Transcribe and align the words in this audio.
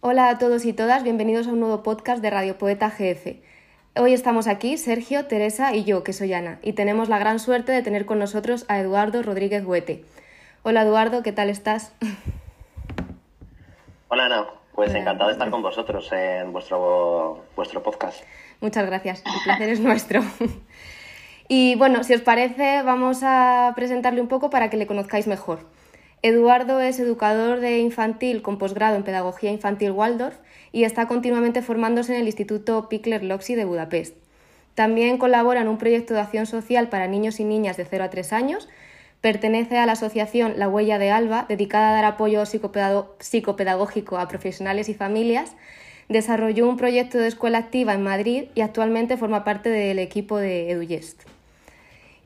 Hola 0.00 0.30
a 0.30 0.38
todos 0.38 0.64
y 0.64 0.72
todas, 0.72 1.02
bienvenidos 1.02 1.46
a 1.46 1.52
un 1.52 1.60
nuevo 1.60 1.82
podcast 1.82 2.22
de 2.22 2.30
Radio 2.30 2.56
Poeta 2.56 2.88
GF. 2.88 3.51
Hoy 3.94 4.14
estamos 4.14 4.46
aquí, 4.46 4.78
Sergio, 4.78 5.26
Teresa 5.26 5.74
y 5.74 5.84
yo, 5.84 6.02
que 6.02 6.14
soy 6.14 6.32
Ana, 6.32 6.58
y 6.62 6.72
tenemos 6.72 7.10
la 7.10 7.18
gran 7.18 7.38
suerte 7.38 7.72
de 7.72 7.82
tener 7.82 8.06
con 8.06 8.18
nosotros 8.18 8.64
a 8.68 8.78
Eduardo 8.78 9.22
Rodríguez 9.22 9.66
Huete. 9.66 10.02
Hola 10.62 10.80
Eduardo, 10.80 11.22
¿qué 11.22 11.30
tal 11.30 11.50
estás? 11.50 11.92
Hola 14.08 14.24
Ana, 14.24 14.46
pues 14.74 14.94
encantado 14.94 15.28
de 15.28 15.34
estar 15.34 15.50
con 15.50 15.60
vosotros 15.60 16.10
en 16.10 16.54
vuestro, 16.54 17.44
vuestro 17.54 17.82
podcast. 17.82 18.22
Muchas 18.62 18.86
gracias, 18.86 19.22
el 19.26 19.42
placer 19.44 19.68
es 19.68 19.80
nuestro. 19.80 20.22
Y 21.48 21.74
bueno, 21.74 22.02
si 22.02 22.14
os 22.14 22.22
parece, 22.22 22.82
vamos 22.82 23.18
a 23.22 23.72
presentarle 23.76 24.22
un 24.22 24.28
poco 24.28 24.48
para 24.48 24.70
que 24.70 24.78
le 24.78 24.86
conozcáis 24.86 25.26
mejor. 25.26 25.58
Eduardo 26.22 26.80
es 26.80 26.98
educador 26.98 27.60
de 27.60 27.80
infantil 27.80 28.40
con 28.40 28.56
posgrado 28.56 28.96
en 28.96 29.02
Pedagogía 29.02 29.50
Infantil 29.50 29.90
Waldorf 29.90 30.36
y 30.72 30.84
está 30.84 31.06
continuamente 31.06 31.62
formándose 31.62 32.14
en 32.14 32.22
el 32.22 32.26
Instituto 32.26 32.88
Pickler 32.88 33.22
Loxi 33.22 33.54
de 33.54 33.66
Budapest. 33.66 34.16
También 34.74 35.18
colabora 35.18 35.60
en 35.60 35.68
un 35.68 35.76
proyecto 35.76 36.14
de 36.14 36.20
acción 36.20 36.46
social 36.46 36.88
para 36.88 37.06
niños 37.06 37.40
y 37.40 37.44
niñas 37.44 37.76
de 37.76 37.84
0 37.84 38.04
a 38.04 38.10
3 38.10 38.32
años. 38.32 38.68
Pertenece 39.20 39.76
a 39.76 39.86
la 39.86 39.92
asociación 39.92 40.54
La 40.56 40.68
Huella 40.68 40.98
de 40.98 41.10
Alba, 41.10 41.44
dedicada 41.48 41.90
a 41.90 41.92
dar 41.92 42.04
apoyo 42.06 42.44
psicopedagógico 42.46 44.18
a 44.18 44.28
profesionales 44.28 44.88
y 44.88 44.94
familias. 44.94 45.54
Desarrolló 46.08 46.68
un 46.68 46.78
proyecto 46.78 47.18
de 47.18 47.28
escuela 47.28 47.58
activa 47.58 47.92
en 47.92 48.02
Madrid 48.02 48.44
y 48.54 48.62
actualmente 48.62 49.16
forma 49.16 49.44
parte 49.44 49.68
del 49.68 49.98
equipo 49.98 50.38
de 50.38 50.70
EduYest. 50.70 51.22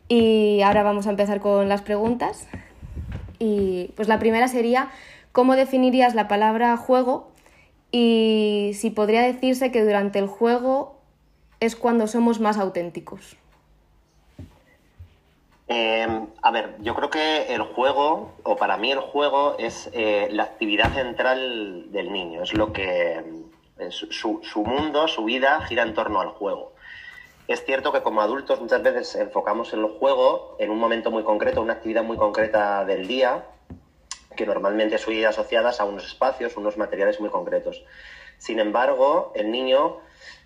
Y 0.08 0.62
ahora 0.62 0.84
vamos 0.84 1.08
a 1.08 1.10
empezar 1.10 1.40
con 1.40 1.68
las 1.68 1.82
preguntas. 1.82 2.46
Y 3.38 3.90
pues 3.96 4.08
la 4.08 4.18
primera 4.18 4.48
sería, 4.48 4.88
¿cómo 5.32 5.56
definirías 5.56 6.14
la 6.14 6.28
palabra 6.28 6.76
juego? 6.76 7.30
Y 7.90 8.72
si 8.74 8.90
podría 8.90 9.22
decirse 9.22 9.70
que 9.70 9.84
durante 9.84 10.18
el 10.18 10.26
juego 10.26 10.96
es 11.60 11.76
cuando 11.76 12.06
somos 12.06 12.40
más 12.40 12.58
auténticos. 12.58 13.36
Em, 15.68 16.26
a 16.42 16.50
ver, 16.52 16.76
yo 16.80 16.94
creo 16.94 17.10
que 17.10 17.52
el 17.54 17.62
juego, 17.62 18.34
o 18.44 18.56
para 18.56 18.76
mí 18.76 18.92
el 18.92 19.00
juego, 19.00 19.56
es 19.58 19.90
eh, 19.92 20.28
la 20.30 20.44
actividad 20.44 20.92
central 20.92 21.90
del 21.90 22.12
niño. 22.12 22.42
Es 22.42 22.54
lo 22.54 22.72
que 22.72 23.24
su, 23.90 24.40
su, 24.42 24.64
mundo, 24.64 25.08
su 25.08 25.24
vida 25.24 25.60
gira 25.62 25.82
en 25.82 25.94
torno 25.94 26.20
al 26.20 26.28
juego. 26.28 26.72
Es 27.48 27.64
cierto 27.64 27.92
que 27.92 28.02
como 28.02 28.20
adultos 28.20 28.60
muchas 28.60 28.82
veces 28.82 29.14
enfocamos 29.16 29.72
en 29.72 29.80
el 29.80 29.86
juego 29.98 30.56
en 30.58 30.70
un 30.70 30.78
momento 30.78 31.10
muy 31.10 31.22
concreto, 31.22 31.62
una 31.62 31.74
actividad 31.74 32.02
muy 32.02 32.16
concreta 32.16 32.84
del 32.84 33.06
día, 33.06 33.44
que 34.36 34.46
normalmente 34.46 34.98
suele 34.98 35.20
ir 35.20 35.26
asociadas 35.26 35.80
a 35.80 35.84
unos 35.84 36.06
espacios, 36.06 36.56
unos 36.56 36.76
materiales 36.76 37.20
muy 37.20 37.30
concretos. 37.30 37.84
Sin 38.38 38.60
embargo, 38.60 39.32
el 39.34 39.50
niño 39.50 39.98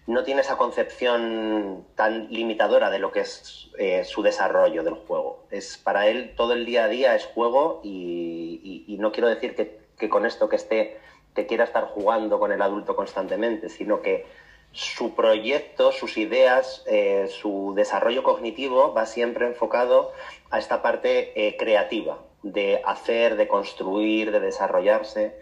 no 0.07 0.25
tiene 0.25 0.41
esa 0.41 0.57
concepción 0.57 1.87
tan 1.95 2.33
limitadora 2.33 2.91
de 2.91 2.99
lo 2.99 3.13
que 3.13 3.21
es 3.21 3.71
eh, 3.79 4.05
su 4.05 4.23
desarrollo 4.23 4.83
del 4.83 4.95
juego. 4.95 5.45
Es, 5.51 5.77
para 5.77 6.07
él 6.07 6.35
todo 6.37 6.55
el 6.55 6.65
día 6.65 6.85
a 6.85 6.89
día 6.89 7.15
es 7.15 7.27
juego 7.27 7.81
y, 7.85 8.85
y 8.87 8.97
no 8.99 9.13
quiero 9.13 9.29
decir 9.29 9.55
que, 9.55 9.79
que, 9.99 10.09
con 10.09 10.27
esto 10.27 10.49
que 10.49 10.57
esté, 10.57 10.99
que 11.35 11.47
quiera 11.47 11.65
estar 11.65 11.85
jugando 11.85 12.39
con 12.39 12.51
el 12.53 12.63
adulto 12.63 12.97
constantemente, 12.97 13.69
sino 13.69 14.01
que 14.01 14.27
su 14.73 15.15
proyecto, 15.15 15.91
sus 15.93 16.17
ideas, 16.17 16.85
eh, 16.87 17.29
su 17.29 17.73
desarrollo 17.75 18.23
cognitivo 18.23 18.95
va 18.95 19.07
siempre 19.07 19.47
enfocado 19.47 20.13
a 20.51 20.59
esta 20.59 20.81
parte 20.81 21.33
eh, 21.35 21.57
creativa, 21.57 22.19
de 22.43 22.81
hacer, 22.85 23.37
de 23.37 23.49
construir, 23.49 24.31
de 24.31 24.41
desarrollarse. 24.41 25.37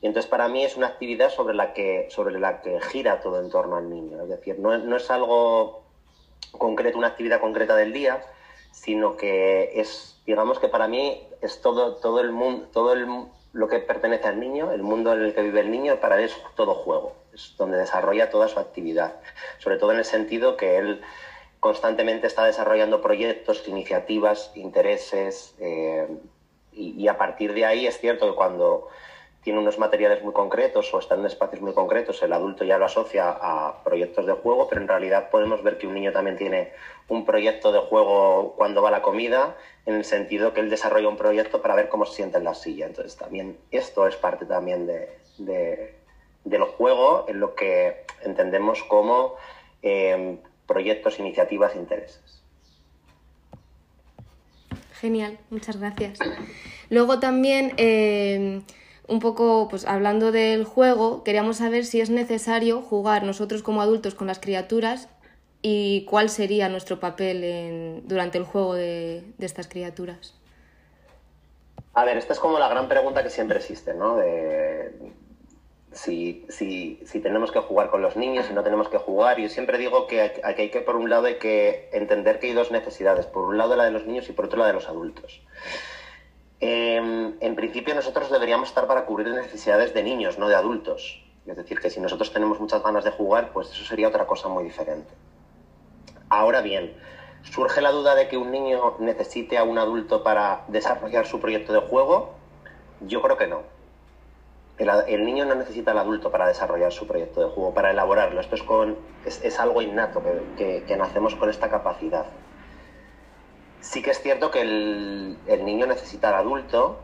Y 0.00 0.06
entonces 0.06 0.28
para 0.28 0.48
mí 0.48 0.64
es 0.64 0.76
una 0.76 0.88
actividad 0.88 1.30
sobre 1.30 1.54
la 1.54 1.74
que, 1.74 2.08
sobre 2.10 2.38
la 2.40 2.62
que 2.62 2.80
gira 2.80 3.20
todo 3.20 3.40
en 3.40 3.50
torno 3.50 3.76
al 3.76 3.90
niño. 3.90 4.22
Es 4.22 4.28
decir, 4.28 4.58
no, 4.58 4.96
es 4.96 5.10
algo 5.10 5.84
concreto, 6.52 6.98
una 6.98 7.08
actividad 7.08 7.40
concreta 7.40 7.76
del 7.76 7.92
día, 7.92 8.22
sino 8.72 9.16
que 9.16 9.78
es, 9.80 10.20
digamos 10.26 10.58
que 10.58 10.68
para 10.68 10.88
mí 10.88 11.28
es 11.42 11.60
todo, 11.60 11.96
todo 11.96 12.20
el 12.20 12.32
mundo, 12.32 12.68
todo 12.72 12.94
lo 13.52 13.68
que 13.68 13.78
pertenece 13.80 14.28
al 14.28 14.40
niño, 14.40 14.72
el 14.72 14.82
mundo 14.82 15.12
en 15.12 15.22
el 15.22 15.34
que 15.34 15.42
vive 15.42 15.60
el 15.60 15.70
niño, 15.70 16.00
para 16.00 16.18
él 16.18 16.24
es 16.24 16.36
todo 16.56 16.74
juego 16.74 17.21
es 17.34 17.54
donde 17.56 17.78
desarrolla 17.78 18.30
toda 18.30 18.48
su 18.48 18.58
actividad, 18.58 19.16
sobre 19.58 19.76
todo 19.76 19.92
en 19.92 19.98
el 19.98 20.04
sentido 20.04 20.56
que 20.56 20.78
él 20.78 21.02
constantemente 21.60 22.26
está 22.26 22.44
desarrollando 22.44 23.00
proyectos, 23.00 23.66
iniciativas, 23.68 24.50
intereses, 24.56 25.54
eh, 25.60 26.08
y, 26.72 27.06
a 27.06 27.18
partir 27.18 27.52
de 27.52 27.66
ahí 27.66 27.86
es 27.86 28.00
cierto 28.00 28.28
que 28.28 28.34
cuando 28.34 28.88
tiene 29.42 29.58
unos 29.58 29.78
materiales 29.78 30.24
muy 30.24 30.32
concretos 30.32 30.92
o 30.94 30.98
está 30.98 31.14
en 31.14 31.26
espacios 31.26 31.60
muy 31.60 31.74
concretos, 31.74 32.22
el 32.22 32.32
adulto 32.32 32.64
ya 32.64 32.78
lo 32.78 32.86
asocia 32.86 33.28
a 33.28 33.84
proyectos 33.84 34.26
de 34.26 34.32
juego, 34.32 34.68
pero 34.68 34.80
en 34.80 34.88
realidad 34.88 35.30
podemos 35.30 35.62
ver 35.62 35.78
que 35.78 35.86
un 35.86 35.94
niño 35.94 36.12
también 36.12 36.36
tiene 36.36 36.72
un 37.08 37.24
proyecto 37.24 37.70
de 37.70 37.80
juego 37.80 38.54
cuando 38.56 38.82
va 38.82 38.88
a 38.88 38.92
la 38.92 39.02
comida, 39.02 39.56
en 39.84 39.94
el 39.94 40.04
sentido 40.04 40.54
que 40.54 40.60
él 40.60 40.70
desarrolla 40.70 41.08
un 41.08 41.16
proyecto 41.16 41.60
para 41.60 41.74
ver 41.74 41.88
cómo 41.88 42.06
se 42.06 42.14
siente 42.14 42.38
en 42.38 42.44
la 42.44 42.54
silla. 42.54 42.86
Entonces 42.86 43.16
también 43.16 43.58
esto 43.70 44.06
es 44.06 44.16
parte 44.16 44.46
también 44.46 44.86
de 44.86 46.01
del 46.44 46.62
juego 46.62 47.26
en 47.28 47.40
lo 47.40 47.54
que 47.54 48.04
entendemos 48.22 48.82
como 48.84 49.34
eh, 49.82 50.38
proyectos, 50.66 51.18
iniciativas, 51.18 51.76
intereses. 51.76 52.42
Genial, 54.94 55.38
muchas 55.50 55.78
gracias. 55.78 56.18
Luego 56.88 57.18
también, 57.18 57.74
eh, 57.76 58.62
un 59.08 59.18
poco, 59.18 59.66
pues 59.68 59.84
hablando 59.84 60.30
del 60.30 60.64
juego, 60.64 61.24
queríamos 61.24 61.56
saber 61.56 61.84
si 61.84 62.00
es 62.00 62.10
necesario 62.10 62.82
jugar 62.82 63.24
nosotros 63.24 63.62
como 63.62 63.82
adultos 63.82 64.14
con 64.14 64.28
las 64.28 64.38
criaturas 64.38 65.08
y 65.60 66.04
cuál 66.08 66.28
sería 66.28 66.68
nuestro 66.68 67.00
papel 67.00 68.02
durante 68.04 68.38
el 68.38 68.44
juego 68.44 68.74
de, 68.74 69.24
de, 69.38 69.46
estas 69.46 69.68
criaturas. 69.68 70.34
A 71.94 72.04
ver, 72.04 72.16
esta 72.16 72.32
es 72.32 72.38
como 72.38 72.58
la 72.58 72.68
gran 72.68 72.88
pregunta 72.88 73.22
que 73.22 73.30
siempre 73.30 73.58
existe, 73.58 73.94
¿no? 73.94 74.16
De, 74.16 74.92
si, 75.92 76.46
si, 76.48 77.00
si, 77.04 77.20
tenemos 77.20 77.52
que 77.52 77.60
jugar 77.60 77.90
con 77.90 78.02
los 78.02 78.16
niños, 78.16 78.46
si 78.46 78.54
no 78.54 78.62
tenemos 78.62 78.88
que 78.88 78.98
jugar. 78.98 79.38
Yo 79.38 79.48
siempre 79.48 79.78
digo 79.78 80.06
que 80.06 80.20
hay, 80.42 80.70
que, 80.70 80.80
por 80.80 80.96
un 80.96 81.10
lado, 81.10 81.26
hay 81.26 81.36
que 81.36 81.90
entender 81.92 82.38
que 82.38 82.48
hay 82.48 82.52
dos 82.52 82.70
necesidades. 82.70 83.26
Por 83.26 83.44
un 83.44 83.58
lado 83.58 83.76
la 83.76 83.84
de 83.84 83.90
los 83.90 84.06
niños 84.06 84.28
y 84.28 84.32
por 84.32 84.46
otro 84.46 84.58
la 84.58 84.66
de 84.66 84.72
los 84.72 84.88
adultos. 84.88 85.42
Em, 86.60 87.34
en 87.40 87.54
principio 87.56 87.94
nosotros 87.94 88.30
deberíamos 88.30 88.68
estar 88.68 88.86
para 88.86 89.04
cubrir 89.04 89.28
necesidades 89.28 89.92
de 89.94 90.02
niños, 90.02 90.38
no 90.38 90.48
de 90.48 90.54
adultos. 90.54 91.22
Es 91.46 91.56
decir, 91.56 91.80
que 91.80 91.90
si 91.90 92.00
nosotros 92.00 92.32
tenemos 92.32 92.60
muchas 92.60 92.82
ganas 92.82 93.04
de 93.04 93.10
jugar, 93.10 93.52
pues 93.52 93.70
eso 93.70 93.84
sería 93.84 94.08
otra 94.08 94.26
cosa 94.26 94.48
muy 94.48 94.64
diferente. 94.64 95.12
Ahora 96.28 96.62
bien, 96.62 96.96
¿surge 97.42 97.80
la 97.80 97.90
duda 97.90 98.14
de 98.14 98.28
que 98.28 98.36
un 98.36 98.52
niño 98.52 98.96
necesite 99.00 99.58
a 99.58 99.64
un 99.64 99.76
adulto 99.78 100.22
para 100.22 100.64
desarrollar 100.68 101.26
su 101.26 101.40
proyecto 101.40 101.72
de 101.72 101.80
juego? 101.80 102.34
Yo 103.00 103.20
creo 103.20 103.36
que 103.36 103.48
no 103.48 103.71
el, 104.82 105.24
niño 105.24 105.44
no 105.44 105.54
necesita 105.54 105.92
al 105.92 105.98
adulto 105.98 106.30
para 106.30 106.46
desarrollar 106.46 106.92
su 106.92 107.06
proyecto 107.06 107.40
de 107.40 107.48
juego, 107.48 107.74
para 107.74 107.90
elaborarlo. 107.90 108.40
Esto 108.40 108.54
es, 108.54 108.62
con, 108.62 108.96
es, 109.24 109.58
algo 109.58 109.82
innato 109.82 110.22
que, 110.56 110.96
nacemos 110.96 111.34
con 111.36 111.50
esta 111.50 111.68
capacidad. 111.70 112.26
Sí 113.80 114.02
que 114.02 114.10
es 114.10 114.20
cierto 114.20 114.50
que 114.50 114.60
el, 114.60 115.64
niño 115.64 115.86
necesita 115.86 116.28
al 116.28 116.34
adulto 116.34 117.00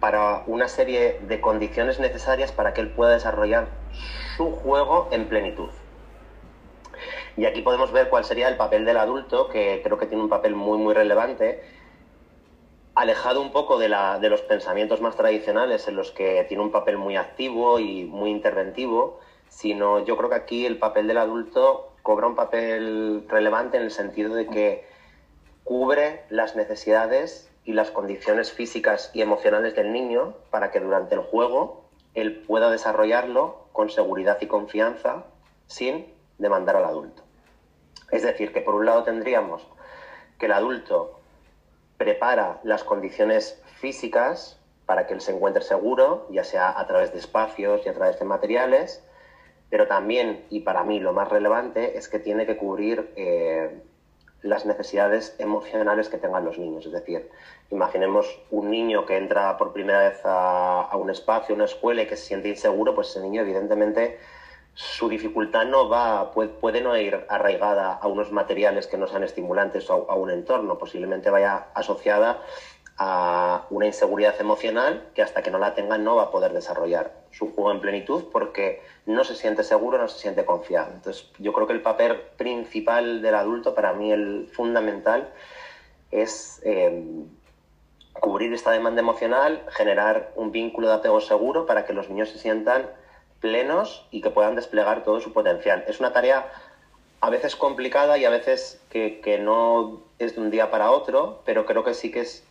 para 0.00 0.44
una 0.46 0.68
serie 0.68 1.20
de 1.22 1.40
condiciones 1.40 2.00
necesarias 2.00 2.52
para 2.52 2.72
que 2.72 2.80
él 2.80 2.90
pueda 2.90 3.12
desarrollar 3.12 3.68
su 4.36 4.50
juego 4.52 5.08
en 5.10 5.28
plenitud. 5.28 5.70
Y 7.36 7.46
aquí 7.46 7.62
podemos 7.62 7.92
ver 7.92 8.08
cuál 8.08 8.24
sería 8.24 8.48
el 8.48 8.56
papel 8.56 8.84
del 8.84 8.96
adulto, 8.96 9.48
que 9.48 9.80
creo 9.82 9.98
que 9.98 10.06
tiene 10.06 10.22
un 10.22 10.28
papel 10.28 10.54
muy, 10.54 10.78
muy 10.78 10.94
relevante, 10.94 11.62
alejado 13.00 13.40
un 13.40 13.50
poco 13.50 13.78
de, 13.78 13.88
la, 13.88 14.18
de, 14.18 14.28
los 14.28 14.42
pensamientos 14.42 15.00
más 15.00 15.16
tradicionales 15.16 15.88
en 15.88 15.96
los 15.96 16.10
que 16.10 16.44
tiene 16.48 16.62
un 16.62 16.70
papel 16.70 16.98
muy 16.98 17.16
activo 17.16 17.78
y 17.78 18.04
muy 18.04 18.30
interventivo, 18.30 19.20
sino 19.48 20.04
yo 20.04 20.18
creo 20.18 20.28
que 20.28 20.36
aquí 20.36 20.66
el 20.66 20.78
papel 20.78 21.06
del 21.06 21.16
adulto 21.16 21.94
cobra 22.02 22.26
un 22.26 22.34
papel 22.34 23.24
relevante 23.26 23.78
en 23.78 23.84
el 23.84 23.90
sentido 23.90 24.34
de 24.34 24.46
que 24.48 24.86
cubre 25.64 26.24
las 26.28 26.56
necesidades 26.56 27.50
y 27.64 27.72
las 27.72 27.90
condiciones 27.90 28.52
físicas 28.52 29.10
y 29.14 29.22
emocionales 29.22 29.74
del 29.74 29.92
niño 29.92 30.34
para 30.50 30.70
que 30.70 30.80
durante 30.80 31.14
el 31.14 31.22
juego 31.22 31.84
él 32.12 32.42
pueda 32.46 32.70
desarrollarlo 32.70 33.64
con 33.72 33.88
seguridad 33.88 34.36
y 34.42 34.46
confianza 34.46 35.24
sin 35.66 36.12
demandar 36.36 36.76
al 36.76 36.84
adulto. 36.84 37.22
Es 38.10 38.22
decir, 38.22 38.52
que 38.52 38.60
por 38.60 38.74
un 38.74 38.84
lado 38.84 39.04
tendríamos 39.04 39.66
que 40.38 40.46
el 40.46 40.52
adulto 40.52 41.19
prepara 42.00 42.60
las 42.62 42.82
condiciones 42.82 43.62
físicas 43.78 44.58
para 44.86 45.06
que 45.06 45.12
él 45.12 45.20
se 45.20 45.32
encuentre 45.32 45.62
seguro, 45.62 46.26
ya 46.30 46.44
sea 46.44 46.80
a 46.80 46.86
través 46.86 47.12
de 47.12 47.18
espacios 47.18 47.84
y 47.84 47.90
a 47.90 47.92
través 47.92 48.18
de 48.18 48.24
materiales, 48.24 49.04
pero 49.68 49.86
también, 49.86 50.46
y 50.48 50.60
para 50.60 50.82
mí 50.82 50.98
lo 50.98 51.12
más 51.12 51.28
relevante, 51.28 51.98
es 51.98 52.08
que 52.08 52.18
tiene 52.18 52.46
que 52.46 52.56
cubrir 52.56 53.12
eh, 53.16 53.82
las 54.40 54.64
necesidades 54.64 55.36
emocionales 55.38 56.08
que 56.08 56.16
tengan 56.16 56.46
los 56.46 56.58
niños. 56.58 56.86
Es 56.86 56.92
decir, 56.92 57.28
imaginemos 57.70 58.40
un 58.50 58.70
niño 58.70 59.04
que 59.04 59.18
entra 59.18 59.58
por 59.58 59.74
primera 59.74 60.08
vez 60.08 60.22
a, 60.24 60.96
un 60.96 61.10
espacio, 61.10 61.54
una 61.54 61.66
escuela 61.66 62.00
y 62.00 62.06
que 62.06 62.16
se 62.16 62.24
siente 62.24 62.48
inseguro, 62.48 62.94
pues 62.94 63.10
ese 63.10 63.20
niño 63.20 63.42
evidentemente 63.42 64.18
su 64.80 65.10
dificultad 65.10 65.66
no 65.66 65.90
va, 65.90 66.30
puede, 66.32 66.80
no 66.80 66.96
ir 66.96 67.26
arraigada 67.28 67.92
a 67.92 68.06
unos 68.08 68.32
materiales 68.32 68.86
que 68.86 68.96
no 68.96 69.06
sean 69.06 69.22
estimulantes 69.22 69.90
o 69.90 70.10
a 70.10 70.14
un 70.14 70.30
entorno, 70.30 70.78
posiblemente 70.78 71.28
vaya 71.28 71.66
asociada 71.74 72.40
a 72.96 73.66
una 73.68 73.84
inseguridad 73.84 74.40
emocional 74.40 75.10
que 75.14 75.20
hasta 75.20 75.42
que 75.42 75.50
no 75.50 75.58
la 75.58 75.74
tenga 75.74 75.98
no 75.98 76.16
va 76.16 76.24
a 76.24 76.30
poder 76.30 76.54
desarrollar 76.54 77.12
su 77.30 77.54
juego 77.54 77.72
en 77.72 77.80
plenitud 77.80 78.24
porque 78.32 78.82
no 79.04 79.22
se 79.24 79.34
siente 79.34 79.64
seguro, 79.64 79.98
no 79.98 80.08
se 80.08 80.18
siente 80.18 80.46
confiado. 80.46 80.92
Entonces, 80.94 81.30
yo 81.38 81.52
creo 81.52 81.66
que 81.66 81.74
el 81.74 81.82
papel 81.82 82.18
principal 82.38 83.20
del 83.20 83.34
adulto, 83.34 83.74
para 83.74 83.92
mí 83.92 84.10
el 84.10 84.48
fundamental, 84.50 85.30
es 86.10 86.62
eh, 86.64 87.04
cubrir 88.18 88.54
esta 88.54 88.70
demanda 88.70 89.02
emocional, 89.02 89.62
generar 89.68 90.32
un 90.36 90.52
vínculo 90.52 90.88
de 90.88 90.94
apego 90.94 91.20
seguro 91.20 91.66
para 91.66 91.84
que 91.84 91.92
los 91.92 92.08
niños 92.08 92.30
se 92.30 92.38
sientan 92.38 92.88
plenos 93.40 94.06
y 94.10 94.20
que 94.20 94.30
puedan 94.30 94.54
desplegar 94.54 95.02
todo 95.02 95.20
su 95.20 95.32
potencial. 95.32 95.84
Es 95.88 96.00
una 96.00 96.12
tarea 96.12 96.50
a 97.20 97.30
veces 97.30 97.56
complicada 97.56 98.18
y 98.18 98.24
a 98.24 98.30
veces 98.30 98.80
que, 98.90 99.20
que 99.20 99.38
no 99.38 100.02
es 100.18 100.34
de 100.36 100.40
un 100.40 100.50
día 100.50 100.70
para 100.70 100.90
otro, 100.90 101.42
pero 101.44 101.66
creo 101.66 101.84
que 101.84 101.94
sí 101.94 102.10
que 102.10 102.20
es 102.20 102.44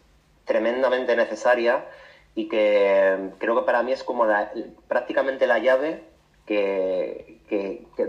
tremendamente 0.46 1.16
necesaria 1.16 1.86
y 2.36 2.48
que 2.48 3.32
creo 3.38 3.56
que 3.56 3.66
para 3.66 3.84
mí 3.84 3.92
es 3.92 4.04
como 4.04 4.26
prácticamente 4.88 5.48
la 5.48 5.60
llave 5.60 6.04
que, 6.46 7.38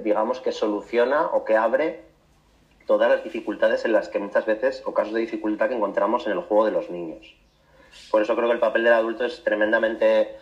digamos 0.02 0.40
que 0.40 0.52
soluciona 0.52 1.26
o 1.26 1.44
que 1.44 1.56
abre 1.56 2.00
todas 2.86 3.10
las 3.10 3.22
dificultades 3.22 3.84
en 3.84 3.92
las 3.92 4.08
que 4.08 4.18
muchas 4.18 4.46
veces 4.46 4.82
o 4.86 4.94
casos 4.94 5.12
de 5.12 5.20
dificultad 5.20 5.68
que 5.68 5.74
encontramos 5.74 6.26
en 6.26 6.32
el 6.32 6.40
juego 6.40 6.64
de 6.64 6.70
los 6.72 6.90
niños. 6.90 7.34
Por 8.10 8.22
eso 8.22 8.34
creo 8.34 8.48
que 8.48 8.54
el 8.54 8.60
papel 8.60 8.84
del 8.84 8.94
adulto 8.94 9.24
es 9.24 9.44
tremendamente 9.44 10.36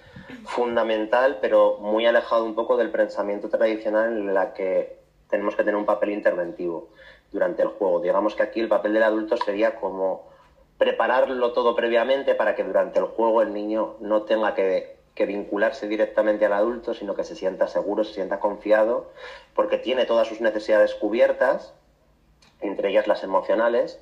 fundamental, 0.44 1.38
pero 1.40 1.78
muy 1.78 2.06
alejado 2.06 2.44
un 2.44 2.54
poco 2.54 2.76
del 2.76 2.90
pensamiento 2.90 3.48
tradicional 3.48 4.16
en 4.16 4.34
la 4.34 4.52
que 4.52 4.98
tenemos 5.28 5.56
que 5.56 5.62
tener 5.62 5.76
un 5.76 5.86
papel 5.86 6.10
interventivo 6.10 6.88
durante 7.32 7.62
el 7.62 7.68
juego. 7.68 8.00
Digamos 8.00 8.34
que 8.34 8.42
aquí 8.42 8.60
el 8.60 8.68
papel 8.68 8.94
del 8.94 9.02
adulto 9.02 9.36
sería 9.36 9.76
como 9.76 10.28
prepararlo 10.78 11.52
todo 11.52 11.74
previamente 11.74 12.34
para 12.34 12.54
que 12.54 12.64
durante 12.64 12.98
el 12.98 13.06
juego 13.06 13.42
el 13.42 13.52
niño 13.52 13.96
no 14.00 14.22
tenga 14.22 14.54
que, 14.54 14.96
vincularse 15.26 15.88
directamente 15.88 16.46
al 16.46 16.52
adulto, 16.52 16.94
sino 16.94 17.16
que 17.16 17.24
se 17.24 17.34
sienta 17.34 17.66
seguro, 17.66 18.04
se 18.04 18.14
sienta 18.14 18.38
confiado, 18.38 19.10
porque 19.52 19.76
tiene 19.76 20.04
todas 20.04 20.28
sus 20.28 20.40
necesidades 20.40 20.94
cubiertas, 20.94 21.74
entre 22.60 22.90
ellas 22.90 23.08
las 23.08 23.24
emocionales, 23.24 23.98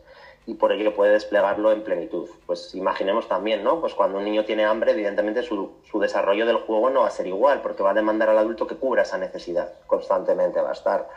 y 0.47 0.55
por 0.55 0.73
ello 0.73 0.95
puede 0.95 1.13
desplegarlo 1.13 1.73
en 1.73 1.83
plenitud. 1.83 2.29
Pues 2.47 2.75
imaginemos 2.75 3.29
también, 3.29 3.65
¿no? 3.65 3.81
Pues 3.81 3.95
cuando 3.95 4.19
un 4.19 4.25
niño 4.25 4.45
tiene 4.45 4.65
hambre, 4.65 4.93
evidentemente 4.93 5.43
su, 5.43 5.73
su, 5.91 5.99
desarrollo 5.99 6.47
del 6.47 6.57
juego 6.57 6.89
no 6.91 7.01
va 7.01 7.09
a 7.09 7.11
ser 7.11 7.27
igual, 7.27 7.63
porque 7.63 7.83
va 7.83 7.91
a 7.91 7.95
demandar 7.95 8.29
al 8.29 8.39
adulto 8.39 8.67
que 8.67 8.77
cubra 8.77 9.03
esa 9.03 9.19
necesidad 9.19 9.73
constantemente, 9.87 10.61
va 10.61 10.71
a 10.71 10.73
estar 10.73 11.09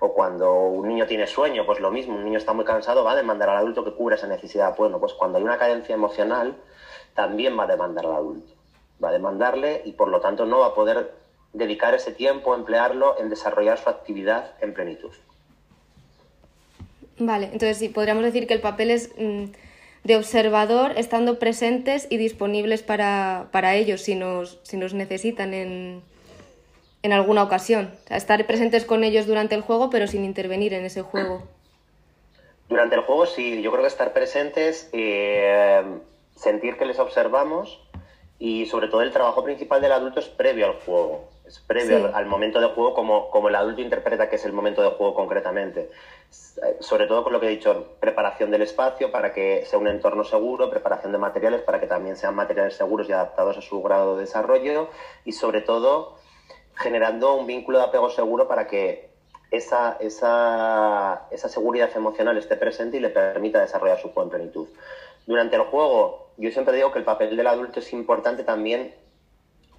o 0.00 0.12
cuando 0.12 0.52
un 0.52 0.88
niño 0.88 1.06
tiene 1.06 1.26
sueño, 1.26 1.66
pues 1.66 1.80
lo 1.80 1.90
mismo, 1.90 2.14
un 2.14 2.24
niño 2.24 2.38
está 2.38 2.52
muy 2.52 2.64
cansado, 2.64 3.02
va 3.02 3.12
a 3.12 3.16
demandar 3.16 3.50
al 3.50 3.58
adulto 3.58 3.84
que 3.84 3.92
cubra 3.92 4.14
esa 4.14 4.28
necesidad. 4.28 4.76
Bueno, 4.76 5.00
pues 5.00 5.12
cuando 5.12 5.38
hay 5.38 5.44
una 5.44 5.58
carencia 5.58 5.94
emocional, 5.94 6.56
también 7.14 7.58
va 7.58 7.64
a 7.64 7.66
demandar 7.66 8.06
al 8.06 8.14
adulto. 8.14 8.54
Va 9.02 9.08
a 9.08 9.12
demandarle 9.12 9.82
y 9.84 9.92
por 9.92 10.08
lo 10.08 10.20
tanto 10.20 10.46
no 10.46 10.60
va 10.60 10.66
a 10.66 10.74
poder 10.74 11.14
dedicar 11.52 11.94
ese 11.94 12.12
tiempo, 12.12 12.54
emplearlo 12.54 13.18
en 13.18 13.28
desarrollar 13.28 13.78
su 13.78 13.88
actividad 13.88 14.52
en 14.60 14.74
plenitud. 14.74 15.12
Vale, 17.18 17.46
entonces 17.46 17.78
sí, 17.78 17.88
podríamos 17.88 18.24
decir 18.24 18.46
que 18.46 18.54
el 18.54 18.60
papel 18.60 18.90
es 18.90 19.10
mm, 19.18 19.44
de 20.04 20.16
observador, 20.16 20.92
estando 20.96 21.38
presentes 21.38 22.06
y 22.10 22.16
disponibles 22.16 22.82
para, 22.82 23.48
para 23.52 23.74
ellos 23.74 24.02
si 24.02 24.14
nos, 24.14 24.60
si 24.62 24.76
nos 24.76 24.94
necesitan 24.94 25.54
en, 25.54 26.02
en 27.02 27.12
alguna 27.12 27.42
ocasión. 27.42 27.90
estar 28.10 28.44
presentes 28.46 28.84
con 28.84 29.04
ellos 29.04 29.26
durante 29.26 29.54
el 29.54 29.62
juego, 29.62 29.90
pero 29.90 30.06
sin 30.06 30.24
intervenir 30.24 30.74
en 30.74 30.84
ese 30.84 31.02
juego. 31.02 31.42
Durante 32.68 32.96
el 32.96 33.02
juego 33.02 33.26
sí, 33.26 33.62
yo 33.62 33.70
creo 33.70 33.82
que 33.82 33.88
estar 33.88 34.12
presentes, 34.12 34.90
eh, 34.92 35.82
sentir 36.36 36.76
que 36.76 36.84
les 36.84 36.98
observamos 36.98 37.80
y 38.38 38.66
sobre 38.66 38.88
todo 38.88 39.02
el 39.02 39.12
trabajo 39.12 39.42
principal 39.42 39.80
del 39.80 39.92
adulto 39.92 40.20
es 40.20 40.26
previo 40.26 40.66
al 40.66 40.74
juego, 40.74 41.28
es 41.46 41.58
previo 41.60 42.14
al, 42.14 42.26
momento 42.26 42.60
de 42.60 42.68
juego 42.68 42.94
como, 42.94 43.30
como 43.30 43.48
el 43.48 43.54
adulto 43.54 43.80
interpreta 43.80 44.28
que 44.28 44.36
es 44.36 44.44
el 44.44 44.52
momento 44.52 44.82
de 44.82 44.90
juego 44.90 45.14
concretamente. 45.14 45.88
Sobre 46.80 47.06
todo 47.06 47.22
con 47.22 47.32
lo 47.32 47.40
que 47.40 47.46
he 47.46 47.50
dicho, 47.50 47.96
preparación 48.00 48.50
del 48.50 48.62
espacio 48.62 49.12
para 49.12 49.32
que 49.32 49.64
sea 49.64 49.78
un 49.78 49.88
entorno 49.88 50.24
seguro, 50.24 50.70
preparación 50.70 51.12
de 51.12 51.18
materiales 51.18 51.62
para 51.62 51.80
que 51.80 51.86
también 51.86 52.16
sean 52.16 52.34
materiales 52.34 52.74
seguros 52.74 53.08
y 53.08 53.12
adaptados 53.12 53.56
a 53.56 53.62
su 53.62 53.80
grado 53.80 54.16
de 54.16 54.22
desarrollo 54.22 54.88
y 55.24 55.32
sobre 55.32 55.60
todo 55.60 56.18
generando 56.74 57.34
un 57.34 57.46
vínculo 57.46 57.78
de 57.78 57.84
apego 57.84 58.10
seguro 58.10 58.48
para 58.48 58.66
que 58.66 59.10
esa, 59.50 59.96
esa, 60.00 61.26
esa, 61.30 61.48
seguridad 61.48 61.90
emocional 61.96 62.36
esté 62.36 62.56
presente 62.56 62.98
y 62.98 63.00
le 63.00 63.08
permita 63.08 63.60
desarrollar 63.60 63.98
su 63.98 64.08
juego 64.08 64.24
en 64.24 64.30
plenitud. 64.30 64.68
Durante 65.26 65.56
el 65.56 65.62
juego, 65.62 66.30
yo 66.36 66.50
siempre 66.50 66.76
digo 66.76 66.92
que 66.92 66.98
el 66.98 67.04
papel 67.04 67.36
del 67.36 67.46
adulto 67.46 67.80
es 67.80 67.92
importante 67.92 68.44
también 68.44 68.94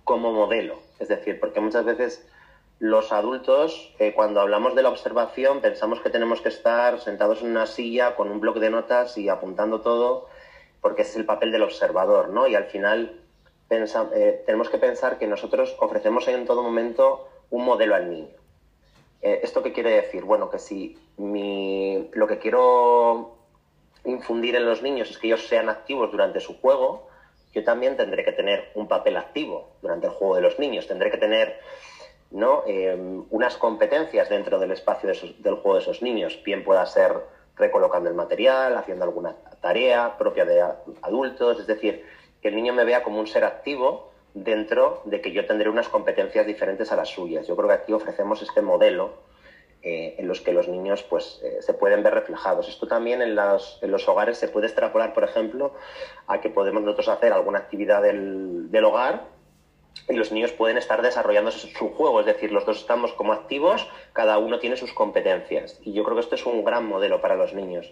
como 0.03 0.31
modelo, 0.33 0.79
es 0.97 1.07
decir, 1.07 1.39
porque 1.39 1.59
muchas 1.59 1.85
veces 1.85 2.27
los 2.79 3.11
adultos, 3.11 3.93
eh, 3.99 4.13
cuando 4.13 4.39
hablamos 4.39 4.73
de 4.73 4.83
la 4.83 4.89
observación, 4.89 5.59
pensamos 5.59 5.99
que 5.99 6.09
tenemos 6.09 6.41
que 6.41 6.47
estar 6.47 6.99
sentados 6.99 7.41
en 7.41 7.51
una 7.51 7.65
silla 7.65 8.15
con 8.15 8.31
un 8.31 8.39
bloc 8.39 8.57
de 8.57 8.69
notas 8.69 9.17
y 9.17 9.27
apuntando 9.27 9.81
todo, 9.81 10.27
porque 10.79 11.01
es 11.01 11.13
el 11.17 11.25
papel 11.25 11.51
del 11.51 11.63
observador, 11.63 12.29
¿no? 12.29 12.47
Y 12.47 12.55
al 12.55 12.65
final 12.65 13.19
eh, 13.69 14.43
tenemos 14.45 14.69
que 14.69 14.77
pensar 14.77 15.17
que 15.17 15.27
nosotros 15.27 15.75
ofrecemos 15.79 16.27
en 16.29 16.45
todo 16.45 16.63
momento 16.63 17.27
un 17.49 17.65
modelo 17.65 17.95
al 17.95 18.09
niño. 18.09 18.35
Eh, 19.21 19.41
¿Esto 19.43 19.61
qué 19.61 19.73
quiere 19.73 19.91
decir? 19.91 20.23
Bueno, 20.23 20.49
que 20.49 20.59
si 20.59 20.97
lo 21.17 22.27
que 22.27 22.37
quiero 22.39 23.35
infundir 24.05 24.55
en 24.55 24.65
los 24.65 24.81
niños 24.81 25.09
es 25.09 25.17
que 25.17 25.27
ellos 25.27 25.45
sean 25.47 25.67
activos 25.67 26.11
durante 26.11 26.39
su 26.39 26.57
juego, 26.61 27.09
yo 27.53 27.63
también 27.65 27.97
tendré 27.97 28.23
que 28.23 28.31
tener 28.31 28.71
un 28.75 28.87
papel 28.87 29.17
activo 29.17 29.71
durante 29.81 30.07
el 30.07 30.13
juego 30.13 30.35
de 30.35 30.41
los 30.41 30.57
niños. 30.59 30.87
Tendré 30.87 31.11
que 31.11 31.17
tener 31.17 31.59
¿no? 32.31 32.63
Em, 32.67 33.25
unas 33.29 33.57
competencias 33.57 34.29
dentro 34.29 34.59
del 34.59 34.71
espacio 34.71 35.09
del 35.09 35.55
juego 35.55 35.75
de 35.75 35.81
esos 35.81 36.01
niños. 36.01 36.39
Bien 36.43 36.63
pueda 36.63 36.85
ser 36.85 37.13
recolocando 37.55 38.09
el 38.09 38.15
material, 38.15 38.77
haciendo 38.77 39.03
alguna 39.03 39.35
tarea 39.61 40.17
propia 40.17 40.45
de 40.45 40.63
adultos, 41.01 41.59
es 41.59 41.67
decir, 41.67 42.05
que 42.41 42.47
el 42.47 42.55
niño 42.55 42.73
me 42.73 42.85
vea 42.85 43.03
como 43.03 43.19
un 43.19 43.27
ser 43.27 43.43
activo 43.43 44.11
dentro 44.33 45.01
de 45.05 45.21
que 45.21 45.31
yo 45.31 45.45
tendré 45.45 45.69
unas 45.69 45.89
competencias 45.89 46.45
diferentes 46.45 46.91
a 46.91 46.95
las 46.95 47.09
suyas. 47.09 47.47
Yo 47.47 47.55
creo 47.55 47.67
que 47.67 47.73
aquí 47.73 47.93
ofrecemos 47.93 48.41
este 48.41 48.61
modelo 48.61 49.15
eh, 49.81 50.15
en 50.17 50.27
los 50.27 50.39
que 50.39 50.53
los 50.53 50.67
niños 50.67 51.03
pues, 51.03 51.41
eh, 51.43 51.57
se 51.61 51.73
pueden 51.73 52.03
ver 52.03 52.13
reflejados. 52.13 52.69
Esto 52.69 52.87
también 52.87 53.21
en, 53.21 53.37
en, 53.37 53.91
los 53.91 54.07
hogares 54.07 54.37
se 54.37 54.47
puede 54.47 54.67
extrapolar, 54.67 55.13
por 55.13 55.23
ejemplo, 55.23 55.73
a 56.27 56.39
que 56.39 56.49
podemos 56.49 56.83
nosotros 56.83 57.09
hacer 57.09 57.33
alguna 57.33 57.59
actividad 57.59 58.01
del 58.01 58.85
hogar 58.85 59.38
y 60.07 60.13
los 60.13 60.31
niños 60.31 60.51
pueden 60.51 60.77
estar 60.77 61.01
desarrollando 61.01 61.51
su 61.51 61.89
juego, 61.89 62.19
es 62.19 62.25
decir, 62.25 62.51
los 62.51 62.65
dos 62.65 62.77
estamos 62.77 63.13
como 63.13 63.33
activos, 63.33 63.87
cada 64.13 64.37
uno 64.37 64.59
tiene 64.59 64.77
sus 64.77 64.93
competencias. 64.93 65.79
Y 65.83 65.93
yo 65.93 66.03
creo 66.03 66.15
que 66.15 66.21
esto 66.21 66.35
es 66.35 66.45
un 66.45 66.63
gran 66.63 66.87
modelo 66.87 67.21
para 67.21 67.35
los 67.35 67.53
niños. 67.53 67.91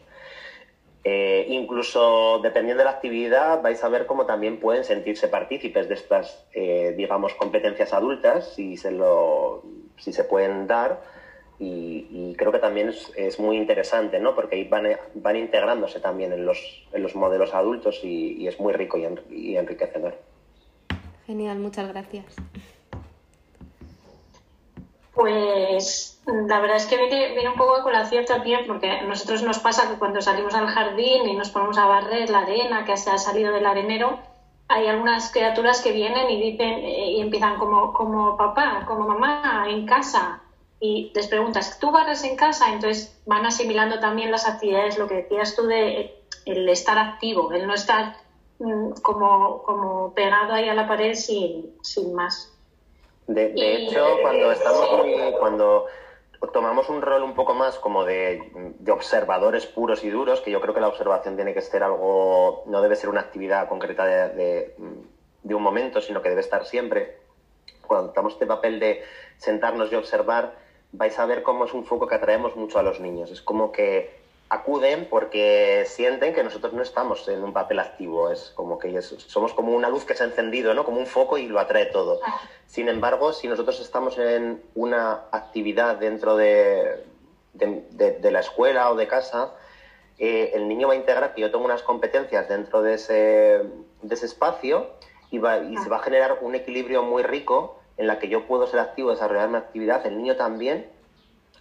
Eh, 1.09 1.45
incluso 1.47 2.39
dependiendo 2.43 2.81
de 2.81 2.85
la 2.85 2.91
actividad, 2.91 3.61
vais 3.61 3.81
a 3.81 3.87
ver 3.87 4.05
cómo 4.05 4.25
también 4.25 4.59
pueden 4.59 4.83
sentirse 4.83 5.29
partícipes 5.29 5.87
de 5.87 5.93
estas, 5.93 6.45
eh, 6.53 6.93
digamos, 6.97 7.33
competencias 7.35 7.93
adultas, 7.93 8.53
si 8.53 8.75
se, 8.75 8.91
lo, 8.91 9.63
si 9.97 10.11
se 10.11 10.25
pueden 10.25 10.67
dar. 10.67 10.99
Y, 11.59 12.35
creo 12.37 12.51
que 12.51 12.59
también 12.59 12.89
es, 12.89 13.39
muy 13.39 13.57
interesante, 13.57 14.19
¿no? 14.19 14.35
Porque 14.35 14.57
ahí 14.57 14.65
van, 14.65 14.85
van 15.15 15.37
integrándose 15.37 15.99
también 15.99 16.33
en 16.33 16.45
los, 16.45 16.85
en 16.91 17.01
los 17.01 17.15
modelos 17.15 17.53
adultos 17.53 18.01
y, 18.03 18.45
es 18.45 18.59
muy 18.59 18.73
rico 18.73 18.97
y 18.97 19.55
enriquecedor. 19.55 20.15
Genial, 21.27 21.60
muchas 21.60 21.89
gracias. 21.89 22.25
Pues 25.13 26.22
la 26.25 26.60
verdad 26.62 26.77
es 26.77 26.86
que 26.86 26.96
viene, 26.96 27.50
un 27.50 27.57
poco 27.57 27.75
de 27.75 27.84
colación 27.84 28.24
también, 28.24 28.62
porque 28.65 28.89
a 28.89 29.03
nosotros 29.03 29.43
nos 29.43 29.60
pasa 29.60 29.89
que 29.89 30.00
cuando 30.00 30.22
salimos 30.22 30.55
al 30.55 30.67
jardín 30.67 31.27
y 31.27 31.36
nos 31.36 31.50
ponemos 31.50 31.77
a 31.77 31.86
barrer 31.86 32.29
la 32.29 32.39
arena 32.39 32.86
que 32.86 32.96
se 32.96 33.10
ha 33.10 33.17
salido 33.17 33.51
del 33.51 33.65
arenero, 33.65 34.19
hay 34.69 34.88
algunas 34.88 35.31
criaturas 35.31 35.81
que 35.81 35.91
vienen 35.91 36.29
y 36.29 36.51
dicen 36.51 36.79
eh, 36.79 37.12
y 37.12 37.22
empiezan 37.22 37.57
como, 37.57 37.91
como 37.91 38.38
papá, 38.38 38.86
como 38.88 39.05
mamá, 39.05 39.65
en 39.67 39.86
casa. 39.86 40.41
Y 40.79 41.12
les 41.13 41.27
preguntas, 41.27 41.77
¿tú 41.79 41.91
barres 41.91 42.24
en 42.24 42.38
casa? 42.38 42.72
Entonces 42.72 43.19
van 43.25 43.46
asimilando 43.46 44.00
también 44.00 44.31
las 44.31 44.48
actividades, 44.48 44.98
lo 44.98 45.07
que 45.07 45.15
decías 45.15 45.55
tú 45.55 45.65
de 45.65 46.24
el 46.46 46.69
estar 46.69 46.98
activo, 46.98 47.51
el 47.51 47.67
no 47.67 47.74
estar 47.74 48.15
como, 49.01 49.63
como 49.63 50.13
pegado 50.13 50.53
ahí 50.53 50.69
a 50.69 50.73
la 50.73 50.87
pared 50.87 51.13
sin, 51.13 51.75
sin 51.81 52.13
más. 52.13 52.53
De, 53.27 53.51
hecho, 53.55 54.05
cuando 54.21 54.51
estamos 54.51 54.87
cuando 55.39 55.85
tomamos 56.53 56.87
un 56.89 57.01
rol 57.01 57.23
un 57.23 57.33
poco 57.33 57.53
más 57.53 57.77
como 57.77 58.05
de, 58.05 58.41
de, 58.79 58.91
observadores 58.91 59.65
puros 59.65 60.03
y 60.03 60.09
duros, 60.09 60.39
que 60.41 60.51
yo 60.51 60.61
creo 60.61 60.73
que 60.73 60.79
la 60.79 60.87
observación 60.87 61.35
tiene 61.35 61.53
que 61.53 61.61
ser 61.61 61.83
algo, 61.83 62.63
no 62.67 62.81
debe 62.81 62.95
ser 62.95 63.09
una 63.09 63.21
actividad 63.21 63.67
concreta 63.67 64.05
de, 64.05 64.75
de 65.43 65.55
un 65.55 65.63
momento, 65.63 65.99
sino 65.99 66.21
que 66.21 66.29
debe 66.29 66.41
estar 66.41 66.65
siempre. 66.65 67.17
Cuando 67.85 68.09
estamos 68.09 68.33
este 68.33 68.45
papel 68.45 68.79
de 68.79 69.03
sentarnos 69.37 69.91
y 69.91 69.95
observar, 69.95 70.55
vais 70.91 71.17
a 71.19 71.25
ver 71.25 71.43
cómo 71.43 71.65
es 71.65 71.73
un 71.73 71.85
foco 71.85 72.07
que 72.07 72.15
atraemos 72.15 72.55
mucho 72.55 72.79
a 72.79 72.83
los 72.83 72.99
niños. 72.99 73.31
Es 73.31 73.41
como 73.41 73.71
que 73.71 74.26
acuden 74.50 75.08
porque 75.10 75.84
sienten 75.88 76.34
que 76.34 76.44
nosotros 76.44 76.74
no 76.74 76.82
estamos 76.82 77.27
en 77.27 77.44
un 77.44 77.51
papel 77.51 77.80
activo, 77.80 78.32
es 78.32 78.51
como 78.56 78.80
que 78.80 79.01
somos 79.01 79.54
como 79.54 79.74
una 79.74 79.89
luz 79.89 80.06
que 80.06 80.16
se 80.16 80.24
ha 80.24 80.27
encendido, 80.27 80.74
¿no? 80.74 80.86
Como 80.86 81.00
un 81.00 81.06
foco 81.06 81.38
y 81.38 81.48
lo 81.48 81.60
atrae 81.60 81.88
todo. 81.88 82.20
Ah. 82.25 82.39
Sin 82.66 82.88
embargo, 82.88 83.34
si 83.34 83.48
nosotros 83.48 83.80
estamos 83.80 84.18
en 84.18 84.62
una 84.75 85.25
actividad 85.32 85.98
dentro 85.98 86.38
de, 86.38 87.04
de, 87.54 88.32
la 88.32 88.39
escuela 88.39 88.89
o 88.92 88.96
de 88.96 89.08
casa, 89.08 89.54
eh, 90.18 90.51
el 90.54 90.68
niño 90.68 90.88
va 90.88 90.94
a 90.94 90.98
integrar 90.98 91.34
que 91.34 91.42
yo 91.42 91.51
tengo 91.51 91.66
unas 91.66 91.84
competencias 91.84 92.48
dentro 92.48 92.82
de 92.82 92.94
ese, 92.94 93.13
de 94.01 94.16
ese 94.16 94.25
espacio 94.25 94.92
y, 95.30 95.39
va, 95.39 95.58
y 95.58 95.77
se 95.77 95.89
va 95.89 95.98
a 95.98 96.04
generar 96.04 96.39
un 96.42 96.56
equilibrio 96.56 97.04
muy 97.04 97.24
rico 97.24 97.80
en 97.98 98.08
la 98.08 98.20
que 98.20 98.30
yo 98.30 98.46
puedo 98.48 98.68
ser 98.68 98.80
activo, 98.80 99.12
desarrollar 99.12 99.50
mi 99.50 99.58
actividad, 99.58 100.06
el 100.06 100.18
niño 100.18 100.36
también, 100.36 100.88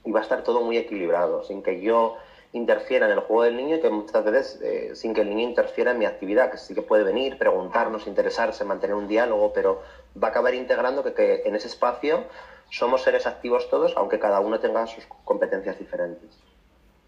y 0.04 0.12
va 0.12 0.20
a 0.20 0.22
estar 0.22 0.42
todo 0.42 0.60
muy 0.60 0.76
equilibrado, 0.76 1.42
sin 1.44 1.62
que 1.62 1.80
yo 1.80 2.16
interfiera 2.56 3.06
en 3.06 3.12
el 3.12 3.20
juego 3.20 3.42
del 3.42 3.56
niño 3.56 3.76
y 3.76 3.80
que 3.80 3.90
muchas 3.90 4.24
veces 4.24 4.60
eh, 4.62 4.90
sin 4.94 5.14
que 5.14 5.20
el 5.20 5.28
niño 5.28 5.48
interfiera 5.48 5.90
en 5.90 5.98
mi 5.98 6.06
actividad, 6.06 6.50
que 6.50 6.58
sí 6.58 6.74
que 6.74 6.82
puede 6.82 7.04
venir, 7.04 7.38
preguntarnos, 7.38 8.06
interesarse, 8.06 8.64
mantener 8.64 8.96
un 8.96 9.08
diálogo, 9.08 9.52
pero 9.52 9.82
va 10.20 10.28
a 10.28 10.30
acabar 10.30 10.54
integrando 10.54 11.02
que, 11.04 11.12
que 11.12 11.42
en 11.44 11.54
ese 11.54 11.68
espacio 11.68 12.24
somos 12.70 13.02
seres 13.02 13.26
activos 13.26 13.68
todos, 13.70 13.92
aunque 13.96 14.18
cada 14.18 14.40
uno 14.40 14.58
tenga 14.58 14.86
sus 14.86 15.06
competencias 15.24 15.78
diferentes. 15.78 16.30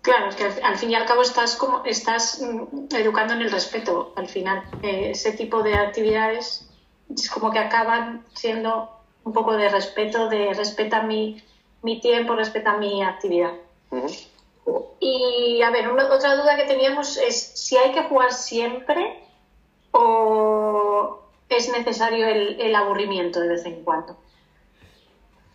Claro, 0.02 0.28
es 0.28 0.36
que 0.36 0.44
al, 0.44 0.76
fin 0.76 0.90
y 0.90 0.94
al 0.94 1.06
cabo 1.06 1.22
estás 1.22 1.56
como 1.56 1.84
estás 1.84 2.40
mm, 2.40 2.94
educando 2.94 3.34
en 3.34 3.42
el 3.42 3.50
respeto 3.50 4.12
al 4.16 4.28
final. 4.28 4.62
Eh, 4.82 5.10
ese 5.10 5.32
tipo 5.32 5.62
de 5.62 5.74
actividades 5.74 6.68
es 7.14 7.30
como 7.30 7.50
que 7.50 7.58
acaban 7.58 8.24
siendo 8.34 8.90
un 9.24 9.32
poco 9.32 9.56
de 9.56 9.68
respeto, 9.68 10.28
de 10.28 10.54
respeta 10.54 11.02
mi, 11.02 11.42
mi 11.82 12.00
tiempo, 12.00 12.34
respeta 12.34 12.76
mi 12.76 13.02
actividad. 13.02 13.52
Y 15.00 15.62
a 15.62 15.70
ver, 15.70 15.88
otra 15.88 16.36
duda 16.36 16.56
que 16.56 16.64
teníamos 16.64 17.16
es 17.16 17.52
si 17.54 17.76
hay 17.76 17.92
que 17.92 18.02
jugar 18.04 18.32
siempre 18.32 19.22
o 19.92 21.20
es 21.48 21.70
necesario 21.70 22.26
el, 22.26 22.74
aburrimiento 22.74 23.40
de 23.40 23.48
vez 23.48 23.64
en 23.64 23.84
cuando. 23.84 24.16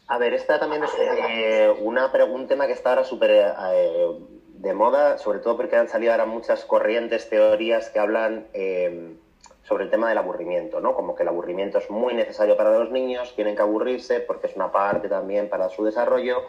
A 0.07 0.17
ver, 0.17 0.33
esta 0.33 0.59
también 0.59 0.83
es 0.83 0.91
eh, 0.99 1.73
una 1.81 2.11
un 2.25 2.47
tema 2.47 2.67
que 2.67 2.73
está 2.73 2.89
ahora 2.89 3.03
súper 3.03 3.31
eh, 3.31 4.07
de 4.47 4.73
moda, 4.73 5.17
sobre 5.17 5.39
todo 5.39 5.57
porque 5.57 5.75
han 5.75 5.87
salido 5.87 6.11
ahora 6.11 6.25
muchas 6.25 6.65
corrientes, 6.65 7.29
teorías 7.29 7.89
que 7.89 7.99
hablan 7.99 8.47
eh, 8.53 9.15
sobre 9.63 9.85
el 9.85 9.89
tema 9.89 10.09
del 10.09 10.17
aburrimiento, 10.17 10.81
¿no? 10.81 10.93
Como 10.93 11.15
que 11.15 11.23
el 11.23 11.29
aburrimiento 11.29 11.77
es 11.77 11.89
muy 11.89 12.13
necesario 12.13 12.57
para 12.57 12.77
los 12.77 12.91
niños, 12.91 13.33
tienen 13.35 13.55
que 13.55 13.61
aburrirse 13.61 14.19
porque 14.19 14.47
es 14.47 14.55
una 14.55 14.71
parte 14.71 15.07
también 15.07 15.49
para 15.49 15.69
su 15.69 15.83
desarrollo. 15.83 16.43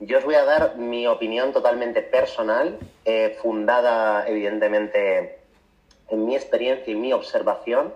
Yo 0.00 0.18
os 0.18 0.24
voy 0.24 0.36
a 0.36 0.44
dar 0.44 0.76
mi 0.76 1.08
opinión 1.08 1.52
totalmente 1.52 2.02
personal, 2.02 2.78
eh, 3.04 3.36
fundada 3.42 4.28
evidentemente 4.28 5.40
en 6.08 6.24
mi 6.24 6.36
experiencia 6.36 6.92
y 6.92 6.96
mi 6.96 7.12
observación, 7.12 7.92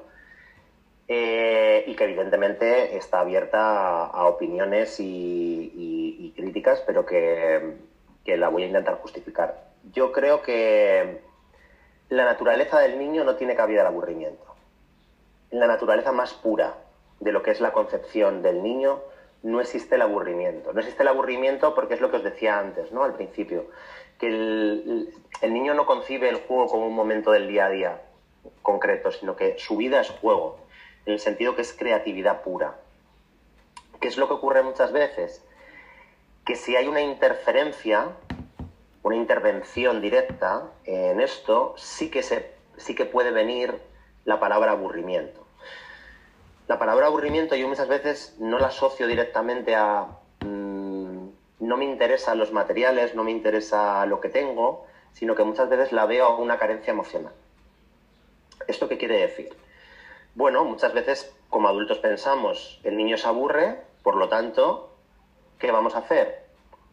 eh, 1.07 1.85
y 1.87 1.95
que 1.95 2.05
evidentemente 2.05 2.97
está 2.97 3.21
abierta 3.21 4.07
a, 4.07 4.27
opiniones 4.27 4.97
y, 4.99 6.33
críticas, 6.35 6.83
pero 6.87 7.07
que, 7.07 7.77
que 8.25 8.37
la 8.37 8.49
voy 8.49 8.65
a 8.65 8.67
intentar 8.67 8.97
justificar. 8.97 9.63
Yo 9.93 10.11
creo 10.11 10.43
que 10.43 11.21
la 12.09 12.25
naturaleza 12.25 12.81
del 12.81 12.99
niño 12.99 13.23
no 13.23 13.37
tiene 13.37 13.55
cabida 13.55 13.83
al 13.83 13.89
aburrimiento. 13.89 14.45
En 15.51 15.61
la 15.61 15.67
naturaleza 15.69 16.11
más 16.11 16.33
pura 16.33 16.75
de 17.21 17.31
lo 17.31 17.43
que 17.43 17.53
es 17.53 17.61
la 17.61 17.73
concepción 17.73 18.43
del 18.43 18.63
niño 18.63 19.01
no 19.43 19.61
existe 19.61 19.97
el 19.97 20.03
aburrimiento. 20.03 20.73
No 20.73 20.81
existe 20.81 21.03
el 21.03 21.09
aburrimiento 21.09 21.75
porque 21.75 21.95
es 21.95 22.01
lo 22.01 22.11
que 22.11 22.19
os 22.19 22.25
decía 22.25 22.59
antes, 22.59 22.93
¿no? 22.93 23.05
Al 23.05 23.15
principio, 23.15 23.67
que 24.19 24.29
el, 24.29 25.13
niño 25.43 25.75
no 25.75 25.87
concibe 25.87 26.29
el 26.29 26.37
juego 26.37 26.67
como 26.67 26.87
un 26.87 26.95
momento 26.95 27.33
del 27.33 27.49
día 27.49 27.67
a 27.67 27.71
día 27.71 28.03
concreto, 28.63 29.11
sino 29.11 29.37
que 29.37 29.59
su 29.59 29.77
vida 29.77 30.01
es 30.01 30.11
juego, 30.11 30.59
en 31.07 31.15
el 31.15 31.21
sentido 31.21 31.55
que 31.57 31.63
es 31.63 31.73
creatividad 31.73 32.43
pura. 32.43 32.79
¿Qué 34.01 34.09
es 34.09 34.17
lo 34.17 34.29
que 34.29 34.35
ocurre 34.35 34.63
muchas 34.63 34.93
veces? 34.93 35.45
Que 36.45 36.57
si 36.57 36.77
hay 36.77 36.89
una 36.89 37.01
interferencia 37.01 38.17
una 39.03 39.17
intervención 39.17 40.01
directa 40.01 40.71
en 40.85 41.21
esto, 41.21 41.75
sí 41.77 42.11
que, 42.11 42.23
se, 42.23 42.53
sí 42.77 42.95
que 42.95 43.05
puede 43.05 43.33
venir 43.33 43.81
la 44.25 44.39
palabra 44.39 44.73
aburrimiento. 44.73 45.45
La 46.73 46.79
palabra 46.79 47.09
aburrimiento 47.09 47.55
yo 47.55 47.69
muchas 47.69 47.87
veces 47.87 48.35
no 48.39 48.59
la 48.59 48.69
asocio 48.69 49.07
directamente 49.07 49.77
a 49.77 50.07
mm, 50.41 51.29
no 51.61 51.77
me 51.77 51.85
interesan 51.85 52.39
los 52.39 52.51
materiales, 52.51 53.15
no 53.15 53.25
me 53.25 53.31
interesa 53.31 54.07
lo 54.07 54.23
que 54.23 54.31
tengo, 54.31 54.87
sino 55.13 55.35
que 55.35 55.45
muchas 55.45 55.69
veces 55.69 55.93
la 55.93 56.07
veo 56.07 56.35
una 56.39 56.57
carencia 56.57 56.93
emocional. 56.93 57.35
¿Esto 58.67 58.89
qué 58.89 58.97
quiere 58.97 59.19
decir? 59.19 59.55
Bueno, 60.35 60.65
muchas 60.65 60.95
veces 60.95 61.31
como 61.51 61.69
adultos 61.69 61.99
pensamos, 61.99 62.81
el 62.85 62.97
niño 62.97 63.19
se 63.19 63.29
aburre, 63.29 63.83
por 64.03 64.17
lo 64.17 64.31
tanto, 64.31 64.97
¿qué 65.59 65.71
vamos 65.73 65.95
a 65.95 65.99
hacer? 65.99 66.47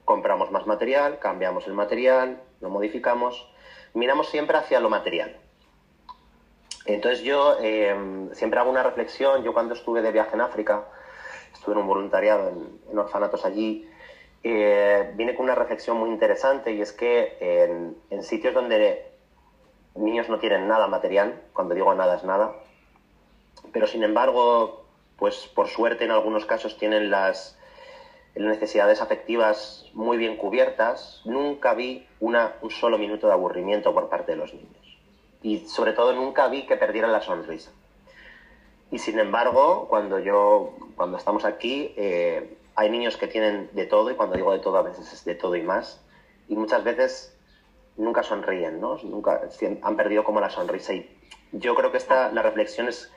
compramos 0.04 0.52
más 0.52 0.68
material, 0.68 1.20
cambiamos 1.20 1.68
el 1.68 1.74
material, 1.74 2.42
lo 2.60 2.70
modificamos, 2.70 3.50
miramos 3.94 4.28
siempre 4.28 4.58
hacia 4.58 4.82
lo 4.82 4.90
material. 4.90 5.38
Entonces 6.94 7.22
yo 7.22 7.58
eh, 7.62 7.96
siempre 8.34 8.60
hago 8.60 8.72
una 8.72 8.82
reflexión, 8.82 9.44
yo 9.44 9.54
cuando 9.54 9.76
estuve 9.76 10.02
de 10.02 10.12
viaje 10.12 10.34
en 10.34 10.42
África, 10.42 10.86
estuve 11.54 11.76
en 11.76 11.82
un 11.82 11.88
voluntariado 11.88 12.50
en, 12.50 12.98
orfanatos 12.98 13.46
allí, 13.46 13.88
eh, 14.44 15.12
vine 15.16 15.36
con 15.36 15.46
una 15.46 15.54
reflexión 15.54 15.98
muy 15.98 16.10
interesante 16.10 16.72
y 16.72 16.82
es 16.82 16.92
que 16.92 17.38
en, 17.40 17.96
en 18.10 18.24
sitios 18.24 18.56
donde 18.56 19.06
niños 19.94 20.30
no 20.30 20.40
tienen 20.40 20.68
nada 20.68 20.88
material, 20.88 21.40
cuando 21.54 21.76
digo 21.76 21.94
nada 21.94 22.16
es 22.16 22.24
nada, 22.24 22.56
pero 23.72 23.86
sin 23.86 24.04
embargo, 24.04 24.84
pues 25.18 25.48
por 25.54 25.68
suerte 25.68 26.06
en 26.06 26.12
algunos 26.12 26.46
casos 26.46 26.78
tienen 26.78 27.12
las, 27.12 27.56
necesidades 28.36 29.02
afectivas 29.02 29.86
muy 29.94 30.18
bien 30.18 30.38
cubiertas, 30.38 31.22
nunca 31.26 31.74
vi 31.74 32.08
una, 32.20 32.56
un 32.62 32.72
solo 32.72 32.98
minuto 32.98 33.28
de 33.28 33.34
aburrimiento 33.34 33.94
por 33.94 34.08
parte 34.08 34.32
de 34.32 34.38
los 34.38 34.54
niños. 34.54 34.89
Y 35.42 35.60
sobre 35.68 35.94
todo 35.94 36.14
nunca 36.14 36.48
vi 36.48 36.66
que 36.66 36.76
perdieran 36.76 37.12
la 37.12 37.22
sonrisa. 37.22 37.72
Y 38.92 39.00
sin 39.00 39.20
embargo, 39.20 39.88
cuando 39.88 40.20
yo, 40.20 40.74
cuando 40.96 41.18
estamos 41.18 41.46
aquí, 41.46 41.94
eh, 41.96 42.58
hay 42.76 42.90
niños 42.90 43.18
que 43.18 43.28
tienen 43.28 43.70
de 43.74 43.86
todo, 43.86 44.10
y 44.10 44.16
cuando 44.16 44.36
digo 44.36 44.52
de 44.52 44.60
todo 44.60 44.78
a 44.78 44.82
veces 44.82 45.14
es 45.14 45.26
de 45.26 45.36
todo 45.36 45.56
y 45.56 45.62
más, 45.62 46.02
y 46.48 46.56
muchas 46.56 46.84
veces 46.84 47.36
nunca 47.98 48.24
sonríen, 48.24 48.80
¿no? 48.80 48.98
Nunca 49.04 49.42
han 49.82 49.96
perdido 49.96 50.24
como 50.24 50.42
la 50.42 50.50
sonrisa. 50.50 50.94
Y 50.94 51.08
yo 51.52 51.76
creo 51.76 51.92
que 51.92 51.98
esta, 51.98 52.32
la 52.32 52.42
reflexión 52.42 52.88
es 52.88 53.12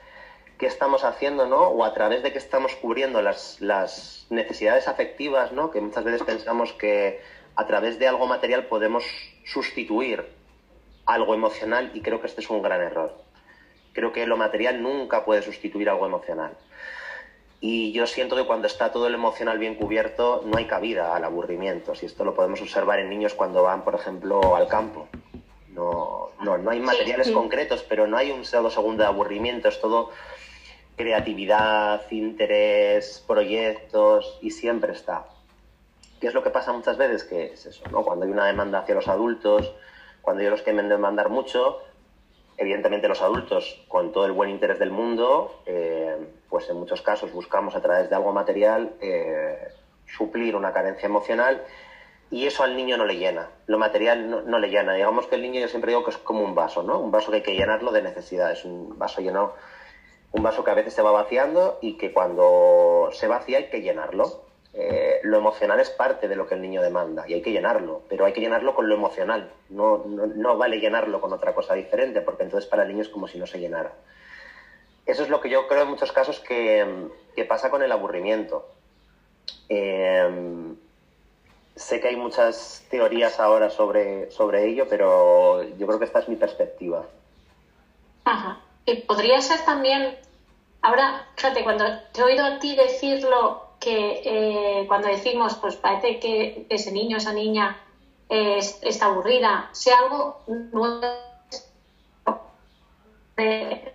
qué 0.57 0.67
estamos 0.67 1.03
haciendo, 1.03 1.47
¿no? 1.47 1.61
O 1.61 1.83
a 1.83 1.93
través 1.93 2.21
de 2.21 2.31
qué 2.31 2.37
estamos 2.37 2.75
cubriendo 2.75 3.21
las, 3.21 3.59
las 3.59 4.27
necesidades 4.29 4.87
afectivas, 4.87 5.51
¿no? 5.51 5.71
Que 5.71 5.81
muchas 5.81 6.03
veces 6.03 6.23
pensamos 6.23 6.73
que 6.73 7.21
a 7.55 7.65
través 7.65 7.97
de 7.99 8.07
algo 8.07 8.27
material 8.27 8.67
podemos 8.67 9.03
sustituir 9.45 10.27
algo 11.05 11.33
emocional 11.33 11.91
y 11.93 12.01
creo 12.01 12.21
que 12.21 12.27
este 12.27 12.41
es 12.41 12.49
un 12.49 12.61
gran 12.61 12.81
error. 12.81 13.15
Creo 13.93 14.11
que 14.11 14.25
lo 14.25 14.37
material 14.37 14.81
nunca 14.81 15.25
puede 15.25 15.41
sustituir 15.41 15.89
algo 15.89 16.05
emocional. 16.05 16.57
Y 17.65 17.93
yo 17.93 18.07
siento 18.07 18.35
que 18.35 18.45
cuando 18.45 18.67
está 18.67 18.91
todo 18.91 19.07
lo 19.07 19.15
emocional 19.15 19.57
bien 19.57 19.75
cubierto, 19.75 20.43
no 20.45 20.57
hay 20.57 20.65
cabida 20.65 21.15
al 21.15 21.23
aburrimiento. 21.23 21.95
Si 21.95 22.05
esto 22.05 22.25
lo 22.25 22.33
podemos 22.35 22.61
observar 22.61 22.99
en 22.99 23.09
niños 23.09 23.33
cuando 23.35 23.63
van, 23.63 23.83
por 23.85 23.95
ejemplo, 23.95 24.55
al 24.55 24.67
campo. 24.67 25.07
No, 25.69 26.31
no, 26.41 26.57
no 26.57 26.71
hay 26.71 26.81
materiales 26.81 27.31
concretos, 27.31 27.83
pero 27.87 28.05
no 28.05 28.17
hay 28.17 28.31
un 28.31 28.43
solo 28.43 28.69
segundo 28.69 29.03
de 29.03 29.07
aburrimiento. 29.07 29.69
Es 29.69 29.79
todo 29.79 30.11
creatividad, 30.97 32.01
interés, 32.11 33.23
proyectos 33.25 34.39
y 34.41 34.51
siempre 34.51 34.91
está. 34.91 35.25
¿Qué 36.19 36.27
es 36.27 36.33
lo 36.33 36.43
que 36.43 36.49
pasa 36.49 36.73
muchas 36.73 36.97
veces? 36.97 37.23
Que 37.23 37.53
es 37.53 37.65
eso, 37.65 37.83
¿no? 37.91 38.03
Cuando 38.03 38.25
hay 38.25 38.31
una 38.31 38.45
demanda 38.45 38.79
hacia 38.79 38.95
los 38.95 39.07
adultos, 39.07 39.73
cuando 40.23 40.41
hay 40.41 40.49
los 40.49 40.61
que 40.61 40.71
demandar 40.71 41.29
mucho, 41.29 41.79
evidentemente 42.57 43.09
los 43.09 43.21
adultos, 43.21 43.83
con 43.89 44.13
todo 44.13 44.25
el 44.25 44.31
buen 44.31 44.49
interés 44.49 44.79
del 44.79 44.89
mundo, 44.89 45.61
eh, 45.65 46.15
pues 46.49 46.69
en 46.69 46.77
muchos 46.77 47.01
casos 47.01 47.33
buscamos 47.33 47.75
a 47.75 47.81
través 47.81 48.09
de 48.09 48.15
algo 48.15 48.31
material 48.31 48.93
eh, 49.01 49.67
suplir 50.07 50.55
una 50.55 50.71
carencia 50.71 51.07
emocional 51.07 51.61
y 52.31 52.47
eso 52.47 52.63
al 52.63 52.77
niño 52.77 52.95
no 52.95 53.05
le 53.05 53.17
llena, 53.17 53.49
lo 53.67 53.77
material 53.77 54.29
no, 54.29 54.41
no, 54.41 54.59
le 54.59 54.69
llena. 54.69 54.93
Digamos 54.93 55.27
que 55.27 55.35
el 55.35 55.41
niño 55.41 55.59
yo 55.59 55.67
siempre 55.67 55.91
digo 55.91 56.05
que 56.05 56.11
es 56.11 56.17
como 56.17 56.41
un 56.41 56.55
vaso, 56.55 56.83
¿no? 56.83 56.99
Un 56.99 57.11
vaso 57.11 57.29
que 57.29 57.37
hay 57.37 57.43
que 57.43 57.55
llenarlo 57.55 57.91
de 57.91 58.01
necesidades, 58.01 58.63
un 58.63 58.97
vaso 58.97 59.21
lleno, 59.21 59.53
un 60.31 60.41
vaso 60.41 60.63
que 60.63 60.71
a 60.71 60.73
veces 60.73 60.93
se 60.93 61.01
va 61.01 61.11
vaciando 61.11 61.79
y 61.81 61.97
que 61.97 62.13
cuando 62.13 63.09
se 63.11 63.27
vacía 63.27 63.57
hay 63.57 63.69
que 63.69 63.81
llenarlo. 63.81 64.45
Eh, 64.75 65.19
lo 65.23 65.37
emocional 65.37 65.79
es 65.79 65.91
parte 65.91 66.27
de 66.27 66.35
lo 66.35 66.47
que 66.47 66.55
el 66.55 66.61
niño 66.61 66.81
demanda 66.81 67.25
y 67.27 67.35
hay 67.35 67.41
que 67.43 67.51
llenarlo, 67.51 68.01
pero 68.09 68.25
hay 68.25 68.33
que 68.33 68.41
llenarlo 68.41 68.73
con 68.73 68.89
lo 68.89 68.95
emocional, 68.95 69.51
no, 69.69 70.03
no, 70.07 70.25
no 70.25 70.57
vale 70.57 70.79
llenarlo 70.79 71.21
con 71.21 71.31
otra 71.31 71.53
cosa 71.53 71.75
diferente, 71.75 72.21
porque 72.21 72.43
entonces 72.43 72.67
para 72.67 72.81
el 72.81 72.89
niño 72.89 73.03
es 73.03 73.09
como 73.09 73.27
si 73.27 73.37
no 73.37 73.45
se 73.45 73.59
llenara. 73.59 73.93
Eso 75.05 75.23
es 75.23 75.29
lo 75.29 75.41
que 75.41 75.49
yo 75.49 75.67
creo 75.67 75.83
en 75.83 75.89
muchos 75.89 76.11
casos 76.11 76.39
que, 76.39 77.07
que 77.35 77.45
pasa 77.45 77.69
con 77.69 77.83
el 77.83 77.91
aburrimiento. 77.91 78.67
Eh, 79.69 80.73
sé 81.75 81.99
que 81.99 82.07
hay 82.07 82.15
muchas 82.15 82.85
teorías 82.89 83.39
ahora 83.39 83.69
sobre, 83.69 84.31
sobre 84.31 84.67
ello, 84.67 84.87
pero 84.89 85.63
yo 85.63 85.87
creo 85.87 85.99
que 85.99 86.05
esta 86.05 86.19
es 86.19 86.29
mi 86.29 86.35
perspectiva. 86.35 87.05
Ajá. 88.25 88.59
Y 88.85 89.01
podría 89.01 89.41
ser 89.41 89.63
también, 89.65 90.17
ahora, 90.81 91.27
fíjate, 91.35 91.63
cuando 91.63 91.85
te 92.11 92.21
he 92.21 92.23
oído 92.23 92.45
a 92.45 92.59
ti 92.59 92.75
decirlo, 92.75 93.63
que 93.83 94.21
eh, 94.23 94.85
cuando 94.87 95.07
decimos, 95.09 95.55
pues 95.55 95.75
parece 95.75 96.19
que 96.19 96.65
ese 96.69 96.91
niño, 96.91 97.17
esa 97.17 97.33
niña 97.33 97.77
es, 98.29 98.79
está 98.81 99.07
aburrida, 99.07 99.69
sea 99.73 99.97
algo 99.97 100.41
nuevo 100.47 101.01
de, 103.35 103.93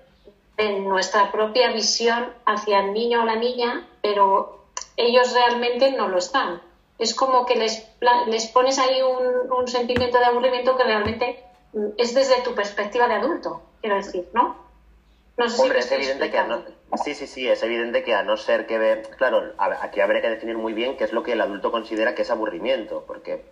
de 0.56 0.80
nuestra 0.80 1.32
propia 1.32 1.72
visión 1.72 2.32
hacia 2.44 2.80
el 2.80 2.92
niño 2.92 3.22
o 3.22 3.24
la 3.24 3.36
niña, 3.36 3.88
pero 4.02 4.66
ellos 4.96 5.32
realmente 5.32 5.92
no 5.92 6.08
lo 6.08 6.18
están 6.18 6.60
es 6.98 7.14
como 7.14 7.46
que 7.46 7.56
les, 7.56 7.86
les 8.26 8.46
pones 8.48 8.78
ahí 8.78 9.00
un, 9.02 9.52
un, 9.52 9.68
sentimiento 9.68 10.18
de 10.18 10.24
aburrimiento 10.24 10.76
que 10.76 10.84
realmente 10.84 11.44
es 11.96 12.14
desde 12.14 12.42
tu 12.42 12.54
perspectiva 12.54 13.06
de 13.06 13.14
adulto, 13.14 13.62
quiero 13.80 13.96
decir, 13.96 14.28
¿no? 14.34 14.56
no 15.36 15.48
sé 15.48 15.62
Hombre, 15.62 15.80
si 15.80 15.88
es 15.88 15.92
evidente 15.92 16.30
que 16.30 16.42
no, 16.42 16.62
sí, 16.96 17.14
sí, 17.14 17.26
sí, 17.26 17.48
es 17.48 17.62
evidente 17.62 18.02
que 18.02 18.14
a 18.14 18.22
no 18.22 18.36
ser 18.36 18.66
que 18.66 18.78
ve, 18.78 19.02
claro, 19.16 19.52
aquí 19.58 20.00
habría 20.00 20.22
que 20.22 20.30
definir 20.30 20.56
muy 20.56 20.72
bien 20.72 20.96
qué 20.96 21.04
es 21.04 21.12
lo 21.12 21.22
que 21.22 21.32
el 21.32 21.40
adulto 21.40 21.70
considera 21.70 22.14
que 22.14 22.22
es 22.22 22.30
aburrimiento, 22.30 23.04
porque 23.06 23.42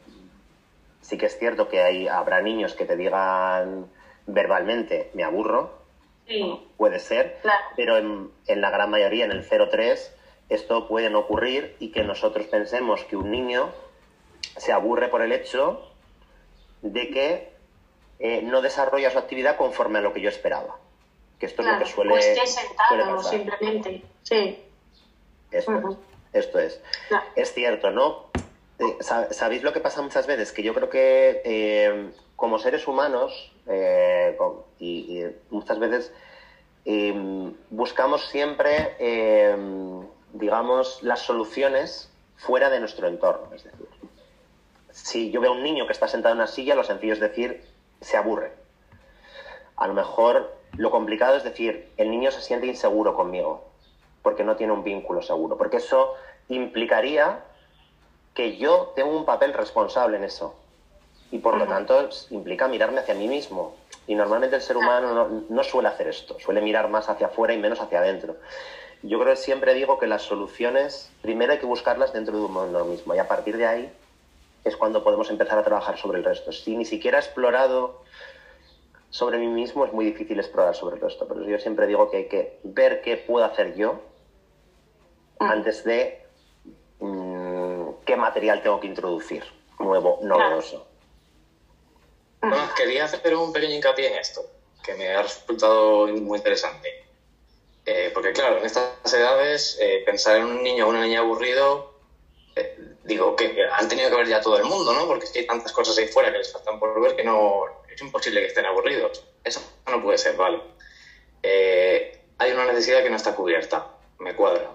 sí 1.00 1.18
que 1.18 1.26
es 1.26 1.38
cierto 1.38 1.68
que 1.68 1.82
hay, 1.82 2.08
habrá 2.08 2.40
niños 2.40 2.74
que 2.74 2.84
te 2.84 2.96
digan 2.96 3.86
verbalmente, 4.26 5.10
me 5.14 5.24
aburro, 5.24 5.78
sí. 6.26 6.66
puede 6.76 6.98
ser, 6.98 7.38
claro. 7.42 7.64
pero 7.76 7.96
en, 7.98 8.30
en 8.46 8.60
la 8.60 8.70
gran 8.70 8.90
mayoría, 8.90 9.24
en 9.24 9.32
el 9.32 9.48
0,3, 9.48 10.10
esto 10.48 10.88
puede 10.88 11.10
no 11.10 11.20
ocurrir 11.20 11.76
y 11.78 11.90
que 11.90 12.04
nosotros 12.04 12.46
pensemos 12.46 13.04
que 13.04 13.16
un 13.16 13.30
niño 13.30 13.70
se 14.56 14.72
aburre 14.72 15.08
por 15.08 15.22
el 15.22 15.32
hecho 15.32 15.90
de 16.82 17.10
que 17.10 17.52
eh, 18.18 18.42
no 18.42 18.62
desarrolla 18.62 19.10
su 19.10 19.18
actividad 19.18 19.56
conforme 19.56 19.98
a 19.98 20.02
lo 20.02 20.12
que 20.12 20.20
yo 20.20 20.28
esperaba. 20.28 20.78
Que 21.38 21.46
esto 21.46 21.62
claro, 21.62 21.76
es 21.76 21.80
lo 21.80 21.86
que 21.86 21.92
suele, 21.92 22.12
o 22.14 22.16
esté 22.16 22.46
sentado, 22.46 22.88
suele 22.88 23.04
pasar. 23.04 23.30
simplemente. 23.32 24.02
Sí. 24.22 24.62
Esto, 25.50 25.72
es, 25.90 25.96
esto 26.32 26.58
es. 26.58 26.80
Claro. 27.08 27.24
Es 27.36 27.52
cierto, 27.54 27.90
¿no? 27.90 28.26
Eh, 28.78 28.98
sab- 29.00 29.30
¿Sabéis 29.32 29.62
lo 29.62 29.72
que 29.72 29.80
pasa 29.80 30.02
muchas 30.02 30.26
veces? 30.26 30.52
Que 30.52 30.62
yo 30.62 30.74
creo 30.74 30.88
que 30.90 31.42
eh, 31.44 32.10
como 32.36 32.58
seres 32.58 32.86
humanos, 32.88 33.52
eh, 33.66 34.36
y, 34.78 35.20
y 35.20 35.36
muchas 35.50 35.78
veces 35.78 36.12
eh, 36.84 37.52
buscamos 37.70 38.26
siempre, 38.28 38.96
eh, 38.98 39.56
digamos, 40.32 41.02
las 41.02 41.20
soluciones 41.20 42.10
fuera 42.36 42.68
de 42.70 42.80
nuestro 42.80 43.08
entorno. 43.08 43.54
Es 43.54 43.64
decir, 43.64 43.86
si 44.90 45.30
yo 45.30 45.40
veo 45.40 45.52
a 45.52 45.54
un 45.54 45.62
niño 45.62 45.86
que 45.86 45.92
está 45.92 46.08
sentado 46.08 46.32
en 46.34 46.38
una 46.40 46.46
silla, 46.46 46.74
lo 46.74 46.84
sencillo 46.84 47.12
es 47.14 47.20
decir, 47.20 47.62
se 48.00 48.16
aburre. 48.16 48.52
A 49.76 49.86
lo 49.86 49.94
mejor 49.94 50.55
lo 50.76 50.90
complicado 50.90 51.36
es 51.36 51.44
decir, 51.44 51.90
el 51.96 52.10
niño 52.10 52.30
se 52.30 52.40
siente 52.40 52.66
inseguro 52.66 53.14
conmigo, 53.14 53.64
porque 54.22 54.44
no 54.44 54.56
tiene 54.56 54.72
un 54.72 54.84
vínculo 54.84 55.22
seguro, 55.22 55.56
porque 55.56 55.78
eso 55.78 56.14
implicaría 56.48 57.40
que 58.34 58.56
yo 58.56 58.92
tengo 58.94 59.16
un 59.16 59.24
papel 59.24 59.54
responsable 59.54 60.16
en 60.16 60.24
eso. 60.24 60.54
Y 61.30 61.38
por 61.38 61.56
lo 61.56 61.66
tanto 61.66 62.08
implica 62.30 62.68
mirarme 62.68 63.00
hacia 63.00 63.14
mí 63.14 63.26
mismo. 63.26 63.74
Y 64.06 64.14
normalmente 64.14 64.56
el 64.56 64.62
ser 64.62 64.76
humano 64.76 65.12
no, 65.12 65.42
no 65.48 65.64
suele 65.64 65.88
hacer 65.88 66.06
esto, 66.06 66.38
suele 66.38 66.60
mirar 66.60 66.88
más 66.88 67.08
hacia 67.08 67.26
afuera 67.26 67.54
y 67.54 67.58
menos 67.58 67.80
hacia 67.80 67.98
adentro. 67.98 68.36
Yo 69.02 69.18
creo 69.18 69.34
que 69.34 69.40
siempre 69.40 69.74
digo 69.74 69.98
que 69.98 70.06
las 70.06 70.22
soluciones, 70.22 71.10
primero 71.22 71.52
hay 71.52 71.58
que 71.58 71.66
buscarlas 71.66 72.12
dentro 72.12 72.36
de 72.38 72.44
uno 72.44 72.84
mismo 72.84 73.14
y 73.14 73.18
a 73.18 73.28
partir 73.28 73.56
de 73.56 73.66
ahí 73.66 73.92
es 74.64 74.76
cuando 74.76 75.04
podemos 75.04 75.30
empezar 75.30 75.58
a 75.58 75.62
trabajar 75.64 75.96
sobre 75.96 76.18
el 76.18 76.24
resto. 76.24 76.52
Si 76.52 76.76
ni 76.76 76.84
siquiera 76.84 77.18
he 77.18 77.20
explorado 77.20 78.02
sobre 79.16 79.38
mí 79.38 79.48
mismo, 79.48 79.86
es 79.86 79.92
muy 79.92 80.04
difícil 80.04 80.38
explorar 80.38 80.74
sobre 80.74 80.96
el 80.96 81.00
resto. 81.00 81.26
Pero 81.26 81.42
yo 81.48 81.58
siempre 81.58 81.86
digo 81.86 82.10
que 82.10 82.18
hay 82.18 82.24
que 82.26 82.52
ver 82.62 83.00
qué 83.00 83.16
puedo 83.16 83.46
hacer 83.46 83.74
yo 83.74 83.98
Ujú. 85.40 85.50
antes 85.52 85.82
de 85.84 86.18
mm, 87.00 87.88
qué 88.04 88.16
material 88.16 88.60
tengo 88.62 88.78
que 88.78 88.86
introducir 88.86 89.42
nuevo, 89.78 90.18
novedoso. 90.20 90.86
Bueno, 92.42 92.68
quería 92.76 93.04
hacer 93.04 93.34
un 93.34 93.52
pequeño 93.52 93.74
hincapié 93.74 94.08
en 94.08 94.16
esto, 94.16 94.44
que 94.84 94.94
me 94.94 95.08
ha 95.14 95.22
resultado 95.22 96.06
muy 96.08 96.36
interesante. 96.36 96.94
Eh, 97.86 98.10
porque 98.12 98.32
claro, 98.32 98.58
en 98.58 98.66
estas 98.66 99.12
edades, 99.12 99.78
eh, 99.80 100.02
pensar 100.04 100.36
en 100.36 100.44
un 100.44 100.62
niño 100.62 100.86
o 100.86 100.90
una 100.90 101.00
niña 101.00 101.20
aburrido, 101.20 101.86
eh, 102.54 102.76
digo 103.04 103.34
que 103.34 103.64
han 103.64 103.88
tenido 103.88 104.10
que 104.10 104.16
ver 104.16 104.28
ya 104.28 104.40
todo 104.40 104.58
el 104.58 104.64
mundo, 104.64 104.92
¿no? 104.92 105.06
Porque 105.06 105.24
es 105.24 105.32
que 105.32 105.38
hay 105.40 105.46
tantas 105.46 105.72
cosas 105.72 105.96
ahí 105.96 106.06
fuera 106.06 106.30
que 106.30 106.38
les 106.38 106.52
faltan 106.52 106.78
por 106.78 107.00
ver 107.00 107.16
que 107.16 107.24
no 107.24 107.64
es 107.96 108.02
imposible 108.02 108.40
que 108.40 108.46
estén 108.48 108.66
aburridos. 108.66 109.24
Eso 109.42 109.60
no 109.90 110.02
puede 110.02 110.18
ser, 110.18 110.36
¿vale? 110.36 110.60
Eh, 111.42 112.20
hay 112.38 112.52
una 112.52 112.66
necesidad 112.66 113.02
que 113.02 113.10
no 113.10 113.16
está 113.16 113.34
cubierta, 113.34 113.86
me 114.18 114.34
cuadra. 114.34 114.70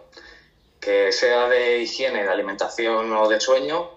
Que 0.79 1.11
sea 1.11 1.47
de 1.47 1.81
higiene, 1.81 2.23
de 2.23 2.29
alimentación 2.29 3.13
o 3.13 3.29
de 3.29 3.39
sueño, 3.39 3.91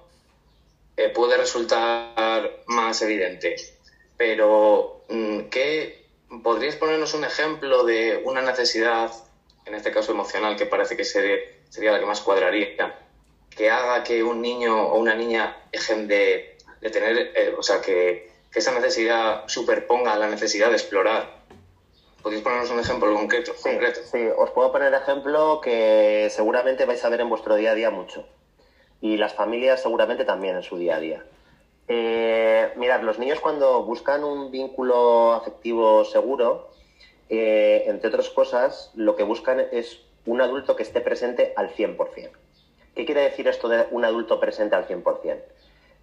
eh, 0.96 1.08
puede 1.08 1.38
resultar 1.38 2.50
más 2.66 3.00
evidente. 3.00 3.56
Pero, 4.18 5.04
mm, 5.08 5.48
¿qué, 5.48 6.04
¿podrías 6.42 6.76
ponernos 6.76 7.14
un 7.14 7.24
ejemplo 7.24 7.84
de 7.84 8.20
una 8.24 8.42
necesidad, 8.42 9.10
en 9.64 9.74
este 9.74 9.90
caso 9.90 10.12
emocional, 10.12 10.56
que 10.56 10.66
parece 10.66 10.96
que 10.96 11.04
sería, 11.04 11.92
la 11.92 11.98
que 11.98 12.06
más 12.06 12.20
cuadraría, 12.20 12.98
que 13.48 13.70
haga 13.70 14.04
que 14.04 14.22
un 14.22 14.42
niño 14.42 14.88
o 14.88 14.98
una 14.98 15.14
niña 15.14 15.56
dejen 15.72 16.06
de, 16.08 16.58
de 16.82 16.90
tener, 16.90 17.32
eh, 17.34 17.54
o 17.56 17.62
sea, 17.62 17.80
que, 17.80 18.33
que 18.54 18.60
esa 18.60 18.72
necesidad 18.72 19.42
superponga 19.48 20.16
la 20.16 20.28
necesidad 20.28 20.68
de 20.68 20.76
explorar? 20.76 21.28
¿Podrías 22.22 22.42
ponernos 22.42 22.70
un 22.70 22.78
ejemplo 22.78 23.12
concreto? 23.12 23.52
Sí, 23.56 23.70
concreto? 23.70 24.00
sí, 24.04 24.28
os 24.36 24.50
puedo 24.52 24.70
poner 24.70 24.94
ejemplo 24.94 25.60
que 25.60 26.28
seguramente 26.30 26.84
vais 26.84 27.04
a 27.04 27.08
ver 27.08 27.20
en 27.20 27.28
vuestro 27.28 27.56
día 27.56 27.72
a 27.72 27.74
día 27.74 27.90
mucho. 27.90 28.24
Y 29.00 29.16
las 29.16 29.34
familias 29.34 29.82
seguramente 29.82 30.24
también 30.24 30.54
en 30.54 30.62
su 30.62 30.78
día 30.78 30.96
a 30.96 31.00
día. 31.00 31.24
Eh, 31.88 32.72
mirad, 32.76 33.02
los 33.02 33.18
niños 33.18 33.40
cuando 33.40 33.82
buscan 33.82 34.22
un 34.22 34.52
vínculo 34.52 35.32
afectivo 35.32 36.04
seguro, 36.04 36.70
eh, 37.28 37.82
entre 37.88 38.08
otras 38.08 38.30
cosas, 38.30 38.92
lo 38.94 39.16
que 39.16 39.24
buscan 39.24 39.60
es 39.72 39.98
un 40.26 40.40
adulto 40.40 40.76
que 40.76 40.84
esté 40.84 41.00
presente 41.00 41.52
al 41.56 41.74
100%. 41.74 42.30
¿Qué 42.94 43.04
quiere 43.04 43.22
decir 43.22 43.48
esto 43.48 43.68
de 43.68 43.84
un 43.90 44.04
adulto 44.04 44.38
presente 44.38 44.76
al 44.76 44.86
100%? 44.86 45.42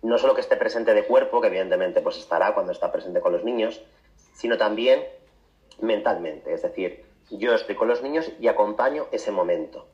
No 0.01 0.17
solo 0.17 0.33
que 0.33 0.41
esté 0.41 0.55
presente 0.55 0.93
de 0.93 1.05
cuerpo, 1.05 1.41
que 1.41 1.47
evidentemente 1.47 2.01
pues 2.01 2.17
estará 2.17 2.53
cuando 2.53 2.71
está 2.71 2.91
presente 2.91 3.21
con 3.21 3.33
los 3.33 3.43
niños, 3.43 3.81
sino 4.33 4.57
también 4.57 5.05
mentalmente. 5.79 6.53
Es 6.53 6.61
decir, 6.61 7.05
yo 7.29 7.53
estoy 7.53 7.75
con 7.75 7.87
los 7.87 8.01
niños 8.01 8.31
y 8.39 8.47
acompaño 8.47 9.07
ese 9.11 9.31
momento 9.31 9.87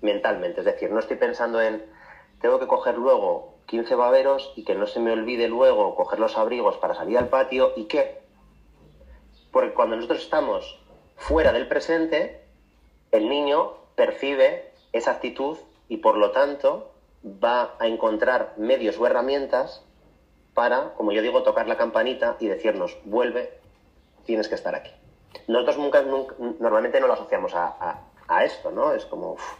mentalmente. 0.00 0.60
Es 0.60 0.66
decir, 0.66 0.90
no 0.90 0.98
estoy 0.98 1.16
pensando 1.16 1.60
en 1.60 1.84
tengo 2.40 2.58
que 2.58 2.66
coger 2.66 2.96
luego 2.96 3.54
15 3.66 3.94
baberos 3.94 4.52
y 4.56 4.64
que 4.64 4.74
no 4.74 4.86
se 4.86 4.98
me 4.98 5.12
olvide 5.12 5.48
luego 5.48 5.94
coger 5.94 6.18
los 6.18 6.38
abrigos 6.38 6.78
para 6.78 6.94
salir 6.94 7.18
al 7.18 7.28
patio 7.28 7.72
y 7.76 7.84
qué. 7.84 8.18
Porque 9.52 9.74
cuando 9.74 9.96
nosotros 9.96 10.22
estamos 10.22 10.80
fuera 11.16 11.52
del 11.52 11.68
presente, 11.68 12.40
el 13.12 13.28
niño 13.28 13.74
percibe 13.94 14.72
esa 14.92 15.12
actitud 15.12 15.58
y 15.88 15.98
por 15.98 16.16
lo 16.16 16.30
tanto 16.30 16.89
va 17.24 17.76
a 17.78 17.86
encontrar 17.86 18.54
medios 18.56 18.98
o 18.98 19.06
herramientas 19.06 19.84
para, 20.54 20.94
como 20.94 21.12
yo 21.12 21.22
digo, 21.22 21.42
tocar 21.42 21.68
la 21.68 21.76
campanita 21.76 22.36
y 22.40 22.48
decirnos, 22.48 22.98
vuelve, 23.04 23.58
tienes 24.24 24.48
que 24.48 24.54
estar 24.54 24.74
aquí. 24.74 24.90
Nosotros 25.46 25.78
nunca, 25.78 26.02
nunca 26.02 26.34
normalmente 26.38 27.00
no 27.00 27.06
lo 27.06 27.14
asociamos 27.14 27.54
a, 27.54 27.66
a, 27.66 28.00
a 28.28 28.44
esto, 28.44 28.70
¿no? 28.70 28.92
Es 28.92 29.04
como, 29.06 29.32
uf, 29.32 29.54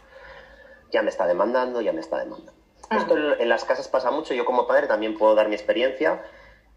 ya 0.90 1.02
me 1.02 1.10
está 1.10 1.26
demandando, 1.26 1.80
ya 1.80 1.92
me 1.92 2.00
está 2.00 2.18
demandando. 2.18 2.52
Esto 2.90 3.16
en, 3.16 3.40
en, 3.40 3.48
las 3.48 3.64
casas 3.64 3.88
pasa 3.88 4.10
mucho, 4.10 4.34
yo 4.34 4.44
como 4.44 4.66
padre 4.66 4.88
también 4.88 5.16
puedo 5.16 5.34
dar 5.34 5.48
mi 5.48 5.54
experiencia, 5.54 6.22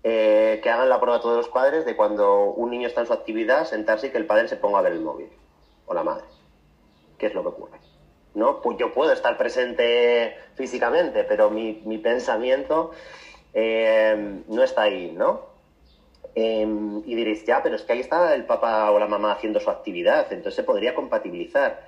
eh, 0.04 0.60
que 0.62 0.70
hagan 0.70 0.90
la 0.90 1.00
prueba 1.00 1.22
todos 1.22 1.38
los 1.38 1.48
padres 1.48 1.86
de 1.86 1.96
cuando 1.96 2.52
un 2.52 2.70
niño 2.70 2.88
está 2.88 3.02
en 3.02 3.08
su 3.08 3.14
actividad, 3.14 3.66
sentarse 3.66 4.08
y 4.08 4.10
que 4.12 4.18
el 4.18 4.28
padre 4.28 4.48
se 4.48 4.58
ponga 4.58 4.80
a 4.80 4.82
ver 4.82 4.92
el 4.92 5.02
móvil, 5.02 5.32
o 5.86 5.94
la 5.94 6.04
madre. 6.04 6.26
¿Qué 7.18 7.28
es 7.28 7.34
lo 7.34 7.42
que 7.42 7.48
ocurre? 7.50 7.80
¿No? 8.36 8.62
Pues 8.62 8.78
yo 8.78 8.94
puedo 8.94 9.12
estar 9.12 9.38
presente 9.38 10.38
físicamente, 10.56 11.24
pero 11.24 11.50
mi, 11.50 11.82
mi 11.86 11.98
pensamiento 11.98 12.92
eh, 13.54 14.42
no 14.48 14.64
está 14.64 14.84
ahí, 14.84 15.12
¿no? 15.12 15.54
Em, 16.36 17.04
y 17.06 17.14
diréis, 17.16 17.46
ya, 17.46 17.62
pero 17.62 17.76
es 17.76 17.84
que 17.84 17.94
ahí 17.94 18.00
está 18.00 18.34
el 18.34 18.46
papá 18.46 18.90
o 18.92 18.98
la 18.98 19.08
mamá 19.08 19.32
haciendo 19.32 19.60
su 19.60 19.70
actividad, 19.70 20.32
entonces 20.34 20.56
se 20.56 20.64
podría 20.64 20.96
compatibilizar. 20.96 21.88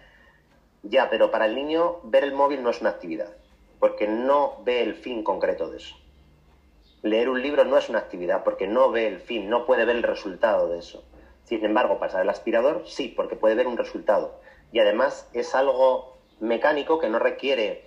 Ya, 0.84 1.10
pero 1.10 1.32
para 1.32 1.48
el 1.48 1.56
niño 1.56 2.00
ver 2.04 2.24
el 2.24 2.34
móvil 2.34 2.62
no 2.62 2.70
es 2.70 2.80
una 2.80 2.92
actividad, 2.92 3.34
porque 3.80 4.08
no 4.08 4.62
ve 4.64 4.84
el 4.84 4.94
fin 4.94 5.24
concreto 5.24 5.70
de 5.70 5.78
eso. 5.78 5.96
Leer 7.02 7.30
un 7.30 7.42
libro 7.42 7.66
no 7.66 7.78
es 7.78 7.90
una 7.90 8.00
actividad, 8.00 8.44
porque 8.44 8.68
no 8.68 8.92
ve 8.92 9.08
el 9.08 9.20
fin, 9.20 9.50
no 9.50 9.66
puede 9.66 9.86
ver 9.86 9.96
el 9.96 10.04
resultado 10.04 10.70
de 10.70 10.80
eso. 10.80 11.04
Sin 11.44 11.64
embargo, 11.66 12.00
pasar 12.00 12.22
el 12.22 12.30
aspirador 12.30 12.84
sí, 12.86 13.14
porque 13.16 13.36
puede 13.36 13.56
ver 13.56 13.68
un 13.68 13.78
resultado. 13.78 14.40
Y 14.72 14.80
además 14.80 15.28
es 15.34 15.56
algo 15.56 16.15
mecánico 16.40 17.00
que 17.00 17.10
no 17.10 17.20
requiere 17.20 17.86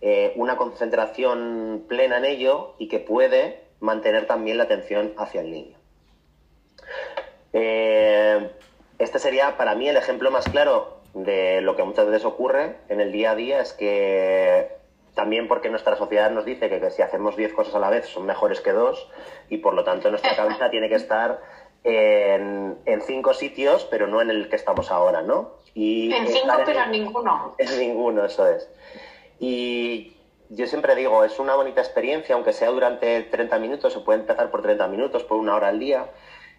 eh, 0.00 0.32
una 0.36 0.56
concentración 0.56 1.84
plena 1.88 2.18
en 2.18 2.24
ello 2.24 2.74
y 2.78 2.88
que 2.88 2.98
puede 2.98 3.60
mantener 3.80 4.26
también 4.26 4.58
la 4.58 4.64
atención 4.64 5.12
hacia 5.16 5.40
el 5.40 5.50
niño. 5.50 5.76
Eh, 7.52 8.50
este 8.98 9.18
sería 9.18 9.56
para 9.56 9.74
mí 9.74 9.88
el 9.88 9.96
ejemplo 9.96 10.30
más 10.30 10.48
claro 10.48 11.00
de 11.14 11.60
lo 11.60 11.76
que 11.76 11.82
muchas 11.82 12.06
veces 12.06 12.24
ocurre 12.24 12.76
en 12.88 13.00
el 13.00 13.12
día 13.12 13.32
a 13.32 13.34
día, 13.34 13.60
es 13.60 13.72
que 13.72 14.70
también 15.14 15.46
porque 15.46 15.68
nuestra 15.68 15.96
sociedad 15.96 16.30
nos 16.30 16.44
dice 16.44 16.70
que, 16.70 16.90
si 16.90 17.02
hacemos 17.02 17.36
10 17.36 17.52
cosas 17.52 17.74
a 17.74 17.78
la 17.78 17.90
vez 17.90 18.06
son 18.06 18.24
mejores 18.24 18.60
que 18.60 18.72
dos 18.72 19.08
y 19.50 19.58
por 19.58 19.74
lo 19.74 19.84
tanto 19.84 20.08
nuestra 20.10 20.34
cabeza 20.34 20.70
tiene 20.70 20.88
que 20.88 20.94
estar 20.94 21.40
en, 21.84 22.78
cinco 23.06 23.34
sitios, 23.34 23.84
pero 23.90 24.06
no 24.06 24.20
en 24.20 24.30
el 24.30 24.48
que 24.48 24.56
estamos 24.56 24.90
ahora, 24.90 25.22
¿no? 25.22 25.50
Y 25.74 26.12
en 26.12 26.28
cinco, 26.28 26.54
pero 26.64 26.82
en 26.82 26.90
ninguno. 26.90 27.54
En 27.58 27.78
ninguno, 27.78 28.24
eso 28.24 28.46
es. 28.46 28.68
Y 29.38 30.12
yo 30.50 30.66
siempre 30.66 30.94
digo, 30.94 31.24
es 31.24 31.38
una 31.38 31.54
bonita 31.54 31.80
experiencia, 31.80 32.34
aunque 32.34 32.52
sea 32.52 32.70
durante 32.70 33.22
30 33.22 33.58
minutos, 33.58 33.92
se 33.92 34.00
puede 34.00 34.20
empezar 34.20 34.50
por 34.50 34.62
30 34.62 34.86
minutos, 34.88 35.24
por 35.24 35.38
una 35.38 35.54
hora 35.54 35.68
al 35.68 35.78
día 35.78 36.10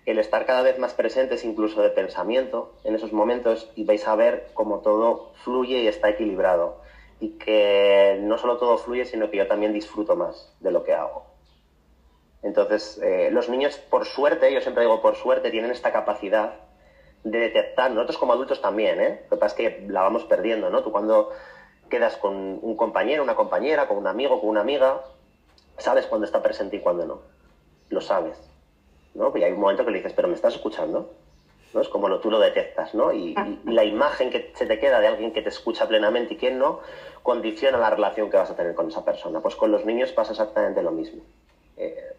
el 0.05 0.19
estar 0.19 0.45
cada 0.45 0.63
vez 0.63 0.77
más 0.79 0.93
presentes 0.93 1.45
incluso 1.45 1.81
de 1.81 1.89
pensamiento 1.89 2.73
en 2.83 2.95
esos 2.95 3.13
momentos 3.13 3.69
y 3.75 3.85
vais 3.85 4.05
a 4.07 4.15
ver 4.15 4.49
cómo 4.53 4.79
todo 4.79 5.31
fluye 5.43 5.81
y 5.81 5.87
está 5.87 6.09
equilibrado 6.09 6.81
y 7.19 7.37
que 7.37 8.17
no 8.21 8.37
solo 8.37 8.57
todo 8.57 8.77
fluye, 8.77 9.05
sino 9.05 9.29
que 9.29 9.37
yo 9.37 9.47
también 9.47 9.71
disfruto 9.71 10.15
más 10.15 10.53
de 10.59 10.71
lo 10.71 10.83
que 10.83 10.93
hago. 10.93 11.32
Entonces, 12.43 12.99
eh, 13.01 13.29
los 13.31 13.49
niños, 13.49 13.77
por 13.77 14.05
suerte, 14.05 14.53
yo 14.53 14.61
siempre 14.61 14.83
digo 14.83 15.01
por 15.01 15.15
suerte, 15.15 15.49
tienen 15.49 15.71
esta 15.71 15.91
capacidad 15.91 16.55
de 17.23 17.39
detectar, 17.39 17.91
nosotros 17.91 18.17
como 18.17 18.33
adultos 18.33 18.61
también, 18.61 18.99
¿eh? 18.99 19.21
Lo 19.31 19.37
que 19.37 19.39
pasa 19.39 19.55
es 19.55 19.71
que 19.71 19.85
la 19.87 20.01
vamos 20.01 20.25
perdiendo, 20.25 20.69
¿no? 20.69 20.83
Tú 20.83 20.91
cuando 20.91 21.29
quedas 21.89 22.17
con 22.17 22.59
un 22.61 22.75
compañero, 22.75 23.23
una 23.23 23.35
compañera, 23.35 23.87
con 23.87 23.97
un 23.97 24.07
amigo, 24.07 24.41
con 24.41 24.49
una 24.49 24.61
amiga, 24.61 25.01
sabes 25.77 26.05
cuándo 26.05 26.25
está 26.25 26.41
presente 26.41 26.75
y 26.75 26.79
cuándo 26.79 27.05
no. 27.05 27.21
Lo 27.89 28.01
sabes 28.01 28.37
¿no? 29.13 29.31
Y 29.35 29.43
hay 29.43 29.51
un 29.51 29.59
momento 29.59 29.85
que 29.85 29.91
le 29.91 29.97
dices, 29.97 30.13
pero 30.13 30.27
¿me 30.27 30.33
estás 30.33 30.55
escuchando? 30.55 31.13
¿no? 31.73 31.81
Es 31.81 31.89
como 31.89 32.07
lo, 32.07 32.19
tú 32.19 32.29
lo 32.29 32.39
detectas, 32.39 32.93
¿no? 32.93 33.13
Y, 33.13 33.35
la 33.65 33.83
imagen 33.83 34.29
que 34.29 34.51
se 34.55 34.65
te 34.65 34.79
queda 34.79 34.99
de 34.99 35.07
alguien 35.07 35.31
que 35.31 35.41
te 35.41 35.49
escucha 35.49 35.87
plenamente 35.87 36.33
y 36.33 36.37
quien 36.37 36.59
no, 36.59 36.79
condiciona 37.21 37.77
la 37.77 37.89
relación 37.89 38.29
que 38.29 38.37
vas 38.37 38.49
a 38.49 38.55
tener 38.55 38.75
con 38.75 38.87
esa 38.87 39.03
persona. 39.03 39.39
Pues 39.39 39.55
con 39.55 39.71
los 39.71 39.85
niños 39.85 40.11
pasa 40.11 40.31
exactamente 40.31 40.81
lo 40.81 40.91
mismo. 40.91 41.23
Eh, 41.77 42.13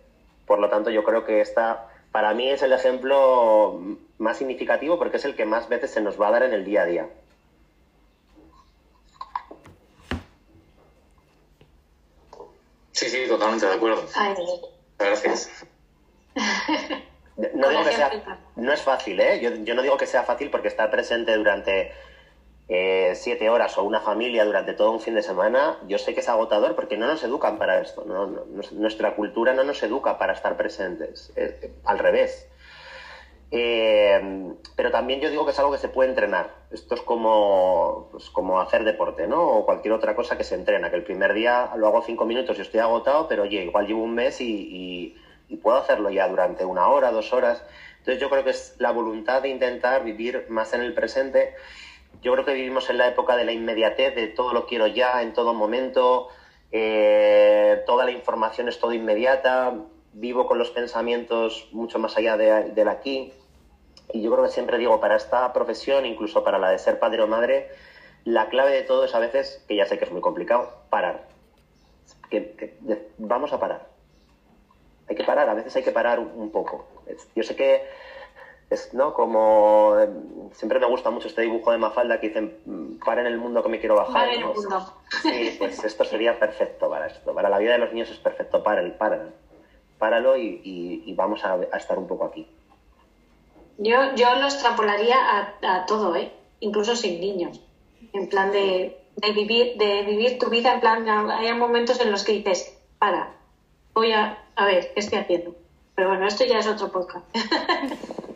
por 0.47 0.59
lo 0.59 0.69
tanto, 0.69 0.91
yo 0.91 1.05
creo 1.05 1.25
que 1.25 1.41
esta, 1.41 1.89
para 2.13 2.35
mí 2.35 2.51
es 2.51 2.63
el 2.63 2.73
ejemplo 2.73 3.81
más 4.19 4.39
significativo 4.39 4.99
porque 4.99 5.17
es 5.17 5.25
el 5.25 5.35
que 5.35 5.45
más 5.45 5.69
veces 5.69 5.91
se 5.91 6.01
nos 6.01 6.21
va 6.21 6.29
a 6.29 6.33
dar 6.33 6.43
en 6.45 6.53
el 6.53 6.65
día 6.65 6.83
a 6.83 6.87
día. 6.87 7.09
Sí, 12.93 13.09
sí, 13.09 13.27
totalmente 13.29 13.67
de 13.67 13.75
acuerdo. 13.75 14.07
Gracias. 14.99 15.67
No, 17.37 17.69
digo 17.69 17.85
que 17.85 17.93
sea, 17.93 18.39
no 18.55 18.73
es 18.73 18.81
fácil, 18.83 19.19
¿eh? 19.19 19.41
Yo, 19.65 19.75
no 19.75 19.83
digo 19.83 19.97
que 19.97 20.07
sea 20.07 20.23
fácil 20.23 20.51
porque 20.51 20.69
estar 20.69 20.91
presente 20.91 21.35
durante 21.37 21.93
eh, 22.69 23.13
siete 23.15 23.51
horas 23.51 23.77
o 23.79 23.85
una 23.85 24.01
familia 24.01 24.45
durante 24.45 24.73
todo 24.73 24.91
un 24.91 25.01
fin 25.01 25.15
de 25.15 25.23
semana, 25.23 25.79
yo 25.87 25.99
sé 25.99 26.15
que 26.15 26.21
es 26.21 26.29
agotador 26.29 26.75
porque 26.75 26.97
no 26.97 27.07
nos 27.07 27.23
educan 27.23 27.59
para 27.59 27.81
esto. 27.81 28.05
nuestra 28.73 29.15
cultura 29.15 29.53
no 29.53 29.65
nos 29.65 29.83
educa 29.83 30.19
para 30.19 30.33
estar 30.33 30.57
presentes, 30.57 31.33
al 31.85 31.99
revés. 31.99 32.49
Eh, 33.51 34.53
pero 34.75 34.91
también 34.91 35.21
yo 35.21 35.31
digo 35.31 35.45
que 35.45 35.53
es 35.53 35.59
algo 35.59 35.71
que 35.71 35.79
se 35.79 35.89
puede 35.89 36.09
entrenar. 36.09 36.51
Esto 36.73 36.95
es 36.97 37.03
como, 37.03 38.09
pues, 38.11 38.31
como 38.31 38.61
hacer 38.61 38.83
deporte, 38.83 39.29
¿no? 39.29 39.47
O 39.47 39.65
cualquier 39.67 39.93
otra 39.95 40.17
cosa 40.17 40.37
que 40.37 40.43
se 40.43 40.57
entrena, 40.57 40.91
que 40.91 40.97
el 40.97 41.05
primer 41.05 41.35
día 41.35 41.71
lo 41.77 41.87
hago 41.87 42.03
cinco 42.03 42.25
minutos 42.25 42.59
y 42.59 42.63
estoy 42.63 42.81
agotado, 42.81 43.29
pero 43.29 43.45
oye, 43.45 43.63
igual 43.63 43.87
llevo 43.87 44.03
un 44.03 44.15
mes 44.15 44.41
y 44.41 45.15
y 45.49 45.57
puedo 45.57 45.77
hacerlo 45.77 46.11
ya 46.11 46.29
durante 46.29 46.65
una 46.65 46.89
hora, 46.89 47.11
dos 47.11 47.33
horas. 47.33 47.63
Entonces 47.99 48.21
yo 48.21 48.31
creo 48.31 48.45
que 48.45 48.51
es 48.51 48.75
la 48.79 48.91
voluntad 48.91 49.43
de 49.43 49.49
intentar 49.49 50.05
vivir 50.05 50.47
más 50.49 50.73
en 50.75 50.83
el 50.83 50.95
presente. 50.95 51.55
Yo 52.25 52.33
creo 52.33 52.45
que 52.45 52.55
vivimos 52.55 52.91
en 52.91 52.99
la 52.99 53.07
época 53.07 53.37
de 53.37 53.45
la 53.45 53.53
inmediatez, 53.53 54.15
de 54.15 54.27
todo 54.29 54.53
lo 54.53 54.67
quiero 54.67 54.89
ya, 54.89 55.23
en 55.23 55.33
todo 55.33 55.55
momento, 55.55 56.29
eh, 56.73 57.83
toda 57.87 58.05
la 58.05 58.11
información 58.11 58.69
es 58.69 58.81
todo 58.81 58.93
inmediata, 58.93 59.75
vivo 60.15 60.47
con 60.47 60.59
los 60.59 60.71
pensamientos 60.71 61.69
mucho 61.71 62.01
más 62.01 62.17
allá 62.17 62.37
del 62.37 62.89
aquí. 62.89 63.33
Y 64.13 64.23
yo 64.23 64.33
creo 64.33 64.45
que 64.45 64.51
siempre 64.51 64.79
digo, 64.79 64.99
para 65.01 65.17
esta 65.17 65.53
profesión, 65.53 66.07
incluso 66.07 66.43
para 66.43 66.59
la 66.59 66.71
de 66.71 66.79
ser 66.79 66.99
padre 66.99 67.23
o 67.23 67.27
madre, 67.27 67.69
la 68.25 68.49
clave 68.49 68.73
de 68.73 68.83
todo 68.83 69.05
es 69.05 69.15
a 69.15 69.19
veces, 69.19 69.63
que 69.69 69.77
ya 69.77 69.87
sé 69.87 69.99
que 69.99 70.07
es 70.07 70.11
muy 70.11 70.21
complicado, 70.21 70.73
parar. 70.89 71.27
que 72.31 72.75
vamos 73.19 73.53
a 73.53 73.61
parar 73.61 73.95
hay 75.09 75.17
que 75.17 75.25
parar, 75.25 75.49
a 75.49 75.55
veces 75.55 75.75
hay 75.77 75.83
que 75.83 75.93
parar 75.93 76.19
un 76.19 76.51
poco. 76.51 76.87
Yo 77.35 77.43
sé 77.43 77.55
que 77.57 77.85
es, 78.75 78.93
¿no? 78.93 79.15
Como 79.15 79.97
siempre 80.53 80.79
me 80.79 80.87
gusta 80.87 81.11
mucho 81.11 81.29
este 81.29 81.43
dibujo 81.43 81.73
de 81.73 81.79
Mafalda 81.79 82.21
que 82.21 82.29
dicen, 82.29 82.59
mm, 82.67 83.05
para 83.05 83.23
en 83.23 83.27
el 83.27 83.39
mundo 83.39 83.63
que 83.63 83.69
me 83.69 83.81
quiero 83.81 83.97
bajar. 83.97 84.13
Para 84.13 84.33
el 84.33 84.45
mundo. 84.45 84.95
Sí, 85.23 85.57
pues 85.59 85.83
esto 85.83 86.05
sería 86.05 86.39
perfecto 86.39 86.91
para 86.91 87.07
esto. 87.07 87.35
Para 87.35 87.49
la 87.49 87.59
vida 87.59 87.73
de 87.73 87.79
los 87.79 87.93
niños 87.93 88.11
es 88.11 88.19
perfecto. 88.19 88.63
Para 88.63 88.83
el, 88.83 88.93
para, 88.93 89.31
páralo 89.99 90.37
y, 90.37 91.13
vamos 91.17 91.45
a, 91.45 91.59
estar 91.77 91.99
un 91.99 92.07
poco 92.07 92.27
aquí. 92.27 92.47
Yo, 93.79 94.15
yo 94.15 94.35
lo 94.37 94.45
extrapolaría 94.45 95.17
a, 95.63 95.87
todo, 95.87 96.15
¿eh? 96.15 96.31
incluso 96.61 96.95
sin 96.95 97.21
niños. 97.21 97.61
En 98.13 98.29
plan 98.29 98.53
de, 98.53 99.01
de, 99.17 99.33
vivir, 99.33 99.77
de 99.77 100.03
vivir 100.03 100.39
tu 100.39 100.51
vida, 100.51 100.75
en 100.75 100.81
plan, 100.81 101.09
hay 101.31 101.53
momentos 101.55 102.01
en 102.01 102.11
los 102.13 102.23
que 102.23 102.33
dices, 102.33 102.79
para, 102.99 103.35
voy 103.95 104.13
a, 104.13 104.39
a 104.57 104.67
ver, 104.67 104.93
¿qué 104.93 105.01
estoy 105.01 105.19
haciendo? 105.19 105.55
Pero 105.95 106.09
bueno, 106.09 106.27
esto 106.27 106.45
ya 106.45 106.59
es 106.59 106.67
otro 106.67 106.93
podcast. 106.93 107.25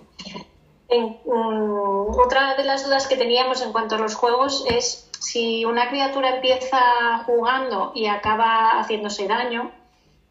Mm, 0.90 2.18
otra 2.18 2.54
de 2.56 2.64
las 2.64 2.84
dudas 2.84 3.06
que 3.06 3.16
teníamos 3.16 3.60
en 3.62 3.72
cuanto 3.72 3.96
a 3.96 3.98
los 3.98 4.14
juegos 4.14 4.64
es 4.68 5.08
si 5.20 5.64
una 5.64 5.88
criatura 5.88 6.36
empieza 6.36 7.24
jugando 7.26 7.92
y 7.94 8.06
acaba 8.06 8.80
haciéndose 8.80 9.26
daño, 9.26 9.70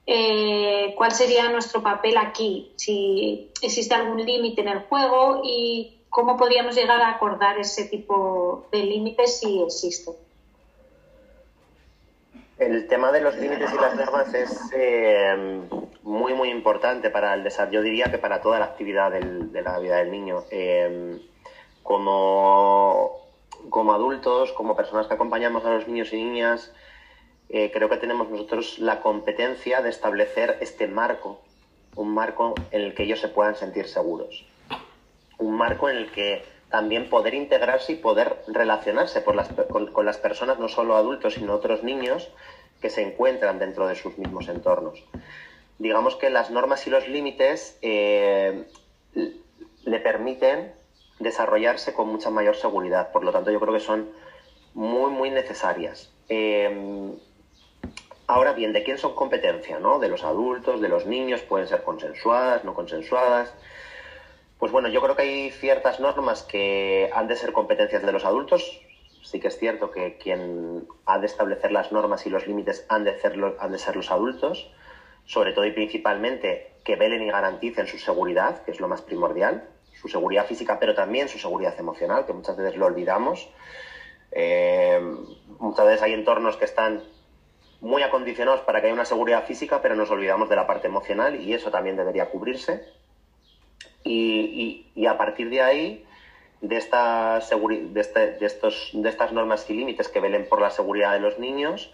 eh, 0.05 0.93
¿cuál 0.95 1.11
sería 1.11 1.49
nuestro 1.49 1.83
papel 1.83 2.17
aquí? 2.17 2.71
Si 2.75 3.51
existe 3.61 3.93
algún 3.93 4.25
límite 4.25 4.61
en 4.61 4.69
el 4.69 4.79
juego 4.79 5.41
y 5.43 5.97
cómo 6.09 6.37
podríamos 6.37 6.75
llegar 6.75 7.01
a 7.01 7.09
acordar 7.09 7.59
ese 7.59 7.85
tipo 7.85 8.67
de 8.71 8.83
límites 8.83 9.39
si 9.39 9.61
existe. 9.61 10.11
El 12.59 12.87
tema 12.87 13.11
de 13.11 13.21
los 13.21 13.35
límites 13.37 13.71
y 13.71 13.75
las 13.75 13.95
normas 13.95 14.33
es 14.33 14.71
eh, 14.73 15.61
muy, 16.01 16.33
muy 16.33 16.49
importante 16.49 17.11
para 17.11 17.35
el 17.35 17.43
desarrollo, 17.43 17.79
yo 17.79 17.83
diría 17.83 18.09
que 18.09 18.17
para 18.17 18.41
toda 18.41 18.57
la 18.57 18.65
actividad 18.65 19.11
de 19.11 19.61
la 19.61 19.77
vida 19.77 19.97
del 19.97 20.09
niño. 20.09 20.43
Eh, 20.49 21.19
como, 21.83 23.11
como 23.69 23.93
adultos, 23.93 24.51
como 24.53 24.75
personas 24.75 25.07
que 25.07 25.13
acompañamos 25.13 25.63
a 25.65 25.69
los 25.69 25.87
niños 25.87 26.11
y 26.11 26.17
niñas, 26.17 26.73
eh, 27.49 27.71
creo 27.71 27.89
que 27.89 27.97
tenemos 27.97 28.29
nosotros 28.29 28.79
la 28.79 29.01
competencia 29.01 29.81
de 29.81 29.89
establecer 29.89 30.57
este 30.59 30.87
marco, 30.87 31.39
un 31.95 32.13
marco 32.13 32.55
en 32.71 32.81
el 32.81 32.93
que 32.93 33.03
ellos 33.03 33.21
se 33.21 33.29
puedan 33.29 33.55
sentir 33.55 33.87
seguros, 33.87 34.45
un 35.37 35.55
marco 35.55 35.89
en 35.89 35.97
el 35.97 36.11
que 36.11 36.43
también 36.69 37.09
poder 37.09 37.33
integrarse 37.33 37.93
y 37.93 37.95
poder 37.95 38.43
relacionarse 38.47 39.23
con, 39.23 39.35
las 40.05 40.17
personas, 40.17 40.59
no 40.59 40.67
solo 40.67 40.95
adultos, 40.95 41.35
sino 41.35 41.53
otros 41.53 41.83
niños 41.83 42.29
que 42.81 42.89
se 42.89 43.01
encuentran 43.01 43.59
dentro 43.59 43.87
de 43.87 43.95
sus 43.95 44.17
mismos 44.17 44.49
entornos. 44.49 45.03
Digamos 45.79 46.15
que 46.15 46.29
las 46.29 46.49
normas 46.49 46.85
y 46.87 46.89
los 46.89 47.07
límites 47.07 47.77
eh, 47.81 48.65
le 49.85 49.99
permiten 49.99 50.73
desarrollarse 51.19 51.93
con 51.93 52.09
mucha 52.09 52.29
mayor 52.29 52.55
seguridad, 52.55 53.11
por 53.11 53.23
lo 53.23 53.31
tanto 53.31 53.51
yo 53.51 53.59
creo 53.59 53.73
que 53.73 53.79
son 53.79 54.09
muy, 54.73 55.11
muy 55.11 55.31
necesarias. 55.31 56.11
Eh, 56.29 57.15
ahora 58.27 58.53
bien, 58.53 58.73
¿de 58.73 58.83
quién 58.83 58.97
son 58.97 59.15
competencia? 59.15 59.79
¿no? 59.79 59.99
De 59.99 60.09
los 60.09 60.23
adultos, 60.23 60.81
de 60.81 60.89
los 60.89 61.05
niños, 61.05 61.41
pueden 61.41 61.67
ser 61.67 61.83
consensuadas, 61.83 62.63
no 62.63 62.73
consensuadas. 62.73 63.53
Pues 64.59 64.71
bueno, 64.71 64.87
yo 64.87 65.01
creo 65.01 65.15
que 65.15 65.21
hay 65.21 65.51
ciertas 65.51 65.99
normas 65.99 66.41
que 66.43 67.09
han 67.13 67.27
de 67.27 67.35
ser 67.35 67.53
competencias 67.53 68.01
de 68.01 68.11
los 68.11 68.25
adultos, 68.25 68.81
sí 69.21 69.39
que 69.39 69.49
es 69.49 69.57
cierto 69.57 69.91
que 69.91 70.17
quien 70.17 70.87
ha 71.05 71.19
de 71.19 71.27
establecer 71.27 71.71
las 71.71 71.91
normas 71.91 72.25
y 72.25 72.29
los 72.29 72.47
límites 72.47 72.85
han 72.89 73.03
de, 73.03 73.15
han 73.59 73.71
de 73.71 73.77
ser 73.77 73.95
los 73.95 74.11
adultos, 74.11 74.71
sobre 75.25 75.51
todo 75.53 75.65
y 75.65 75.71
principalmente 75.71 76.71
que 76.83 76.95
velen 76.95 77.21
y 77.21 77.27
garanticen 77.29 77.85
su 77.85 77.97
seguridad, 77.97 78.63
que 78.63 78.71
es 78.71 78.79
lo 78.79 78.87
más 78.87 79.01
primordial, 79.01 79.67
su 79.93 80.07
seguridad 80.07 80.45
física, 80.45 80.79
pero 80.79 80.95
también 80.95 81.27
su 81.27 81.37
seguridad 81.37 81.77
emocional, 81.77 82.25
que 82.25 82.33
muchas 82.33 82.55
veces 82.55 82.77
lo 82.77 82.85
olvidamos. 82.85 83.49
Eh, 84.31 84.99
muchas 85.59 85.85
veces 85.85 86.01
hay 86.01 86.13
entornos 86.13 86.57
que 86.57 86.65
están 86.65 87.03
muy 87.81 88.01
acondicionados 88.01 88.61
para 88.61 88.79
que 88.79 88.87
haya 88.87 88.93
una 88.93 89.05
seguridad 89.05 89.43
física, 89.45 89.81
pero 89.81 89.95
nos 89.95 90.09
olvidamos 90.09 90.49
de 90.49 90.55
la 90.55 90.65
parte 90.65 90.87
emocional 90.87 91.35
y 91.35 91.53
eso 91.53 91.69
también 91.69 91.95
debería 91.95 92.29
cubrirse. 92.29 92.85
Y, 94.07 95.05
a 95.07 95.17
partir 95.17 95.49
de 95.49 95.61
ahí, 95.61 96.05
de, 96.61 96.77
este, 96.77 96.97
de, 96.97 98.45
estos, 98.45 98.91
de 98.93 99.09
estas 99.09 99.31
normas 99.31 99.69
y 99.69 99.73
límites 99.73 100.07
que 100.07 100.19
velen 100.19 100.47
por 100.47 100.61
la 100.61 100.69
seguridad 100.69 101.13
de 101.13 101.19
los 101.19 101.37
niños, 101.39 101.93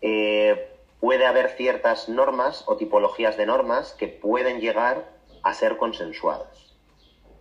eh, 0.00 0.68
puede 1.00 1.26
haber 1.26 1.50
ciertas 1.50 2.08
normas 2.08 2.64
o 2.66 2.76
tipologías 2.76 3.36
de 3.36 3.46
normas 3.46 3.92
que 3.92 4.08
pueden 4.08 4.60
llegar 4.60 5.04
a 5.42 5.52
ser 5.52 5.76
consensuadas, 5.76 6.74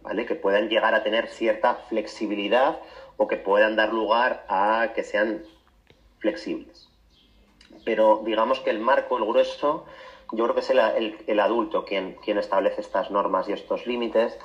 ¿vale? 0.02 0.26
Que 0.26 0.36
puedan 0.36 0.70
llegar 0.70 0.94
a 0.94 1.04
tener 1.04 1.28
cierta 1.28 1.76
flexibilidad 1.88 2.80
o 3.18 3.28
que 3.28 3.38
puedan 3.38 3.76
dar 3.76 3.94
lugar 3.94 4.46
a 4.50 4.92
que 4.94 5.04
sean 5.04 5.44
flexibles. 6.20 6.90
Pero 7.86 8.22
digamos 8.26 8.60
que 8.60 8.70
el 8.70 8.80
marco, 8.80 9.18
el 9.18 9.26
grueso, 9.26 9.86
yo 10.34 10.44
creo 10.44 10.56
que 10.56 10.62
es 10.62 10.70
el, 10.70 11.40
adulto 11.40 11.86
quien, 11.86 12.16
quien 12.16 12.38
establece 12.38 12.82
estas 12.82 13.12
normas 13.12 13.48
y 13.48 13.54
estos 13.54 13.86
límites 13.86 14.38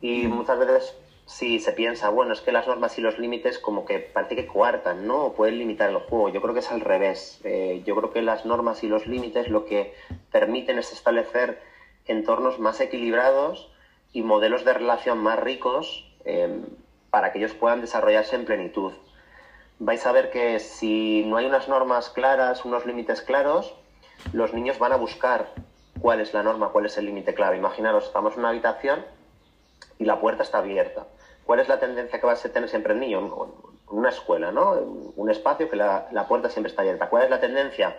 y 0.00 0.26
muchas 0.28 0.58
veces 0.58 0.96
si 1.26 1.58
se 1.58 1.72
piensa, 1.72 2.08
bueno, 2.08 2.32
es 2.32 2.40
que 2.40 2.52
las 2.52 2.68
normas 2.68 2.96
y 2.98 3.00
los 3.00 3.18
límites 3.18 3.58
como 3.58 3.84
que 3.84 3.98
parece 3.98 4.36
que 4.36 4.46
coartan, 4.46 5.08
¿no? 5.08 5.24
O 5.24 5.34
pueden 5.34 5.58
limitar 5.58 5.90
el 5.90 5.96
juego. 5.96 6.28
Yo 6.28 6.40
creo 6.40 6.54
que 6.54 6.60
es 6.60 6.70
al 6.70 6.80
revés. 6.80 7.40
Eh, 7.42 7.82
yo 7.84 7.96
creo 7.96 8.12
que 8.12 8.22
las 8.22 8.46
normas 8.46 8.84
y 8.84 8.88
los 8.88 9.08
límites 9.08 9.48
lo 9.48 9.64
que 9.64 9.92
permiten 10.30 10.78
es 10.78 10.92
establecer 10.92 11.60
entornos 12.06 12.60
más 12.60 12.80
equilibrados 12.80 13.72
y 14.12 14.22
modelos 14.22 14.64
de 14.64 14.74
relación 14.74 15.18
más 15.18 15.40
ricos 15.40 16.08
em, 16.24 16.64
para 17.10 17.32
que 17.32 17.38
ellos 17.38 17.54
puedan 17.54 17.80
desarrollarse 17.80 18.36
en 18.36 18.44
plenitud. 18.44 18.92
Vais 19.80 20.06
a 20.06 20.12
ver 20.12 20.30
que 20.30 20.60
si 20.60 21.24
no 21.26 21.38
hay 21.38 21.46
unas 21.46 21.66
normas 21.68 22.08
claras, 22.08 22.64
unos 22.64 22.86
límites 22.86 23.20
claros, 23.20 23.74
los 24.32 24.52
niños 24.52 24.78
van 24.78 24.92
a 24.92 24.96
buscar 24.96 25.52
cuál 26.00 26.20
es 26.20 26.34
la 26.34 26.42
norma, 26.42 26.68
cuál 26.68 26.86
es 26.86 26.96
el 26.98 27.06
límite 27.06 27.34
claro. 27.34 27.56
Imaginaros, 27.56 28.06
estamos 28.06 28.34
en 28.34 28.40
una 28.40 28.50
habitación 28.50 29.04
y 29.98 30.04
la 30.04 30.20
puerta 30.20 30.42
está 30.42 30.58
abierta 30.58 31.06
¿Cuál 31.46 31.60
es 31.60 31.68
la 31.68 31.78
tendencia 31.78 32.20
que 32.20 32.26
va 32.26 32.32
a 32.32 32.36
tener 32.36 32.68
siempre 32.68 32.92
el 32.92 32.98
niño? 32.98 33.48
Una 33.88 34.08
escuela, 34.08 34.50
¿no? 34.50 34.72
Un 35.14 35.30
espacio 35.30 35.70
que 35.70 35.76
la, 35.76 36.26
puerta 36.28 36.50
siempre 36.50 36.70
está 36.70 36.82
abierta. 36.82 37.08
¿Cuál 37.08 37.22
es 37.22 37.30
la 37.30 37.40
tendencia? 37.40 37.96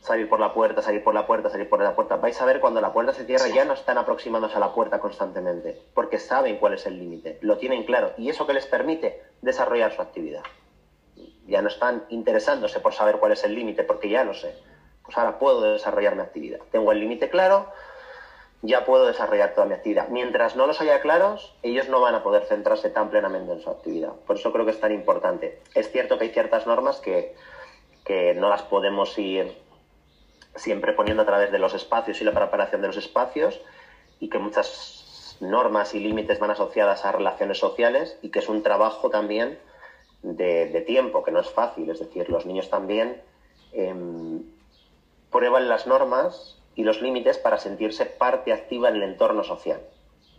Salir 0.00 0.30
por 0.30 0.40
la 0.40 0.54
puerta, 0.54 0.80
salir 0.80 1.04
por 1.04 1.12
la 1.12 1.26
puerta, 1.26 1.50
salir 1.50 1.68
por 1.68 1.82
la 1.82 1.94
puerta. 1.94 2.16
Vais 2.16 2.40
a 2.40 2.46
ver 2.46 2.60
cuando 2.60 2.80
la 2.80 2.94
puerta 2.94 3.12
se 3.12 3.26
cierra 3.26 3.48
ya 3.48 3.66
no 3.66 3.74
están 3.74 3.98
aproximándose 3.98 4.56
a 4.56 4.60
la 4.60 4.72
puerta 4.72 4.98
constantemente, 4.98 5.78
porque 5.92 6.18
saben 6.18 6.56
cuál 6.56 6.72
es 6.72 6.86
el 6.86 6.98
límite, 6.98 7.38
lo 7.42 7.58
tienen 7.58 7.84
claro 7.84 8.12
y 8.16 8.30
eso 8.30 8.46
que 8.46 8.54
les 8.54 8.66
permite 8.66 9.22
desarrollar 9.42 9.92
su 9.92 10.00
actividad. 10.00 10.42
Ya 11.46 11.60
no 11.60 11.68
están 11.68 12.04
interesándose 12.08 12.80
por 12.80 12.94
saber 12.94 13.18
cuál 13.18 13.32
es 13.32 13.44
el 13.44 13.54
límite, 13.54 13.84
porque 13.84 14.08
ya 14.08 14.24
lo 14.24 14.32
sé. 14.32 14.54
Pues 15.04 15.16
ahora 15.18 15.38
puedo 15.38 15.60
desarrollar 15.72 16.16
mi 16.16 16.22
actividad. 16.22 16.60
Tengo 16.70 16.92
el 16.92 17.00
límite 17.00 17.28
claro, 17.28 17.68
ya 18.64 18.86
puedo 18.86 19.06
desarrollar 19.06 19.54
toda 19.54 19.66
mi 19.66 19.74
actividad. 19.74 20.08
Mientras 20.08 20.56
no 20.56 20.66
los 20.66 20.80
haya 20.80 21.00
claros, 21.00 21.54
ellos 21.62 21.88
no 21.88 22.00
van 22.00 22.14
a 22.14 22.22
poder 22.22 22.44
centrarse 22.44 22.88
tan 22.88 23.10
plenamente 23.10 23.52
en 23.52 23.60
su 23.60 23.68
actividad. 23.68 24.12
Por 24.26 24.36
eso 24.36 24.52
creo 24.52 24.64
que 24.64 24.70
es 24.70 24.80
tan 24.80 24.92
importante. 24.92 25.60
Es 25.74 25.92
cierto 25.92 26.16
que 26.16 26.24
hay 26.24 26.30
ciertas 26.30 26.66
normas 26.66 27.00
que, 27.00 27.34
no 28.36 28.48
las 28.48 28.62
podemos 28.62 29.16
ir 29.18 29.54
siempre 30.56 30.92
poniendo 30.92 31.22
a 31.22 31.26
través 31.26 31.52
de 31.52 31.58
los 31.58 31.74
espacios 31.74 32.20
y 32.20 32.24
la 32.24 32.32
preparación 32.32 32.80
de 32.80 32.86
los 32.86 32.96
espacios 32.96 33.60
y 34.20 34.28
que 34.28 34.38
muchas 34.38 35.36
normas 35.40 35.94
y 35.94 36.00
límites 36.00 36.38
van 36.38 36.50
asociadas 36.50 37.04
a 37.04 37.12
relaciones 37.12 37.58
sociales 37.58 38.18
y 38.22 38.30
que 38.30 38.38
es 38.38 38.48
un 38.48 38.62
trabajo 38.62 39.10
también 39.10 39.58
de, 40.22 40.84
tiempo, 40.86 41.22
que 41.22 41.32
no 41.32 41.40
es 41.40 41.50
fácil. 41.50 41.90
Es 41.90 41.98
decir, 41.98 42.30
los 42.30 42.46
niños 42.46 42.70
también 42.70 43.20
em, 43.72 44.33
prueban 45.34 45.68
las 45.68 45.88
normas 45.88 46.56
y 46.76 46.84
los 46.84 47.02
límites 47.02 47.38
para 47.38 47.58
sentirse 47.58 48.06
parte 48.06 48.52
activa 48.52 48.88
en 48.88 48.94
el 48.94 49.02
entorno 49.02 49.42
social. 49.42 49.80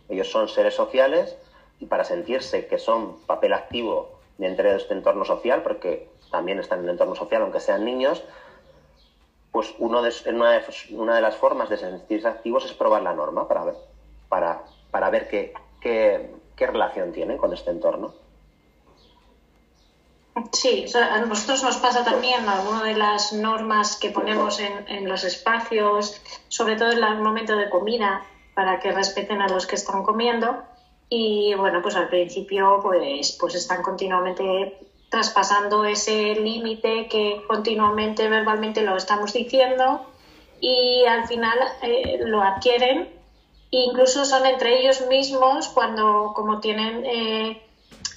Ellos 0.08 0.30
son 0.30 0.48
seres 0.48 0.74
sociales 0.74 1.36
y 1.78 1.84
para 1.84 2.02
sentirse 2.02 2.66
que 2.66 2.78
son 2.78 3.18
papel 3.26 3.52
activo 3.52 4.18
dentro 4.38 4.70
de 4.70 4.76
este 4.76 4.94
entorno 4.94 5.26
social, 5.26 5.62
porque 5.62 6.08
también 6.30 6.58
están 6.60 6.78
en 6.78 6.86
el 6.86 6.90
entorno 6.92 7.14
social, 7.14 7.42
aunque 7.42 7.60
sean 7.60 7.84
niños, 7.84 8.24
pues 9.52 9.74
uno 9.78 10.00
una, 10.00 11.14
de, 11.14 11.20
las 11.20 11.36
formas 11.36 11.68
de 11.68 11.76
sentirse 11.76 12.26
activos 12.26 12.64
es 12.64 12.72
probar 12.72 13.02
la 13.02 13.12
norma 13.12 13.46
para 13.46 15.10
ver, 15.10 15.28
qué, 15.28 15.52
qué 15.82 16.66
relación 16.66 17.12
tienen 17.12 17.36
con 17.36 17.52
este 17.52 17.70
entorno. 17.70 18.14
Sí, 20.52 20.84
a 20.94 21.20
nosotros 21.20 21.62
nos 21.62 21.78
pasa 21.78 22.04
también 22.04 22.46
alguna 22.46 22.84
de 22.84 22.94
las 22.94 23.32
normas 23.32 23.96
que 23.96 24.10
ponemos 24.10 24.60
en, 24.60 25.08
los 25.08 25.24
espacios, 25.24 26.20
sobre 26.48 26.76
todo 26.76 26.92
en 26.92 27.02
el 27.02 27.18
momento 27.20 27.56
de 27.56 27.70
comida, 27.70 28.22
para 28.54 28.78
que 28.78 28.92
respeten 28.92 29.40
a 29.40 29.48
los 29.48 29.66
que 29.66 29.76
están 29.76 30.02
comiendo. 30.02 30.62
Y 31.08 31.54
bueno, 31.54 31.80
pues 31.80 31.96
al 31.96 32.08
principio 32.08 32.80
pues, 32.82 33.36
pues 33.40 33.54
están 33.54 33.82
continuamente 33.82 34.78
traspasando 35.08 35.84
ese 35.86 36.34
límite 36.34 37.06
que 37.08 37.42
continuamente 37.46 38.28
verbalmente 38.28 38.82
lo 38.82 38.96
estamos 38.96 39.32
diciendo 39.32 40.04
y 40.60 41.04
al 41.04 41.26
final 41.28 41.58
eh, 41.82 42.18
lo 42.20 42.42
adquieren. 42.42 43.08
incluso 43.70 44.24
son 44.24 44.44
entre 44.46 44.80
ellos 44.80 45.06
mismos 45.08 45.68
cuando 45.68 46.32
como 46.34 46.60
tienen... 46.60 47.06
Eh, 47.06 47.65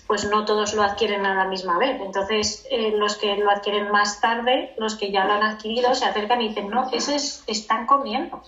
pues 0.10 0.26
no 0.26 0.44
todos 0.44 0.74
lo 0.74 0.82
adquieren 0.82 1.24
a 1.28 1.36
la 1.36 1.46
misma 1.46 1.78
vez. 1.78 2.02
Entonces, 2.02 2.66
eh, 2.72 2.94
los 2.98 3.16
que 3.18 3.36
lo 3.36 3.52
adquieren 3.52 3.92
más 3.92 4.20
tarde, 4.20 4.74
los 4.80 4.96
que 4.96 5.12
ya 5.12 5.24
lo 5.26 5.34
han 5.34 5.44
adquirido, 5.44 5.94
se 5.94 6.04
acercan 6.04 6.42
y 6.42 6.48
dicen, 6.48 6.68
no, 6.68 6.90
ese 6.92 7.14
es, 7.16 7.44
están 7.46 7.86
comiendo. 7.86 8.42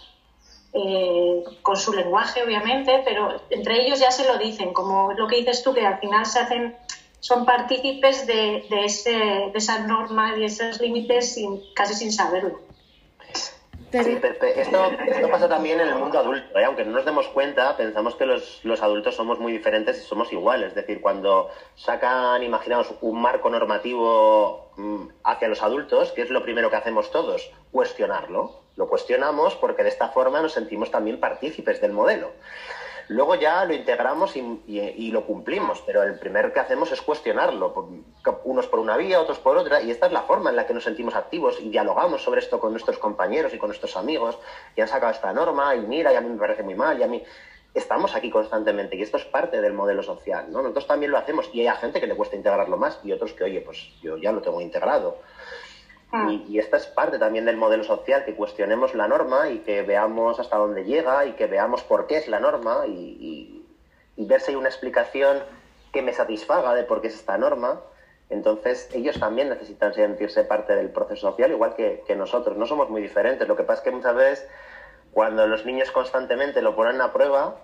Eh, 0.74 1.43
con 1.62 1.78
su 1.78 1.93
lenguaje, 1.93 2.41
obviamente, 2.41 3.04
pero 3.06 3.43
entre 3.52 3.86
ellos 3.86 4.00
ya 4.00 4.10
se 4.10 4.26
lo 4.26 4.39
dicen, 4.39 4.74
como 4.74 5.13
lo 5.13 5.28
que 5.28 5.36
dices 5.36 5.62
tú, 5.62 5.71
que 5.71 5.86
al 5.86 6.00
final 6.00 6.26
se 6.26 6.39
hacen, 6.39 6.76
son 7.19 7.45
partícipes 7.45 8.26
de, 8.26 8.65
de, 8.67 8.86
ese, 8.86 9.12
de 9.12 9.54
esa 9.54 9.86
norma 9.86 10.36
y 10.36 10.45
esos 10.45 10.82
límites 10.82 11.36
sin, 11.36 11.62
casi 11.76 11.93
sin 11.93 12.12
saberlo. 12.12 12.60
Esto, 13.91 15.30
pasa 15.30 15.49
también 15.49 15.80
en 15.82 15.89
el 15.89 15.95
mundo 15.95 16.17
adulto, 16.17 16.58
¿eh? 16.58 16.63
aunque 16.63 16.86
no 16.86 16.91
nos 16.91 17.06
demos 17.06 17.27
cuenta, 17.27 17.75
pensamos 17.75 18.15
que 18.15 18.25
los, 18.25 18.82
adultos 18.82 19.15
somos 19.15 19.39
muy 19.39 19.51
diferentes 19.51 19.97
y 19.97 20.01
somos 20.01 20.32
iguales. 20.32 20.69
Es 20.69 20.75
decir, 20.75 21.01
cuando 21.01 21.49
sacan, 21.75 22.41
imaginaos, 22.43 22.93
un 23.01 23.21
marco 23.21 23.49
normativo 23.49 24.71
mm, 24.77 25.08
hacia 25.23 25.47
los 25.47 25.62
adultos, 25.62 26.12
¿qué 26.13 26.21
es 26.21 26.30
lo 26.30 26.43
primero 26.43 26.69
que 26.69 26.77
hacemos 26.77 27.12
todos? 27.12 27.51
Cuestionarlo. 27.71 28.62
Lo 28.77 28.88
cuestionamos 28.88 29.56
porque 29.56 29.84
de 29.84 29.89
esta 29.89 30.10
forma 30.10 30.41
nos 30.41 30.54
sentimos 30.54 30.89
también 30.89 31.19
partícipes 31.19 31.82
del 31.82 31.91
modelo. 31.91 32.32
Luego 33.12 33.36
ya 33.36 33.65
lo 33.65 33.74
integramos 33.74 34.38
y, 34.38 35.12
lo 35.12 35.26
cumplimos, 35.26 35.84
pero 35.86 36.02
el 36.02 36.17
primer 36.17 36.54
que 36.54 36.62
hacemos 36.62 36.93
es 36.93 37.02
cuestionarlo, 37.02 37.74
unos 38.45 38.67
por 38.67 38.80
una 38.80 38.95
vía, 38.95 39.19
otros 39.19 39.38
por 39.38 39.58
otra, 39.58 39.82
y 39.82 39.91
esta 39.91 40.06
es 40.06 40.13
la 40.13 40.21
forma 40.21 40.50
en 40.50 40.56
la 40.56 40.65
que 40.65 40.74
nos 40.74 40.86
sentimos 40.86 41.13
activos 41.15 41.60
y 41.60 41.69
dialogamos 41.69 42.24
sobre 42.24 42.39
esto 42.39 42.62
con 42.62 42.71
nuestros 42.71 43.00
compañeros 43.00 43.54
y 43.54 43.58
con 43.58 43.67
nuestros 43.67 43.97
amigos, 43.97 44.39
y 44.78 44.82
han 44.82 44.88
sacado 44.88 45.12
esta 45.12 45.34
norma, 45.34 45.76
y 45.76 45.82
mira, 45.82 46.13
y 46.13 46.15
a 46.15 46.21
mí 46.21 46.30
me 46.30 46.38
parece 46.38 46.63
muy 46.63 46.76
mal, 46.76 47.00
y 47.00 47.04
a 47.04 47.08
mí... 47.08 47.21
Estamos 47.74 48.15
aquí 48.15 48.30
constantemente 48.30 48.97
y 48.97 49.02
esto 49.02 49.15
es 49.15 49.24
parte 49.24 49.62
del 49.62 49.71
modelo 49.71 50.04
social, 50.04 50.52
¿no? 50.52 50.62
Nosotros 50.62 50.88
también 50.88 51.10
lo 51.10 51.17
hacemos 51.17 51.50
y 51.54 51.65
hay 51.65 51.78
gente 51.78 52.02
que 52.02 52.08
le 52.08 52.15
cuesta 52.15 52.36
integrarlo 52.36 52.76
más 52.76 53.00
y 53.02 53.13
otros 53.13 53.32
que, 53.32 53.45
oye, 53.45 53.62
pues 53.62 53.78
yo 54.02 54.17
ya 54.17 54.34
lo 54.34 54.41
tengo 54.41 54.60
integrado. 54.60 55.19
Ah. 56.12 56.30
Y, 56.30 56.60
esta 56.60 56.78
es 56.78 56.88
parte 56.88 57.19
también 57.19 57.45
del 57.45 57.58
modelo 57.58 57.84
social, 57.84 58.26
que 58.26 58.36
cuestionemos 58.36 58.93
la 58.93 59.08
norma 59.08 59.50
y 59.50 59.60
que 59.60 59.82
veamos 59.82 60.39
hasta 60.39 60.58
dónde 60.58 60.84
llega 60.84 61.26
y 61.26 61.34
que 61.34 61.47
veamos 61.47 61.84
por 61.84 62.08
qué 62.08 62.17
es 62.17 62.28
la 62.28 62.39
norma 62.39 62.86
y, 62.88 63.58
ver 64.17 64.39
si 64.39 64.52
hay 64.52 64.56
una 64.56 64.69
explicación 64.69 65.39
que 65.91 66.02
me 66.02 66.13
satisfaga 66.13 66.76
de 66.76 66.84
por 66.84 67.02
qué 67.02 67.08
es 67.08 67.15
esta 67.15 67.38
norma. 67.38 67.82
Entonces, 68.30 68.89
ellos 68.93 69.19
también 69.19 69.50
necesitan 69.50 69.93
sentirse 69.93 70.43
parte 70.43 70.76
del 70.76 70.89
proceso 70.89 71.32
social, 71.32 71.52
igual 71.52 71.76
que, 71.76 72.04
que, 72.06 72.15
nosotros. 72.15 72.56
No 72.56 72.65
somos 72.65 72.89
muy 72.89 73.02
diferentes. 73.02 73.47
Lo 73.47 73.58
que 73.58 73.63
pasa 73.63 73.80
es 73.80 73.84
que 73.84 73.91
muchas 73.91 74.15
veces, 74.15 74.47
cuando 75.12 75.47
los 75.47 75.65
niños 75.65 75.91
constantemente 75.91 76.62
lo 76.62 76.76
ponen 76.76 77.02
a 77.02 77.12
prueba, 77.12 77.56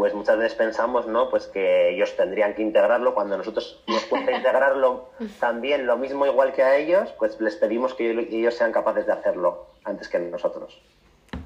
pues 0.00 0.14
muchas 0.14 0.38
veces 0.38 0.54
pensamos, 0.54 1.06
¿no? 1.06 1.28
Pues 1.28 1.46
que 1.46 1.90
ellos 1.90 2.16
tendrían 2.16 2.54
que 2.54 2.62
integrarlo 2.62 3.12
cuando 3.12 3.36
nosotros 3.36 3.82
nos 3.86 4.02
cuesta 4.06 4.32
integrarlo 4.32 5.10
también 5.40 5.84
lo 5.84 5.98
mismo 5.98 6.24
igual 6.24 6.54
que 6.54 6.62
a 6.62 6.78
ellos, 6.78 7.10
pues 7.18 7.38
les 7.38 7.54
pedimos 7.56 7.92
que 7.92 8.10
ellos 8.10 8.54
sean 8.54 8.72
capaces 8.72 9.04
de 9.04 9.12
hacerlo 9.12 9.66
antes 9.84 10.08
que 10.08 10.18
nosotros. 10.18 10.80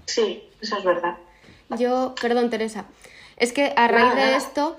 Sí, 0.07 0.49
eso 0.63 0.79
es 0.79 0.85
verdad. 0.85 1.17
Yo, 1.71 2.15
perdón 2.23 2.49
Teresa, 2.49 2.85
es 3.39 3.53
que 3.53 3.73
a 3.75 3.89
raíz 3.89 4.15
de 4.15 4.37
esto 4.37 4.77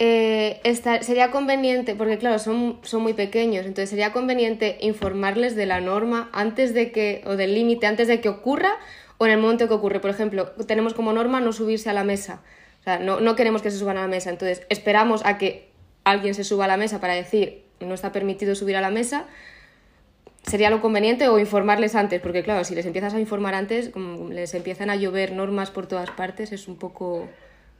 eh, 0.00 0.60
sería 1.02 1.30
conveniente, 1.30 1.94
porque 1.94 2.18
claro, 2.18 2.40
son, 2.40 2.80
son 2.82 3.02
muy 3.02 3.12
pequeños, 3.12 3.66
entonces 3.66 3.90
sería 3.90 4.12
conveniente 4.12 4.78
informarles 4.80 5.54
de 5.54 5.66
la 5.66 5.80
norma 5.80 6.28
antes 6.32 6.74
de 6.74 6.90
que, 6.90 7.22
o 7.24 7.36
del 7.36 7.54
límite 7.54 7.86
antes 7.86 8.08
de 8.08 8.20
que 8.20 8.28
ocurra 8.28 8.80
o 9.18 9.26
en 9.26 9.30
el 9.30 9.38
momento 9.38 9.68
que 9.68 9.74
ocurre. 9.74 10.00
Por 10.00 10.10
ejemplo, 10.10 10.50
tenemos 10.66 10.92
como 10.92 11.12
norma 11.12 11.40
no 11.40 11.52
subirse 11.52 11.88
a 11.88 11.92
la 11.92 12.02
mesa. 12.02 12.42
O 12.82 12.84
sea, 12.84 12.98
no, 12.98 13.20
no 13.20 13.36
queremos 13.36 13.62
que 13.62 13.70
se 13.70 13.78
suban 13.78 13.96
a 13.96 14.02
la 14.02 14.08
mesa, 14.08 14.30
entonces 14.30 14.66
esperamos 14.68 15.24
a 15.24 15.38
que 15.38 15.70
alguien 16.04 16.34
se 16.34 16.42
suba 16.42 16.64
a 16.64 16.68
la 16.68 16.76
mesa 16.76 17.00
para 17.00 17.14
decir 17.14 17.62
no 17.80 17.94
está 17.94 18.12
permitido 18.12 18.54
subir 18.54 18.76
a 18.76 18.80
la 18.80 18.90
mesa, 18.90 19.26
sería 20.42 20.70
lo 20.70 20.80
conveniente 20.80 21.28
o 21.28 21.38
informarles 21.38 21.94
antes, 21.94 22.20
porque 22.20 22.42
claro, 22.42 22.64
si 22.64 22.74
les 22.74 22.86
empiezas 22.86 23.14
a 23.14 23.20
informar 23.20 23.54
antes, 23.54 23.90
como 23.90 24.28
les 24.30 24.54
empiezan 24.54 24.90
a 24.90 24.96
llover 24.96 25.32
normas 25.32 25.70
por 25.70 25.86
todas 25.86 26.10
partes, 26.10 26.52
es 26.52 26.68
un 26.68 26.76
poco 26.76 27.28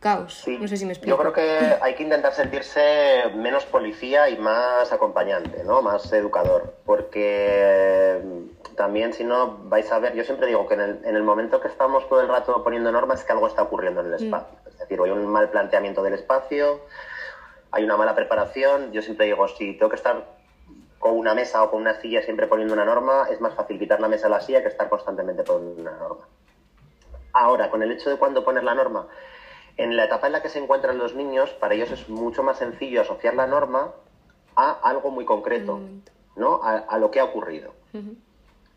caos. 0.01 0.45
No 0.61 0.69
sé 0.69 0.77
si 0.77 0.85
me 0.85 0.93
explico. 0.93 1.17
Yo 1.17 1.21
creo 1.21 1.33
que 1.33 1.77
hay 1.81 1.95
que 1.95 2.03
intentar 2.03 2.33
sentirse 2.35 3.25
menos 3.37 3.65
policía 3.67 4.29
y 4.29 4.37
más 4.37 4.93
acompañante, 4.93 5.63
¿no? 5.65 5.81
Más 5.83 6.13
educador, 6.13 6.75
porque 6.85 8.21
también 8.77 9.13
si 9.13 9.25
no 9.25 9.59
vais 9.65 9.91
a 9.93 9.99
ver, 9.99 10.15
yo 10.15 10.25
siempre 10.25 10.47
digo 10.47 10.67
que 10.67 10.75
en 10.75 10.81
el, 10.81 11.01
en 11.05 11.17
el 11.17 11.23
momento 11.23 11.61
que 11.61 11.69
estamos 11.69 12.09
todo 12.09 12.21
el 12.21 12.29
rato 12.29 12.63
poniendo 12.65 12.91
normas 12.91 13.21
es 13.21 13.27
que 13.27 13.33
algo 13.33 13.47
está 13.47 13.63
ocurriendo 13.63 14.01
en 14.01 14.07
el 14.07 14.13
mm. 14.13 14.25
espacio. 14.25 14.59
Es 14.67 14.72
decir, 14.97 15.05
hay 15.05 15.11
un 15.11 15.27
mal 15.27 15.51
planteamiento 15.51 16.03
del 16.03 16.15
espacio, 16.15 16.81
hay 17.71 17.85
una 17.85 17.97
mala 17.97 18.15
preparación. 18.15 18.93
Yo 18.93 19.03
siempre 19.03 19.27
digo, 19.27 19.47
si 19.49 19.75
tengo 19.75 19.91
que 19.91 19.97
estar 19.97 20.25
con 20.99 21.19
una 21.19 21.35
mesa 21.35 21.63
o 21.65 21.71
con 21.71 21.81
una 21.81 22.01
silla 22.01 22.23
siempre 22.23 22.47
poniendo 22.47 22.75
una 22.75 22.85
norma, 22.85 23.27
es 23.31 23.41
más 23.41 23.55
fácil 23.55 23.79
quitar 23.79 24.01
la 24.01 24.09
mesa 24.09 24.29
a 24.29 24.31
la 24.31 24.41
silla 24.41 24.63
que 24.63 24.69
estar 24.69 24.89
constantemente 24.89 25.43
poniendo 25.43 25.81
una 25.81 25.93
norma. 25.93 26.29
Ahora, 27.33 27.71
con 27.71 27.83
el 27.83 27.91
hecho 27.91 28.11
de 28.11 28.17
cuando 28.17 28.45
poner 28.45 28.63
la 28.63 28.75
norma, 28.75 29.09
en 29.77 29.97
la 29.97 30.05
etapa 30.05 30.27
en 30.27 30.35
la 30.35 30.43
que 30.43 30.49
se 30.49 30.59
encuentran 30.59 30.99
los 30.99 31.15
niños, 31.15 31.51
para 31.55 31.75
ellos 31.75 31.91
es 31.91 32.09
mucho 32.09 32.43
más 32.43 32.59
sencillo 32.59 33.01
asociar 33.01 33.35
la 33.35 33.47
norma 33.47 33.93
a 34.55 34.71
algo 34.89 35.11
muy 35.11 35.25
concreto, 35.25 35.81
¿no? 36.37 36.61
A, 36.63 36.99
lo 36.99 37.11
que 37.11 37.21
ha 37.21 37.25
ocurrido. 37.25 37.73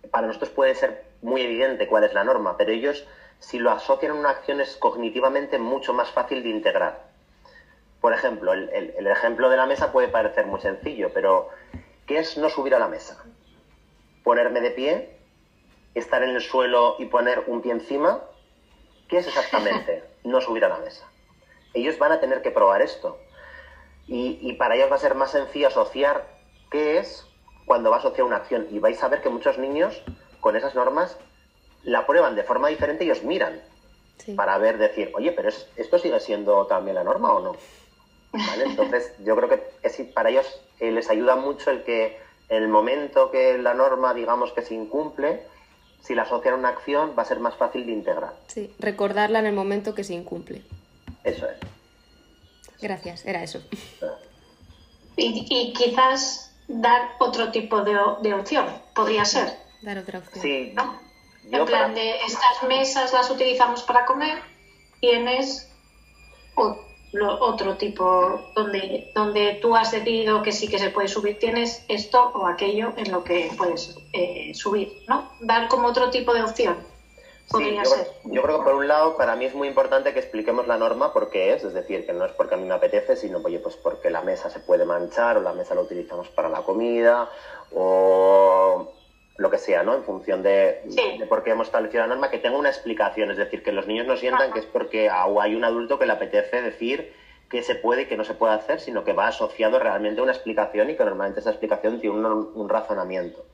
Para 0.09 0.27
nosotros 0.27 0.51
puede 0.51 0.73
ser 0.73 1.05
muy 1.21 1.41
evidente 1.41 1.87
cuál 1.87 2.05
es 2.05 2.13
la 2.13 2.23
norma, 2.23 2.55
pero 2.57 2.71
ellos, 2.71 3.05
si 3.39 3.59
lo 3.59 3.71
asocian 3.71 4.11
a 4.11 4.15
una 4.15 4.29
acción, 4.31 4.61
es 4.61 4.75
cognitivamente 4.77 5.59
mucho 5.59 5.93
más 5.93 6.11
fácil 6.11 6.43
de 6.43 6.49
integrar. 6.49 7.05
Por 8.01 8.13
ejemplo, 8.13 8.53
el, 8.53 9.07
ejemplo 9.07 9.49
de 9.49 9.57
la 9.57 9.65
mesa 9.65 9.91
puede 9.91 10.07
parecer 10.07 10.45
muy 10.45 10.61
sencillo, 10.61 11.09
pero 11.13 11.49
¿qué 12.05 12.19
es 12.19 12.37
no 12.37 12.49
subir 12.49 12.75
a 12.75 12.79
la 12.79 12.87
mesa? 12.87 13.23
¿Ponerme 14.23 14.61
de 14.61 14.71
pie? 14.71 15.17
¿Estar 15.95 16.21
en 16.23 16.29
el 16.29 16.41
suelo 16.41 16.97
y 16.99 17.05
poner 17.05 17.43
un 17.47 17.61
pie 17.61 17.71
encima? 17.71 18.21
¿Qué 19.07 19.17
es 19.17 19.27
exactamente 19.27 20.03
no 20.23 20.41
subir 20.41 20.65
a 20.65 20.69
la 20.69 20.77
mesa? 20.77 21.07
Ellos 21.73 21.97
van 21.97 22.11
a 22.11 22.19
tener 22.19 22.41
que 22.41 22.51
probar 22.51 22.81
esto. 22.81 23.19
Y, 24.07 24.53
para 24.53 24.75
ellos 24.75 24.91
va 24.91 24.97
a 24.97 24.99
ser 24.99 25.15
más 25.15 25.31
sencillo 25.31 25.67
asociar 25.67 26.27
qué 26.69 26.99
es 26.99 27.25
cuando 27.65 27.89
va 27.89 27.95
a 27.95 27.99
asociar 27.99 28.27
una 28.27 28.37
acción. 28.37 28.67
Y 28.69 28.77
vais 28.77 29.01
a 29.01 29.07
ver 29.07 29.21
que 29.21 29.29
muchos 29.29 29.57
niños 29.57 30.03
con 30.41 30.55
esas 30.55 30.75
normas 30.75 31.17
la 31.85 32.05
prueban 32.05 32.35
de 32.35 32.43
forma 32.43 32.67
diferente 32.67 33.05
y 33.05 33.11
os 33.11 33.23
miran 33.23 33.61
para 34.35 34.57
ver, 34.57 34.77
decir, 34.77 35.11
oye, 35.15 35.31
pero 35.31 35.49
¿esto 35.49 35.99
sigue 35.99 36.19
siendo 36.19 36.65
también 36.65 36.95
la 36.95 37.03
norma 37.03 37.33
o 37.33 37.39
no? 37.39 37.55
Entonces, 38.63 39.13
yo 39.23 39.35
creo 39.35 39.49
que 39.49 40.03
para 40.13 40.29
ellos 40.29 40.45
eh, 40.79 40.91
les 40.91 41.09
ayuda 41.09 41.35
mucho 41.35 41.71
el 41.71 41.83
que 41.83 42.17
el 42.49 42.67
momento 42.67 43.31
que 43.31 43.57
la 43.57 43.73
norma, 43.73 44.13
digamos, 44.13 44.51
que 44.51 44.61
se 44.61 44.73
incumple, 44.73 45.41
si 46.01 46.13
la 46.13 46.23
asocian 46.23 46.53
a 46.53 46.57
una 46.57 46.69
acción, 46.69 47.15
va 47.17 47.23
a 47.23 47.25
ser 47.25 47.39
más 47.39 47.55
fácil 47.55 47.85
de 47.85 47.91
integrar. 47.91 48.33
Sí, 48.47 48.73
recordarla 48.77 49.39
en 49.39 49.47
el 49.47 49.53
momento 49.53 49.95
que 49.95 50.03
se 50.03 50.13
incumple. 50.13 50.61
Eso 51.23 51.47
es. 51.49 51.57
Gracias, 52.81 53.25
era 53.25 53.41
eso. 53.41 53.61
Y, 55.15 55.73
quizás 55.73 56.53
dar 56.67 57.11
otro 57.19 57.51
tipo 57.51 57.81
de, 57.81 58.33
opción, 58.33 58.67
podría 58.93 59.25
ser. 59.25 59.57
Dar 59.81 59.97
otra 59.97 60.19
opción. 60.19 60.41
Sí. 60.41 60.75
En 61.51 61.65
plan 61.65 61.93
de 61.93 62.17
estas 62.21 62.63
mesas 62.67 63.13
las 63.13 63.29
utilizamos 63.29 63.83
para 63.83 64.05
comer, 64.05 64.41
tienes 64.99 65.69
otro 67.21 67.75
tipo 67.75 68.41
donde, 68.55 69.11
donde 69.13 69.59
tú 69.61 69.75
has 69.75 69.91
decidido 69.91 70.41
que 70.41 70.51
sí 70.51 70.67
que 70.67 70.79
se 70.79 70.89
puede 70.89 71.07
subir, 71.07 71.39
tienes 71.39 71.83
esto 71.87 72.31
o 72.33 72.47
aquello 72.47 72.93
en 72.97 73.11
lo 73.11 73.23
que 73.23 73.51
puedes 73.57 73.97
eh, 74.13 74.53
subir, 74.53 75.03
¿no? 75.07 75.29
Dar 75.39 75.67
como 75.67 75.87
otro 75.87 76.09
tipo 76.09 76.33
de 76.33 76.43
opción. 76.43 76.77
Podría 77.49 77.83
yo, 77.83 77.89
ser. 77.89 78.07
yo 78.23 78.41
creo 78.41 78.57
que 78.57 78.63
por 78.63 78.75
un 78.75 78.87
lado 78.87 79.17
para 79.17 79.35
mí 79.35 79.45
es 79.45 79.53
muy 79.53 79.67
importante 79.67 80.13
que 80.13 80.19
expliquemos 80.19 80.65
la 80.65 80.77
norma 80.77 81.13
porque 81.13 81.53
es, 81.53 81.63
es 81.63 81.73
decir, 81.73 82.05
que 82.05 82.11
no 82.11 82.25
es 82.25 82.31
porque 82.31 82.55
a 82.55 82.57
mí 82.57 82.65
me 82.65 82.73
apetece, 82.73 83.15
sino 83.15 83.39
oye, 83.43 83.59
pues 83.59 83.75
porque 83.75 84.09
la 84.09 84.21
mesa 84.21 84.49
se 84.49 84.59
puede 84.59 84.83
manchar 84.83 85.37
o 85.37 85.41
la 85.41 85.53
mesa 85.53 85.75
la 85.75 85.81
utilizamos 85.81 86.27
para 86.29 86.49
la 86.49 86.63
comida 86.63 87.29
o 87.71 88.91
lo 89.37 89.49
que 89.49 89.57
sea, 89.57 89.83
¿no? 89.83 89.95
En 89.95 90.03
función 90.03 90.43
de, 90.43 90.81
de, 90.85 91.25
por 91.27 91.43
qué 91.43 91.51
hemos 91.51 91.67
establecido 91.67 92.03
la 92.03 92.07
norma, 92.07 92.29
que 92.29 92.37
tenga 92.37 92.57
una 92.57 92.69
explicación, 92.69 93.31
es 93.31 93.37
decir, 93.37 93.63
que 93.63 93.73
los 93.73 93.85
niños 93.85 94.07
no 94.07 94.15
sientan 94.15 94.53
que 94.53 94.59
es 94.59 94.65
porque 94.65 95.09
hay 95.09 95.55
un 95.55 95.65
adulto 95.65 95.99
que 95.99 96.05
le 96.05 96.13
apetece 96.13 96.61
decir 96.61 97.13
qué 97.49 97.61
se 97.61 97.75
puede 97.75 98.03
y 98.03 98.05
qué 98.05 98.15
no 98.15 98.23
se 98.23 98.33
puede 98.33 98.53
hacer, 98.53 98.79
sino 98.79 99.03
que 99.03 99.13
va 99.13 99.27
asociado 99.27 99.77
realmente 99.77 100.21
a 100.21 100.23
una 100.23 100.31
explicación 100.31 100.89
y 100.89 100.95
que 100.95 101.03
normalmente 101.03 101.41
esa 101.41 101.49
explicación 101.49 101.99
tiene 101.99 102.15
un, 102.15 102.69
razonamiento. 102.69 103.45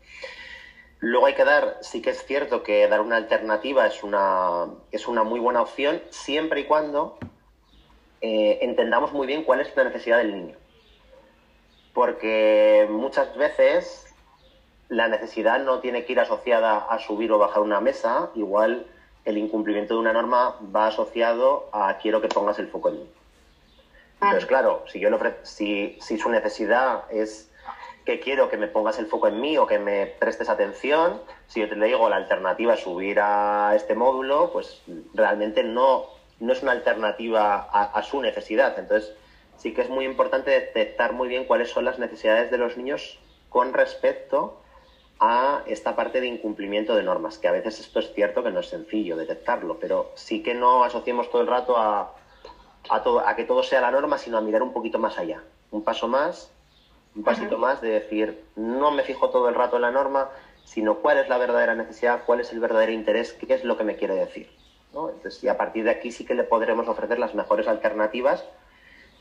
Luego 0.99 1.25
hay 1.25 1.33
que 1.33 1.43
dar, 1.43 1.77
sí 1.81 2.01
que 2.01 2.11
es 2.11 2.23
cierto 2.25 2.61
que 2.61 2.87
dar 2.87 3.01
una 3.01 3.15
alternativa 3.15 3.87
es 3.87 4.03
una, 4.03 4.67
es 4.91 5.07
una 5.07 5.23
muy 5.23 5.39
buena 5.39 5.63
opción, 5.63 5.99
siempre 6.11 6.61
y 6.61 6.65
cuando 6.65 7.17
eh, 8.21 8.59
entendamos 8.61 9.11
muy 9.13 9.25
bien 9.25 9.43
cuál 9.43 9.61
es 9.61 9.75
la 9.75 9.85
necesidad 9.85 10.19
del 10.19 10.35
niño. 10.35 10.55
Porque 11.93 12.87
muchas 12.89 13.35
veces 13.35 14.10
la 14.91 15.07
necesidad 15.07 15.59
no 15.59 15.79
tiene 15.79 16.03
que 16.03 16.11
ir 16.11 16.19
asociada 16.19 16.79
a 16.79 16.99
subir 16.99 17.31
o 17.31 17.37
bajar 17.37 17.63
una 17.63 17.79
mesa, 17.79 18.29
igual 18.35 18.85
el 19.23 19.37
incumplimiento 19.37 19.93
de 19.93 20.01
una 20.01 20.11
norma 20.11 20.57
va 20.75 20.87
asociado 20.87 21.69
a 21.71 21.97
quiero 21.97 22.19
que 22.19 22.27
pongas 22.27 22.59
el 22.59 22.67
foco 22.67 22.89
en 22.89 22.95
mí. 22.95 23.09
Entonces, 24.15 24.45
claro, 24.45 24.83
si, 24.87 24.99
yo 24.99 25.09
si, 25.43 25.97
si 26.01 26.17
su 26.17 26.29
necesidad 26.29 27.05
es 27.09 27.49
que 28.05 28.19
quiero 28.19 28.49
que 28.49 28.57
me 28.57 28.67
pongas 28.67 28.99
el 28.99 29.05
foco 29.05 29.29
en 29.29 29.39
mí 29.39 29.57
o 29.57 29.65
que 29.65 29.79
me 29.79 30.07
prestes 30.07 30.49
atención, 30.49 31.21
si 31.47 31.61
yo 31.61 31.69
te 31.69 31.77
le 31.77 31.85
digo 31.85 32.09
la 32.09 32.17
alternativa 32.17 32.73
es 32.73 32.81
subir 32.81 33.21
a 33.21 33.73
este 33.77 33.95
módulo, 33.95 34.51
pues 34.51 34.81
realmente 35.13 35.63
no, 35.63 36.07
no 36.41 36.51
es 36.51 36.61
una 36.63 36.73
alternativa 36.73 37.65
a, 37.71 37.83
a 37.83 38.03
su 38.03 38.21
necesidad. 38.21 38.77
Entonces, 38.77 39.13
sí 39.55 39.73
que 39.73 39.83
es 39.83 39.89
muy 39.89 40.03
importante 40.03 40.51
detectar 40.51 41.13
muy 41.13 41.29
bien 41.29 41.45
cuáles 41.45 41.69
son 41.69 41.85
las 41.85 41.97
necesidades 41.97 42.51
de 42.51 42.57
los 42.57 42.75
niños 42.75 43.19
con 43.47 43.71
respecto 43.71 44.60
a 45.21 45.61
esta 45.67 45.95
parte 45.95 46.19
de 46.19 46.25
incumplimiento 46.25 46.95
de 46.95 47.03
normas, 47.03 47.37
que 47.37 47.47
a 47.47 47.51
veces 47.51 47.79
esto 47.79 47.99
es 47.99 48.11
cierto 48.13 48.43
que 48.43 48.49
no 48.49 48.59
es 48.59 48.69
sencillo 48.69 49.15
detectarlo, 49.15 49.77
pero 49.79 50.11
sí 50.15 50.41
que 50.41 50.55
no 50.55 50.83
asociemos 50.83 51.29
todo 51.29 51.43
el 51.43 51.47
rato 51.47 51.77
a, 51.77 52.15
a, 52.89 53.03
a 53.25 53.35
que 53.35 53.43
todo 53.43 53.61
sea 53.61 53.81
la 53.81 53.91
norma, 53.91 54.17
sino 54.17 54.39
a 54.39 54.41
mirar 54.41 54.63
un 54.63 54.73
poquito 54.73 54.97
más 54.97 55.19
allá, 55.19 55.43
un 55.69 55.83
paso 55.83 56.07
más, 56.07 56.51
un 57.15 57.23
pasito 57.23 57.59
más 57.59 57.81
de 57.81 57.89
decir, 57.89 58.43
no 58.55 58.89
me 58.89 59.03
fijo 59.03 59.29
todo 59.29 59.47
el 59.47 59.53
rato 59.53 59.75
en 59.75 59.83
la 59.83 59.91
norma, 59.91 60.29
sino 60.63 60.95
cuál 60.95 61.19
es 61.19 61.29
la 61.29 61.37
verdadera 61.37 61.75
necesidad, 61.75 62.23
cuál 62.25 62.39
es 62.39 62.51
el 62.51 62.59
verdadero 62.59 62.91
interés, 62.91 63.33
qué 63.33 63.53
es 63.53 63.63
lo 63.63 63.77
que 63.77 63.83
me 63.83 63.97
quiere 63.97 64.15
decir. 64.15 64.49
¿no? 64.91 65.09
Entonces, 65.09 65.43
y 65.43 65.47
a 65.47 65.57
partir 65.57 65.83
de 65.83 65.91
aquí 65.91 66.11
sí 66.11 66.25
que 66.25 66.33
le 66.33 66.45
podremos 66.45 66.87
ofrecer 66.87 67.19
las 67.19 67.35
mejores 67.35 67.67
alternativas 67.67 68.43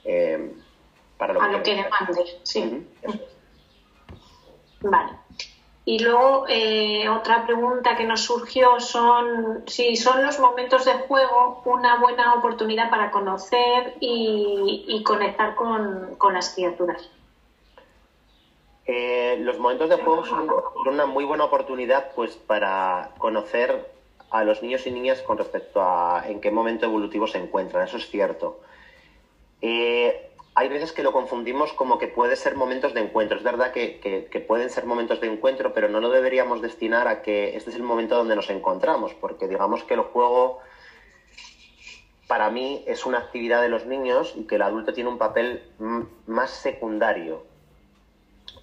eh, 0.04 0.50
para 1.18 1.34
lo 1.34 1.42
a 1.42 1.50
que, 1.50 1.56
lo 1.58 1.62
que 1.62 1.74
demande. 1.74 2.24
Sí. 2.44 2.86
Vale. 4.80 5.12
Y 5.84 5.98
luego 5.98 6.44
eh, 6.48 7.08
otra 7.08 7.46
pregunta 7.46 7.96
que 7.96 8.04
nos 8.04 8.20
surgió 8.20 8.78
son 8.80 9.64
si 9.66 9.96
son 9.96 10.22
los 10.24 10.38
momentos 10.38 10.84
de 10.84 10.92
juego 10.92 11.62
una 11.64 11.98
buena 11.98 12.34
oportunidad 12.34 12.90
para 12.90 13.10
conocer 13.10 13.94
y, 14.00 15.02
conectar 15.04 15.54
con, 15.54 16.16
las 16.32 16.54
criaturas. 16.54 17.10
Eh, 18.86 19.38
los 19.40 19.58
momentos 19.58 19.88
de 19.88 19.96
juego 19.96 20.24
son 20.24 20.50
una 20.86 21.06
muy 21.06 21.24
buena 21.24 21.44
oportunidad 21.44 22.10
pues 22.14 22.36
para 22.36 23.10
conocer 23.18 23.90
a 24.30 24.44
los 24.44 24.62
niños 24.62 24.86
y 24.86 24.90
niñas 24.90 25.22
con 25.22 25.38
respecto 25.38 25.82
a 25.82 26.24
en 26.26 26.40
qué 26.40 26.50
momento 26.50 26.86
evolutivo 26.86 27.26
se 27.26 27.38
encuentran, 27.38 27.86
eso 27.86 27.96
es 27.96 28.08
cierto. 28.08 28.60
Eh, 29.60 30.29
hay 30.54 30.68
veces 30.68 30.92
que 30.92 31.02
lo 31.02 31.12
confundimos 31.12 31.72
como 31.72 31.98
que 31.98 32.08
puede 32.08 32.36
ser 32.36 32.54
momentos 32.54 32.92
de 32.92 33.00
encuentro. 33.00 33.36
Es 33.36 33.44
verdad 33.44 33.70
que, 33.72 34.44
pueden 34.46 34.70
ser 34.70 34.84
momentos 34.84 35.20
de 35.20 35.28
encuentro, 35.28 35.72
pero 35.72 35.88
no 35.88 36.00
lo 36.00 36.10
deberíamos 36.10 36.60
destinar 36.60 37.08
a 37.08 37.22
que 37.22 37.56
este 37.56 37.70
es 37.70 37.76
el 37.76 37.82
momento 37.82 38.16
donde 38.16 38.34
nos 38.34 38.50
encontramos, 38.50 39.14
porque 39.14 39.46
digamos 39.46 39.84
que 39.84 39.94
el 39.94 40.00
juego 40.00 40.58
para 42.26 42.50
mí 42.50 42.84
es 42.86 43.06
una 43.06 43.18
actividad 43.18 43.62
de 43.62 43.68
los 43.68 43.86
niños 43.86 44.34
y 44.36 44.44
que 44.44 44.56
el 44.56 44.62
adulto 44.62 44.92
tiene 44.92 45.10
un 45.10 45.18
papel 45.18 45.62
más 46.26 46.50
secundario 46.50 47.44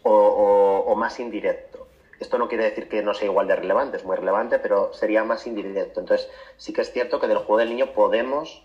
o, 0.03 0.83
o 0.85 0.95
más 0.95 1.19
indirecto. 1.19 1.87
Esto 2.19 2.37
no 2.37 2.47
quiere 2.47 2.63
decir 2.63 2.89
que 2.89 3.01
no 3.01 3.13
sea 3.13 3.27
igual 3.27 3.47
de 3.47 3.55
relevante, 3.55 3.97
es 3.97 4.03
muy 4.03 4.15
relevante, 4.15 4.57
pero 4.59 4.91
sería 4.93 5.23
más 5.23 5.45
indirecto. 5.45 5.99
Entonces, 5.99 6.29
sí 6.57 6.73
que 6.73 6.81
es 6.81 6.91
cierto 6.91 7.19
que 7.19 7.27
del 7.27 7.37
juego 7.37 7.57
del 7.57 7.69
niño 7.69 7.93
podemos 7.93 8.63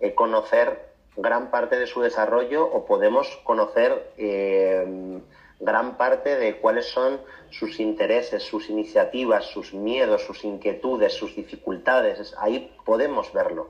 eh, 0.00 0.14
conocer 0.14 0.95
gran 1.16 1.50
parte 1.50 1.78
de 1.78 1.86
su 1.86 2.00
desarrollo 2.00 2.64
o 2.64 2.84
podemos 2.84 3.28
conocer 3.44 4.12
eh, 4.18 5.20
gran 5.60 5.96
parte 5.96 6.36
de 6.36 6.58
cuáles 6.58 6.86
son 6.86 7.20
sus 7.50 7.80
intereses, 7.80 8.42
sus 8.42 8.68
iniciativas, 8.68 9.46
sus 9.46 9.72
miedos, 9.72 10.22
sus 10.22 10.44
inquietudes, 10.44 11.14
sus 11.14 11.34
dificultades. 11.34 12.34
Ahí 12.38 12.74
podemos 12.84 13.32
verlo. 13.32 13.68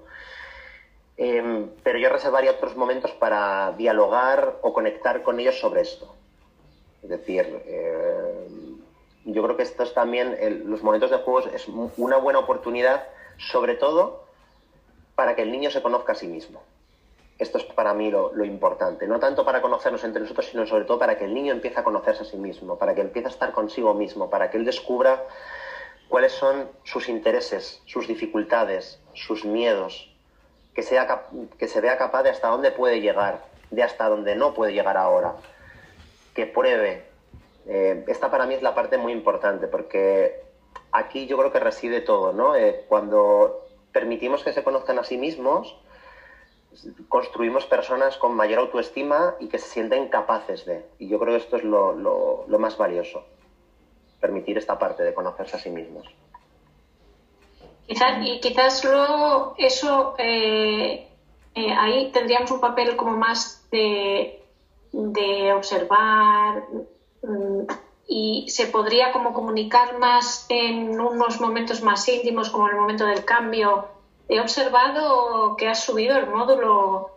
Em, 1.16 1.70
pero 1.82 1.98
yo 1.98 2.10
reservaría 2.10 2.50
otros 2.50 2.76
momentos 2.76 3.12
para 3.12 3.72
dialogar 3.72 4.58
o 4.62 4.72
conectar 4.72 5.22
con 5.22 5.40
ellos 5.40 5.58
sobre 5.58 5.80
esto. 5.82 6.14
Es 7.02 7.08
decir, 7.08 7.62
eh, 7.66 8.48
yo 9.24 9.42
creo 9.42 9.56
que 9.56 9.62
estos 9.62 9.94
también, 9.94 10.36
los 10.68 10.82
momentos 10.82 11.10
de 11.10 11.18
juegos 11.18 11.46
es 11.54 11.68
una 11.68 12.16
buena 12.16 12.40
oportunidad, 12.40 13.04
sobre 13.38 13.74
todo 13.74 14.24
para 15.14 15.34
que 15.34 15.42
el 15.42 15.52
niño 15.52 15.70
se 15.70 15.82
conozca 15.82 16.12
a 16.12 16.16
sí 16.16 16.26
mismo. 16.26 16.62
Esto 17.38 17.58
es 17.58 17.64
para 17.64 17.92
mí 17.92 18.10
lo, 18.10 18.44
importante. 18.44 19.06
No 19.06 19.20
tanto 19.20 19.44
para 19.44 19.60
conocernos 19.60 20.02
entre 20.04 20.22
nosotros, 20.22 20.46
sino 20.46 20.66
sobre 20.66 20.84
todo 20.84 20.98
para 20.98 21.18
que 21.18 21.24
el 21.26 21.34
niño 21.34 21.52
empiece 21.52 21.78
a 21.78 21.84
conocerse 21.84 22.22
a 22.22 22.24
sí 22.24 22.38
mismo, 22.38 22.78
para 22.78 22.94
que 22.94 23.02
empiece 23.02 23.28
a 23.28 23.30
estar 23.30 23.52
consigo 23.52 23.92
mismo, 23.92 24.30
para 24.30 24.50
que 24.50 24.56
él 24.56 24.64
descubra 24.64 25.22
cuáles 26.08 26.32
son 26.32 26.70
sus 26.84 27.08
intereses, 27.08 27.82
sus 27.84 28.08
dificultades, 28.08 29.00
sus 29.12 29.44
miedos, 29.44 30.10
que, 30.74 30.82
sea, 30.82 31.26
que 31.58 31.68
se 31.68 31.80
vea 31.80 31.98
capaz 31.98 32.22
de 32.22 32.30
hasta 32.30 32.48
dónde 32.48 32.70
puede 32.70 33.00
llegar, 33.00 33.44
de 33.70 33.82
hasta 33.82 34.08
dónde 34.08 34.34
no 34.34 34.54
puede 34.54 34.72
llegar 34.72 34.96
ahora, 34.96 35.34
que 36.34 36.46
pruebe. 36.46 37.04
Eh, 37.66 38.04
esta 38.06 38.30
para 38.30 38.46
mí 38.46 38.54
es 38.54 38.62
la 38.62 38.74
parte 38.74 38.96
muy 38.96 39.12
importante, 39.12 39.66
porque 39.66 40.42
aquí 40.92 41.26
yo 41.26 41.36
creo 41.36 41.52
que 41.52 41.60
reside 41.60 42.00
todo, 42.00 42.32
¿no? 42.32 42.56
Eh, 42.56 42.84
cuando 42.88 43.66
permitimos 43.92 44.42
que 44.42 44.52
se 44.52 44.62
conozcan 44.62 44.98
a 44.98 45.04
sí 45.04 45.18
mismos, 45.18 45.76
construimos 47.08 47.66
personas 47.66 48.16
con 48.16 48.34
mayor 48.34 48.60
autoestima 48.60 49.34
y 49.40 49.48
que 49.48 49.58
se 49.58 49.68
sienten 49.68 50.08
capaces 50.08 50.64
de. 50.64 50.84
Y 50.98 51.08
yo 51.08 51.18
creo 51.18 51.34
que 51.34 51.44
esto 51.44 51.56
es 51.56 51.64
lo, 51.64 52.46
más 52.58 52.76
valioso, 52.76 53.24
permitir 54.20 54.58
esta 54.58 54.78
parte 54.78 55.02
de 55.02 55.14
conocerse 55.14 55.56
a 55.56 55.60
sí 55.60 55.70
mismos. 55.70 56.06
Quizás, 57.86 58.18
y 58.20 58.40
quizás 58.40 58.84
luego 58.84 59.54
eso, 59.58 60.14
eh, 60.18 61.08
eh, 61.54 61.72
ahí 61.72 62.10
tendríamos 62.12 62.50
un 62.50 62.60
papel 62.60 62.96
como 62.96 63.16
más 63.16 63.66
de, 63.70 64.42
de 64.92 65.52
observar 65.52 66.64
mm, 67.22 67.62
y 68.08 68.46
se 68.48 68.66
podría 68.66 69.12
como 69.12 69.32
comunicar 69.32 69.98
más 69.98 70.46
en 70.48 71.00
unos 71.00 71.40
momentos 71.40 71.82
más 71.82 72.08
íntimos, 72.08 72.50
como 72.50 72.68
el 72.68 72.76
momento 72.76 73.06
del 73.06 73.24
cambio, 73.24 73.95
he 74.28 74.40
observado 74.40 75.56
que 75.56 75.68
has 75.68 75.84
subido 75.84 76.16
el 76.16 76.26
módulo. 76.26 77.10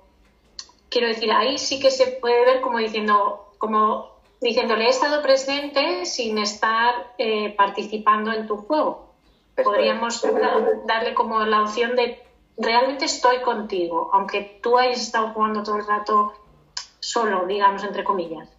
Quiero 0.89 1.07
decir, 1.07 1.31
ahí 1.31 1.57
sí 1.57 1.79
que 1.79 1.91
se 1.91 2.07
puede 2.07 2.45
ver 2.45 2.61
como 2.61 2.79
diciendo, 2.79 3.53
como 3.57 4.11
diciéndole, 4.41 4.85
he 4.85 4.89
estado 4.89 5.21
presente 5.21 6.05
sin 6.05 6.37
estar 6.37 7.13
eh, 7.17 7.53
participando 7.55 8.31
en 8.31 8.47
tu 8.47 8.57
juego. 8.57 9.09
Podríamos 9.63 10.25
darle 10.85 11.13
como 11.13 11.45
la 11.45 11.63
opción 11.63 11.95
de 11.95 12.23
realmente 12.57 13.05
estoy 13.05 13.41
contigo, 13.41 14.09
aunque 14.13 14.59
tú 14.61 14.77
hayas 14.77 15.01
estado 15.01 15.29
jugando 15.29 15.63
todo 15.63 15.77
el 15.77 15.87
rato 15.87 16.33
solo, 16.99 17.45
digamos, 17.45 17.83
entre 17.83 18.03
comillas. 18.03 18.49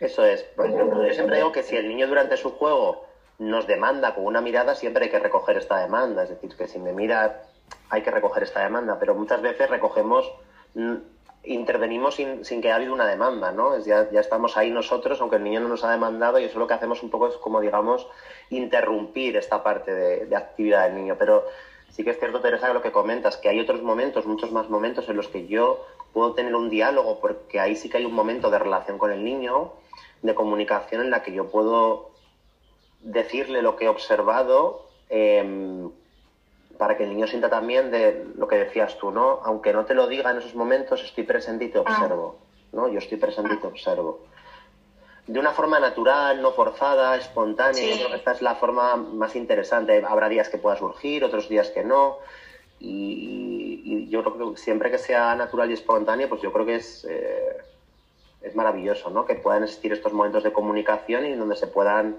Eso 0.00 0.24
es. 0.24 0.44
yo 0.56 1.12
siempre 1.12 1.36
digo 1.36 1.52
que 1.52 1.62
si 1.62 1.76
el 1.76 1.88
niño 1.88 2.06
durante 2.06 2.36
su 2.36 2.52
juego 2.52 3.04
nos 3.38 3.66
demanda 3.66 4.14
con 4.14 4.24
una 4.24 4.40
mirada, 4.40 4.74
siempre 4.74 5.06
hay 5.06 5.10
que 5.10 5.18
recoger 5.18 5.58
esta 5.58 5.78
demanda. 5.78 6.24
Es 6.24 6.30
decir, 6.30 6.54
que 6.56 6.68
si 6.68 6.78
me 6.78 6.92
mira 6.92 7.42
hay 7.90 8.02
que 8.02 8.10
recoger 8.10 8.44
esta 8.44 8.62
demanda, 8.62 8.98
pero 8.98 9.14
muchas 9.14 9.42
veces 9.42 9.68
recogemos, 9.68 10.30
mm, 10.74 10.94
intervenimos 11.44 12.16
sin, 12.16 12.44
sin 12.44 12.60
que 12.60 12.68
haya 12.68 12.76
habido 12.76 12.92
una 12.92 13.06
demanda, 13.06 13.50
¿no? 13.50 13.78
ya, 13.78 14.02
estamos 14.12 14.56
ahí 14.56 14.70
nosotros, 14.70 15.20
aunque 15.20 15.36
el 15.36 15.44
niño 15.44 15.60
no 15.60 15.68
nos 15.68 15.84
ha 15.84 15.90
demandado, 15.90 16.38
y 16.38 16.44
eso 16.44 16.58
lo 16.58 16.66
que 16.66 16.74
hacemos 16.74 17.02
un 17.02 17.10
poco 17.10 17.28
es 17.28 17.36
como, 17.36 17.60
digamos, 17.60 18.06
interrumpir 18.50 19.36
esta 19.36 19.62
parte 19.62 19.92
de, 19.92 20.36
actividad 20.36 20.84
del 20.84 20.96
niño. 20.96 21.16
Pero 21.18 21.44
sí 21.90 22.04
que 22.04 22.10
es 22.10 22.18
cierto, 22.18 22.40
Teresa, 22.40 22.72
lo 22.72 22.82
que 22.82 22.92
comentas, 22.92 23.36
que 23.36 23.48
hay 23.48 23.58
otros 23.58 23.82
momentos, 23.82 24.26
muchos 24.26 24.52
más 24.52 24.68
momentos 24.68 25.08
en 25.08 25.16
los 25.16 25.28
que 25.28 25.46
yo 25.46 25.84
puedo 26.12 26.34
tener 26.34 26.54
un 26.54 26.68
diálogo, 26.68 27.20
porque 27.20 27.58
ahí 27.58 27.74
sí 27.74 27.88
que 27.88 27.96
hay 27.96 28.04
un 28.04 28.14
momento 28.14 28.50
de 28.50 28.58
relación 28.58 28.98
con 28.98 29.10
el 29.10 29.24
niño, 29.24 29.72
de 30.22 30.34
comunicación 30.34 31.00
en 31.00 31.10
la 31.10 31.22
que 31.22 31.32
yo 31.32 31.50
puedo 31.50 32.10
decirle 33.00 33.62
lo 33.62 33.76
que 33.76 33.86
he 33.86 33.88
observado, 33.88 34.86
eh, 35.08 35.88
para 36.80 36.96
que 36.96 37.04
el 37.04 37.10
niño 37.10 37.26
sienta 37.26 37.50
también 37.50 37.90
de 37.90 38.24
lo 38.38 38.48
que 38.48 38.56
decías 38.56 38.96
tú, 38.96 39.10
¿no? 39.10 39.40
Aunque 39.44 39.70
no 39.74 39.84
te 39.84 39.92
lo 39.92 40.06
diga 40.06 40.30
en 40.30 40.38
esos 40.38 40.54
momentos, 40.54 41.04
estoy 41.04 41.24
presente 41.24 41.66
y 41.66 41.68
te 41.68 41.76
ah. 41.76 41.82
observo, 41.82 42.38
¿no? 42.72 42.88
Yo 42.88 43.00
estoy 43.00 43.18
presente 43.18 43.52
y 43.52 43.58
te 43.58 43.66
observo. 43.66 44.20
De 45.26 45.38
una 45.38 45.52
forma 45.52 45.78
natural, 45.78 46.40
no 46.40 46.52
forzada, 46.52 47.18
espontánea, 47.18 47.98
que 48.08 48.14
esta 48.14 48.32
es 48.32 48.40
la 48.40 48.54
forma 48.54 48.96
más 48.96 49.36
interesante. 49.36 50.02
Habrá 50.02 50.30
días 50.30 50.48
que 50.48 50.56
pueda 50.56 50.74
surgir, 50.74 51.22
otros 51.22 51.50
días 51.50 51.68
que 51.68 51.84
no. 51.84 52.16
Y, 52.78 54.08
yo 54.08 54.24
creo 54.24 54.54
que 54.54 54.56
siempre 54.56 54.90
que 54.90 54.96
sea 54.96 55.34
natural 55.34 55.70
y 55.70 55.74
espontáneo, 55.74 56.30
pues 56.30 56.40
yo 56.40 56.50
creo 56.50 56.64
que 56.64 56.76
es, 56.76 57.06
eh, 57.08 57.58
es 58.40 58.56
maravilloso, 58.56 59.10
¿no? 59.10 59.26
Que 59.26 59.34
puedan 59.34 59.64
existir 59.64 59.92
estos 59.92 60.14
momentos 60.14 60.44
de 60.44 60.52
comunicación 60.52 61.26
y 61.26 61.34
donde 61.34 61.56
se 61.56 61.66
puedan 61.66 62.16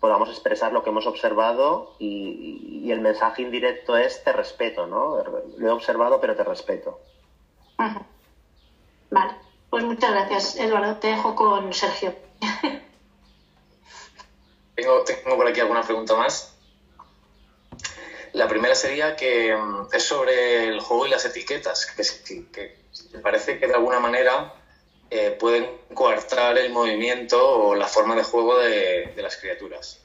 podamos 0.00 0.28
expresar 0.28 0.72
lo 0.72 0.82
que 0.82 0.90
hemos 0.90 1.06
observado 1.06 1.94
y, 1.98 2.90
el 2.90 3.00
mensaje 3.00 3.42
indirecto 3.42 3.98
es 3.98 4.24
te 4.24 4.32
respeto, 4.32 4.86
¿no? 4.86 5.22
Lo 5.58 5.68
he 5.68 5.70
observado, 5.70 6.22
pero 6.22 6.34
te 6.34 6.42
respeto. 6.42 6.98
Vale, 9.10 9.34
pues 9.68 9.84
muchas 9.84 10.10
gracias, 10.10 10.56
Eduardo. 10.56 10.96
Te 10.96 11.08
dejo 11.08 11.34
con 11.34 11.74
Sergio. 11.74 12.14
tengo, 14.74 15.04
tengo 15.04 15.36
por 15.36 15.46
aquí 15.46 15.60
alguna 15.60 15.82
pregunta 15.82 16.16
más. 16.16 16.54
La 18.32 18.48
primera 18.48 18.74
sería 18.74 19.16
que 19.16 19.54
mm, 19.54 19.88
es 19.92 20.02
sobre 20.02 20.68
el 20.68 20.80
juego 20.80 21.06
y 21.06 21.10
las 21.10 21.26
etiquetas, 21.26 21.86
que, 21.86 22.46
que 22.50 23.18
parece 23.18 23.58
que 23.58 23.66
de 23.66 23.74
alguna 23.74 24.00
manera 24.00 24.54
eh, 25.10 25.36
pueden 25.38 25.70
coartar 25.94 26.58
el 26.58 26.70
movimiento 26.70 27.38
o 27.38 27.74
la 27.74 27.86
forma 27.86 28.14
de 28.14 28.22
juego 28.22 28.58
de, 28.58 29.12
las 29.16 29.36
criaturas. 29.36 30.04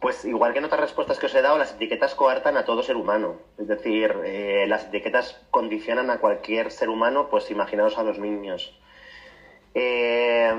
Pues 0.00 0.24
igual 0.24 0.52
que 0.52 0.58
en 0.58 0.66
otras 0.66 0.80
respuestas 0.80 1.18
que 1.18 1.26
os 1.26 1.34
he 1.34 1.40
dado, 1.40 1.58
las 1.58 1.72
etiquetas 1.72 2.14
coartan 2.14 2.56
a 2.56 2.64
todo 2.64 2.82
ser 2.82 2.96
humano. 2.96 3.40
Es 3.58 3.66
decir, 3.66 4.14
eh, 4.24 4.66
las 4.68 4.84
etiquetas 4.84 5.40
condicionan 5.50 6.10
a 6.10 6.18
cualquier 6.18 6.70
ser 6.70 6.88
humano, 6.88 7.28
pues 7.30 7.50
imaginaos 7.50 7.96
a 7.96 8.02
los 8.02 8.18
niños. 8.18 8.78
Eh, 9.74 10.52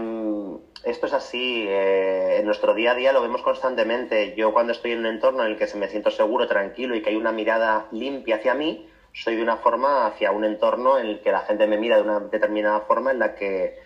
esto 0.83 1.05
es 1.05 1.13
así, 1.13 1.65
en 1.69 2.45
nuestro 2.45 2.73
día 2.73 2.91
a 2.91 2.95
día 2.95 3.13
lo 3.13 3.21
vemos 3.21 3.43
constantemente. 3.43 4.33
Yo 4.35 4.51
cuando 4.51 4.71
estoy 4.71 4.93
en 4.93 4.99
un 4.99 5.05
entorno 5.05 5.45
en 5.45 5.51
el 5.51 5.57
que 5.57 5.67
se 5.67 5.77
me 5.77 5.89
siento 5.89 6.09
seguro, 6.09 6.47
tranquilo 6.47 6.95
y 6.95 7.01
que 7.01 7.11
hay 7.11 7.15
una 7.15 7.31
mirada 7.31 7.87
limpia 7.91 8.37
hacia 8.37 8.55
mí, 8.55 8.89
soy 9.13 9.35
de 9.35 9.43
una 9.43 9.57
forma 9.57 10.05
hacia 10.07 10.31
un 10.31 10.43
entorno 10.43 10.97
en 10.97 11.07
el 11.07 11.21
que 11.21 11.31
la 11.31 11.41
gente 11.41 11.67
me 11.67 11.77
mira 11.77 11.97
de 11.97 12.03
una 12.03 12.19
determinada 12.19 12.81
forma 12.81 13.11
en 13.11 13.19
la 13.19 13.35
que 13.35 13.77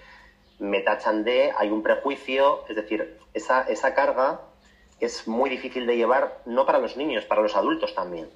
me 0.60 0.82
tachan 0.82 1.24
de, 1.24 1.52
hay 1.58 1.70
un 1.70 1.84
prejuicio, 1.84 2.64
es 2.70 2.76
decir, 2.76 3.20
esa, 3.34 3.62
esa 3.64 3.94
carga 3.94 4.42
es 5.00 5.28
muy 5.28 5.50
difícil 5.50 5.86
de 5.86 5.98
llevar, 5.98 6.42
no 6.46 6.66
para 6.66 6.80
los 6.80 6.96
niños, 6.96 7.26
para 7.26 7.42
los 7.42 7.56
adultos 7.56 7.94
también. 7.94 8.30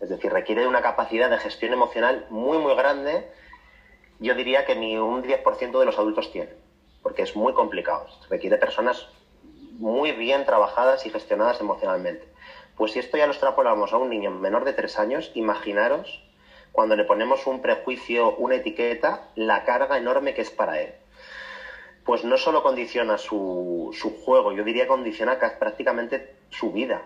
Es 0.00 0.08
decir, 0.08 0.32
requiere 0.32 0.62
de 0.62 0.68
una 0.68 0.82
capacidad 0.82 1.28
de 1.28 1.38
gestión 1.38 1.72
emocional 1.72 2.26
muy, 2.30 2.58
muy 2.58 2.74
grande. 2.74 3.28
Yo 4.20 4.34
diría 4.34 4.64
que 4.64 4.76
ni 4.76 4.96
un 4.96 5.24
10% 5.24 5.78
de 5.78 5.84
los 5.84 5.98
adultos 5.98 6.30
tienen, 6.30 6.54
porque 7.02 7.22
es 7.22 7.34
muy 7.34 7.52
complicado. 7.52 8.06
Requiere 8.28 8.58
personas 8.58 9.08
muy 9.78 10.12
bien 10.12 10.44
trabajadas 10.44 11.04
y 11.06 11.10
gestionadas 11.10 11.60
emocionalmente. 11.60 12.28
Pues 12.78 12.92
si 12.92 13.00
esto 13.00 13.18
ya 13.18 13.26
lo 13.26 13.32
extrapolamos 13.32 13.92
a 13.92 13.96
un 13.96 14.08
niño 14.08 14.30
menor 14.30 14.64
de 14.64 14.72
tres 14.72 15.00
años, 15.00 15.32
imaginaros 15.34 16.22
cuando 16.70 16.94
le 16.94 17.02
ponemos 17.02 17.44
un 17.48 17.60
prejuicio, 17.60 18.36
una 18.36 18.54
etiqueta, 18.54 19.24
la 19.34 19.64
carga 19.64 19.98
enorme 19.98 20.32
que 20.32 20.42
es 20.42 20.50
para 20.50 20.80
él. 20.80 20.94
Pues 22.04 22.22
no 22.22 22.38
solo 22.38 22.62
condiciona 22.62 23.18
su, 23.18 23.92
juego, 24.24 24.52
yo 24.52 24.62
diría 24.62 24.86
condiciona 24.86 25.40
prácticamente 25.58 26.36
su 26.50 26.70
vida. 26.70 27.02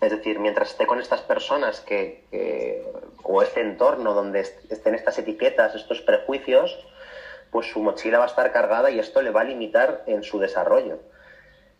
Es 0.00 0.10
decir, 0.12 0.38
mientras 0.38 0.70
esté 0.70 0.86
con 0.86 1.00
estas 1.00 1.22
personas 1.22 1.80
que, 1.80 2.84
o 3.24 3.42
este 3.42 3.62
entorno 3.62 4.14
donde 4.14 4.40
estén 4.40 4.94
estas 4.94 5.18
etiquetas, 5.18 5.74
estos 5.74 6.02
prejuicios, 6.02 6.78
pues 7.50 7.66
su 7.66 7.80
mochila 7.80 8.18
va 8.18 8.24
a 8.24 8.28
estar 8.28 8.52
cargada 8.52 8.90
y 8.90 9.00
esto 9.00 9.22
le 9.22 9.30
va 9.30 9.40
a 9.40 9.44
limitar 9.44 10.04
en 10.06 10.22
su 10.22 10.38
desarrollo. 10.38 11.00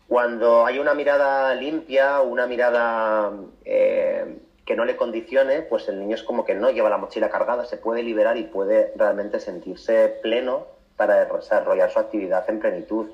Cuando 0.08 0.64
hay 0.64 0.78
una 0.78 0.94
mirada 0.94 1.54
limpia, 1.54 2.20
una 2.20 2.46
mirada 2.46 3.32
eh, 3.64 4.38
que 4.64 4.76
no 4.76 4.84
le 4.84 4.96
condicione, 4.96 5.62
pues 5.62 5.88
el 5.88 5.98
niño 5.98 6.14
es 6.14 6.22
como 6.22 6.44
que 6.44 6.54
no 6.54 6.70
lleva 6.70 6.90
la 6.90 6.98
mochila 6.98 7.28
cargada, 7.28 7.64
se 7.64 7.76
puede 7.76 8.02
liberar 8.02 8.36
y 8.36 8.44
puede 8.44 8.92
realmente 8.96 9.40
sentirse 9.40 10.08
pleno 10.22 10.66
para 10.96 11.24
desarrollar 11.24 11.90
su 11.90 11.98
actividad 11.98 12.48
en 12.48 12.60
plenitud. 12.60 13.06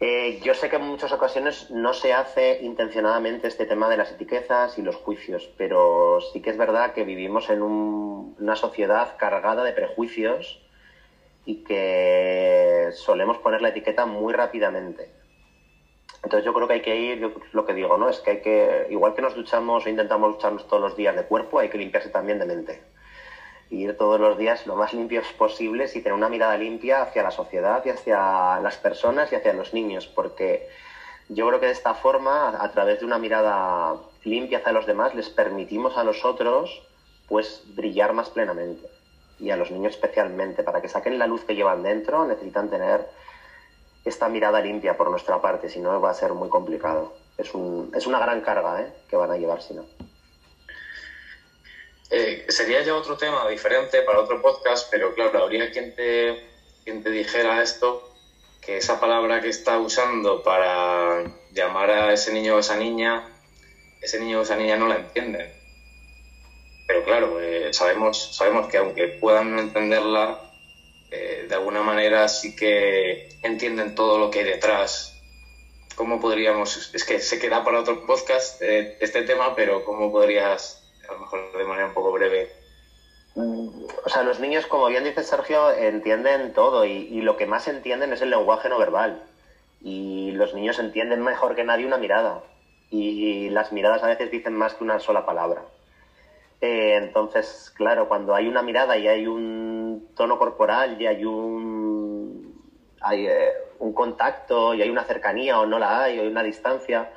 Eh, 0.00 0.38
yo 0.44 0.54
sé 0.54 0.68
que 0.68 0.76
en 0.76 0.82
muchas 0.82 1.12
ocasiones 1.12 1.70
no 1.70 1.92
se 1.92 2.12
hace 2.12 2.60
intencionadamente 2.62 3.48
este 3.48 3.66
tema 3.66 3.88
de 3.88 3.96
las 3.96 4.12
etiquetas 4.12 4.78
y 4.78 4.82
los 4.82 4.94
juicios, 4.94 5.50
pero 5.56 6.20
sí 6.32 6.40
que 6.40 6.50
es 6.50 6.56
verdad 6.56 6.92
que 6.92 7.02
vivimos 7.02 7.50
en 7.50 7.62
una 7.62 8.54
sociedad 8.54 9.16
cargada 9.16 9.64
de 9.64 9.72
prejuicios 9.72 10.62
y 11.44 11.64
que 11.64 12.90
solemos 12.92 13.38
poner 13.38 13.60
la 13.60 13.70
etiqueta 13.70 14.06
muy 14.06 14.32
rápidamente. 14.34 15.10
Entonces 16.22 16.44
yo 16.44 16.52
creo 16.52 16.66
que 16.66 16.74
hay 16.74 16.82
que 16.82 16.96
ir, 16.96 17.32
lo 17.52 17.64
que 17.64 17.74
digo, 17.74 17.96
¿no? 17.96 18.08
Es 18.08 18.20
que 18.20 18.30
hay 18.30 18.40
que, 18.40 18.86
igual 18.90 19.14
que 19.14 19.22
nos 19.22 19.34
duchamos 19.34 19.86
o 19.86 19.88
intentamos 19.88 20.34
ducharnos 20.34 20.66
todos 20.66 20.82
los 20.82 20.96
días 20.96 21.14
de 21.14 21.24
cuerpo, 21.24 21.58
hay 21.58 21.68
que 21.68 21.78
limpiarse 21.78 22.08
también 22.10 22.38
de 22.38 22.46
mente 22.46 22.80
ir 23.70 23.96
todos 23.96 24.18
los 24.18 24.38
días 24.38 24.66
lo 24.66 24.76
más 24.76 24.92
limpios 24.94 25.26
posibles 25.34 25.94
y 25.96 26.00
tener 26.00 26.14
una 26.14 26.28
mirada 26.28 26.56
limpia 26.56 27.02
hacia 27.02 27.22
la 27.22 27.30
sociedad 27.30 27.82
y 27.84 27.90
hacia 27.90 28.60
las 28.60 28.76
personas 28.76 29.32
y 29.32 29.36
hacia 29.36 29.52
los 29.52 29.72
niños, 29.72 30.06
porque 30.06 30.68
yo 31.28 31.46
creo 31.46 31.60
que 31.60 31.66
de 31.66 31.72
esta 31.72 31.94
forma, 31.94 32.56
a 32.62 32.70
través 32.70 33.00
de 33.00 33.06
una 33.06 33.18
mirada 33.18 33.96
limpia 34.24 34.58
hacia 34.58 34.72
los 34.72 34.86
demás, 34.86 35.14
les 35.14 35.28
permitimos 35.28 35.96
a 35.96 36.04
nosotros 36.04 36.82
pues 37.28 37.62
brillar 37.74 38.14
más 38.14 38.30
plenamente 38.30 38.88
y 39.38 39.50
a 39.50 39.56
los 39.56 39.70
niños 39.70 39.92
especialmente, 39.94 40.62
para 40.62 40.80
que 40.80 40.88
saquen 40.88 41.18
la 41.18 41.26
luz 41.26 41.44
que 41.44 41.54
llevan 41.54 41.82
dentro, 41.82 42.24
necesitan 42.24 42.70
tener 42.70 43.06
esta 44.04 44.28
mirada 44.28 44.60
limpia 44.60 44.96
por 44.96 45.10
nuestra 45.10 45.40
parte, 45.40 45.68
si 45.68 45.80
no 45.80 46.00
va 46.00 46.10
a 46.10 46.14
ser 46.14 46.32
muy 46.32 46.48
complicado. 46.48 47.14
Es, 47.36 47.54
un, 47.54 47.92
es 47.94 48.06
una 48.06 48.18
gran 48.18 48.40
carga 48.40 48.82
¿eh? 48.82 48.92
que 49.08 49.16
van 49.16 49.30
a 49.30 49.36
llevar 49.36 49.62
si 49.62 49.74
no. 49.74 49.84
Eh, 52.10 52.46
sería 52.48 52.82
ya 52.82 52.94
otro 52.94 53.16
tema 53.16 53.46
diferente 53.48 54.02
para 54.02 54.20
otro 54.20 54.40
podcast, 54.40 54.88
pero 54.90 55.14
claro, 55.14 55.42
habría 55.42 55.70
quien 55.70 55.94
te, 55.94 56.42
quien 56.84 57.02
te 57.02 57.10
dijera 57.10 57.62
esto, 57.62 58.10
que 58.62 58.78
esa 58.78 58.98
palabra 58.98 59.40
que 59.42 59.48
está 59.48 59.78
usando 59.78 60.42
para 60.42 61.24
llamar 61.52 61.90
a 61.90 62.12
ese 62.12 62.32
niño 62.32 62.56
o 62.56 62.58
esa 62.58 62.76
niña, 62.76 63.28
ese 64.00 64.20
niño 64.20 64.40
o 64.40 64.42
esa 64.42 64.56
niña 64.56 64.76
no 64.76 64.88
la 64.88 64.96
entienden. 64.96 65.52
Pero 66.86 67.04
claro, 67.04 67.38
eh, 67.40 67.74
sabemos, 67.74 68.34
sabemos 68.34 68.68
que 68.68 68.78
aunque 68.78 69.08
puedan 69.08 69.58
entenderla, 69.58 70.47
eh, 71.10 71.46
de 71.48 71.54
alguna 71.54 71.82
manera 71.82 72.28
sí 72.28 72.54
que 72.54 73.28
entienden 73.42 73.94
todo 73.94 74.18
lo 74.18 74.30
que 74.30 74.40
hay 74.40 74.44
detrás. 74.44 75.14
¿Cómo 75.94 76.20
podríamos, 76.20 76.94
es 76.94 77.04
que 77.04 77.18
se 77.20 77.38
queda 77.38 77.64
para 77.64 77.80
otro 77.80 78.06
podcast 78.06 78.62
este 78.62 79.22
tema, 79.22 79.54
pero 79.56 79.84
cómo 79.84 80.12
podrías 80.12 80.78
a 81.08 81.12
lo 81.12 81.20
mejor 81.20 81.56
de 81.56 81.64
manera 81.64 81.86
un 81.86 81.94
poco 81.94 82.12
breve. 82.12 82.50
Mm, 83.34 83.68
o 84.04 84.08
sea, 84.08 84.22
los 84.22 84.40
niños, 84.40 84.66
como 84.66 84.86
bien 84.86 85.04
dice 85.04 85.22
Sergio, 85.22 85.70
entienden 85.70 86.52
todo 86.52 86.84
y, 86.84 87.20
lo 87.20 87.36
que 87.36 87.46
más 87.46 87.68
entienden 87.68 88.12
es 88.12 88.20
el 88.20 88.30
lenguaje 88.30 88.68
no 88.68 88.78
verbal. 88.78 89.22
Y 89.80 90.32
los 90.32 90.54
niños 90.54 90.78
entienden 90.78 91.22
mejor 91.22 91.54
que 91.54 91.64
nadie 91.64 91.86
una 91.86 91.98
mirada. 91.98 92.42
Y 92.90 93.48
las 93.50 93.72
miradas 93.72 94.02
a 94.02 94.08
veces 94.08 94.30
dicen 94.30 94.54
más 94.54 94.74
que 94.74 94.84
una 94.84 94.98
sola 94.98 95.24
palabra. 95.24 95.62
Eh, 96.60 96.96
entonces, 96.96 97.72
claro, 97.76 98.08
cuando 98.08 98.34
hay 98.34 98.48
una 98.48 98.62
mirada 98.62 98.96
y 98.96 99.06
hay 99.06 99.26
un 99.26 100.08
tono 100.16 100.38
corporal 100.38 101.00
y 101.00 101.06
hay 101.06 101.24
un, 101.24 102.62
hay, 103.00 103.26
eh, 103.26 103.52
un 103.78 103.92
contacto 103.92 104.74
y 104.74 104.82
hay 104.82 104.90
una 104.90 105.04
cercanía 105.04 105.60
o 105.60 105.66
no 105.66 105.78
la 105.78 106.02
hay 106.02 106.18
o 106.18 106.22
hay 106.22 106.28
una 106.28 106.42
distancia, 106.42 107.10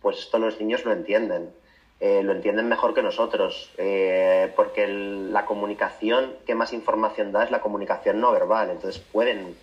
pues 0.00 0.18
esto 0.18 0.38
los 0.38 0.58
niños 0.60 0.84
lo 0.84 0.92
entienden. 0.92 1.50
Eh, 1.98 2.22
lo 2.22 2.32
entienden 2.32 2.68
mejor 2.68 2.92
que 2.92 3.00
nosotros, 3.00 3.72
eh, 3.78 4.52
porque 4.54 4.86
la 4.86 5.46
comunicación 5.46 6.34
que 6.46 6.54
más 6.54 6.74
información 6.74 7.32
da 7.32 7.44
es 7.44 7.50
la 7.50 7.62
comunicación 7.62 8.20
no 8.20 8.32
verbal, 8.32 8.68
entonces 8.68 9.00
pueden, 9.00 9.56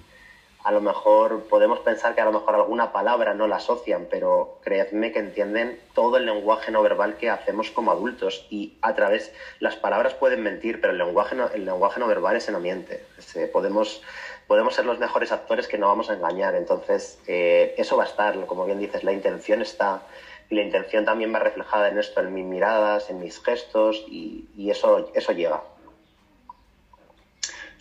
a 0.64 0.72
lo 0.72 0.82
mejor 0.82 1.44
podemos 1.50 1.80
pensar 1.80 2.16
que 2.16 2.22
a 2.22 2.26
lo 2.26 2.32
mejor 2.32 2.56
alguna 2.56 2.92
palabra 2.92 3.34
no 3.34 3.48
la 3.48 3.58
asocian, 3.58 4.08
pero 4.10 4.60
creedme 4.64 5.12
que 5.12 5.20
entienden 5.20 5.80
todo 5.94 6.18
el 6.18 6.26
lenguaje 6.26 6.72
no 6.72 6.82
verbal 6.82 7.18
que 7.18 7.30
hacemos 7.30 7.70
como 7.72 7.92
adultos 7.92 8.48
y 8.50 8.74
a 8.82 8.96
través, 8.96 9.34
las 9.60 9.76
palabras 9.76 10.14
pueden 10.14 10.42
mentir, 10.42 10.80
pero 10.80 10.94
el 10.94 11.00
lenguaje 11.00 11.36
no, 11.36 11.50
el 11.50 11.66
lenguaje 11.66 12.00
no 12.00 12.08
verbal 12.08 12.36
es 12.36 12.50
no 12.50 12.60
miente, 12.60 13.06
podemos 13.52 14.02
podemos 14.48 14.76
ser 14.76 14.86
los 14.86 15.00
mejores 15.00 15.32
actores 15.32 15.68
que 15.68 15.78
no 15.78 15.88
vamos 15.88 16.10
a 16.10 16.14
engañar. 16.14 16.56
Entonces, 16.56 17.20
eh, 17.28 17.74
eso 17.78 17.98
va 17.98 18.04
a 18.04 18.08
estar, 18.08 18.46
como 18.46 18.66
bien 18.66 18.80
dices, 18.80 19.04
la 19.04 19.14
intención 19.14 19.62
está 19.62 20.04
y 20.50 20.56
la 20.56 20.64
intención 20.64 21.06
también 21.06 21.34
va 21.34 21.40
reflejada 21.40 21.90
en 21.90 21.98
esto, 21.98 22.22
en 22.22 22.34
mis 22.34 22.46
miradas, 22.46 23.10
en 23.10 23.20
mis 23.20 23.42
gestos 23.42 24.04
y, 24.08 24.70
eso, 24.70 25.10
eso 25.14 25.32
llega. 25.32 25.64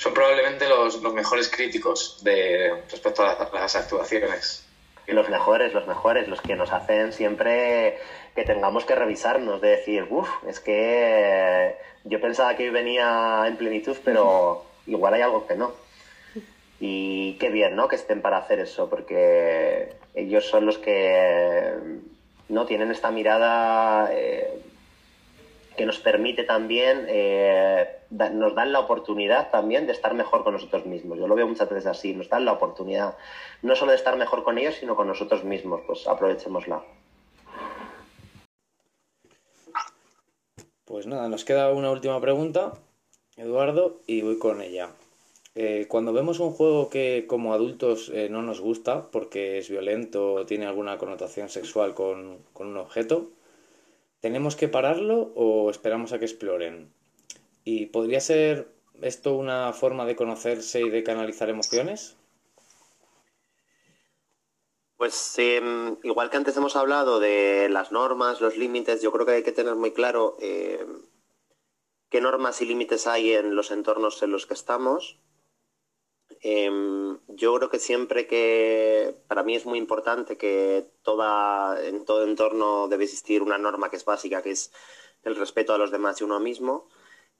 Son 0.02 0.14
probablemente 0.14 0.68
los, 0.68 1.00
mejores 1.14 1.48
críticos 1.48 2.18
de, 2.24 2.72
respecto 2.90 3.22
a 3.22 3.48
las, 3.54 3.76
actuaciones. 3.76 4.66
Los 5.06 5.28
mejores, 5.28 5.72
los 5.72 5.86
mejores, 5.86 6.26
los 6.26 6.40
que 6.40 6.56
nos 6.56 6.72
hacen 6.72 7.12
siempre 7.12 7.98
que 8.34 8.42
tengamos 8.42 8.84
que 8.84 8.96
revisarnos, 8.96 9.60
de 9.60 9.68
decir, 9.68 10.08
uff, 10.10 10.28
es 10.48 10.58
que 10.58 11.76
yo 12.02 12.20
pensaba 12.20 12.56
que 12.56 12.70
venía 12.70 13.44
en 13.46 13.56
plenitud, 13.56 13.96
pero 14.04 14.64
igual 14.88 15.14
hay 15.14 15.20
algo 15.20 15.46
que 15.46 15.54
no. 15.54 15.72
Y 16.80 17.34
qué 17.34 17.50
bien, 17.50 17.76
¿no? 17.76 17.86
Que 17.86 17.94
estén 17.94 18.22
para 18.22 18.38
hacer 18.38 18.58
eso, 18.58 18.90
porque 18.90 19.94
ellos 20.16 20.48
son 20.48 20.66
los 20.66 20.78
que 20.78 21.74
¿no? 22.48 22.66
Tienen 22.66 22.90
esta 22.90 23.12
mirada 23.12 24.10
eh, 24.12 24.62
que 25.76 25.86
nos 25.86 25.98
permite 25.98 26.44
también, 26.44 27.06
eh, 27.08 27.86
nos 28.10 28.54
dan 28.54 28.72
la 28.72 28.80
oportunidad 28.80 29.50
también 29.50 29.86
de 29.86 29.92
estar 29.92 30.14
mejor 30.14 30.44
con 30.44 30.54
nosotros 30.54 30.86
mismos. 30.86 31.18
Yo 31.18 31.26
lo 31.26 31.34
veo 31.34 31.46
muchas 31.46 31.68
veces 31.68 31.86
así, 31.86 32.14
nos 32.14 32.28
dan 32.28 32.44
la 32.44 32.52
oportunidad 32.52 33.16
no 33.62 33.74
solo 33.76 33.92
de 33.92 33.96
estar 33.96 34.16
mejor 34.16 34.44
con 34.44 34.58
ellos, 34.58 34.74
sino 34.74 34.96
con 34.96 35.06
nosotros 35.06 35.44
mismos. 35.44 35.80
Pues 35.86 36.06
aprovechémosla. 36.06 36.82
Pues 40.84 41.06
nada, 41.06 41.28
nos 41.28 41.44
queda 41.44 41.72
una 41.72 41.90
última 41.90 42.20
pregunta, 42.20 42.72
Eduardo, 43.36 44.00
y 44.06 44.20
voy 44.20 44.38
con 44.38 44.60
ella. 44.60 44.90
Eh, 45.54 45.86
cuando 45.88 46.14
vemos 46.14 46.40
un 46.40 46.50
juego 46.50 46.88
que 46.88 47.26
como 47.28 47.52
adultos 47.52 48.10
eh, 48.14 48.28
no 48.30 48.42
nos 48.42 48.60
gusta 48.60 49.10
porque 49.10 49.58
es 49.58 49.68
violento 49.68 50.32
o 50.32 50.46
tiene 50.46 50.66
alguna 50.66 50.96
connotación 50.96 51.50
sexual 51.50 51.94
con, 51.94 52.38
un 52.54 52.76
objeto, 52.78 53.30
¿tenemos 54.22 54.56
que 54.56 54.68
pararlo 54.68 55.32
o 55.34 55.70
esperamos 55.70 56.14
a 56.14 56.18
que 56.18 56.24
exploren? 56.24 56.90
¿Y 57.64 57.86
podría 57.86 58.20
ser 58.20 58.72
esto 59.02 59.34
una 59.36 59.74
forma 59.74 60.06
de 60.06 60.16
conocerse 60.16 60.80
y 60.80 60.88
de 60.88 61.02
canalizar 61.02 61.50
emociones? 61.50 62.16
Pues 64.96 65.34
em, 65.36 65.98
igual 66.04 66.30
que 66.30 66.38
antes 66.38 66.56
hemos 66.56 66.76
hablado 66.76 67.20
de 67.20 67.68
las 67.68 67.92
normas, 67.92 68.40
los 68.40 68.56
límites, 68.56 69.02
yo 69.02 69.12
creo 69.12 69.26
que 69.26 69.32
hay 69.32 69.42
que 69.42 69.52
tener 69.52 69.74
muy 69.74 69.92
claro 69.92 70.38
em, 70.40 71.02
qué 72.08 72.22
normas 72.22 72.62
y 72.62 72.64
límites 72.64 73.06
hay 73.06 73.32
en 73.34 73.54
los 73.54 73.70
entornos 73.70 74.22
en 74.22 74.30
los 74.30 74.46
que 74.46 74.54
estamos 74.54 75.18
Em, 76.42 77.11
yo 77.36 77.54
creo 77.56 77.70
que 77.70 77.78
siempre 77.78 78.26
que, 78.26 79.14
para 79.28 79.42
mí 79.42 79.54
es 79.54 79.66
muy 79.66 79.78
importante 79.78 80.36
que 80.36 80.90
toda, 81.02 81.82
en 81.84 82.04
todo 82.04 82.24
entorno 82.24 82.88
debe 82.88 83.04
existir 83.04 83.42
una 83.42 83.58
norma 83.58 83.90
que 83.90 83.96
es 83.96 84.04
básica, 84.04 84.42
que 84.42 84.50
es 84.50 84.72
el 85.22 85.36
respeto 85.36 85.72
a 85.72 85.78
los 85.78 85.90
demás 85.90 86.20
y 86.20 86.24
uno 86.24 86.40
mismo, 86.40 86.88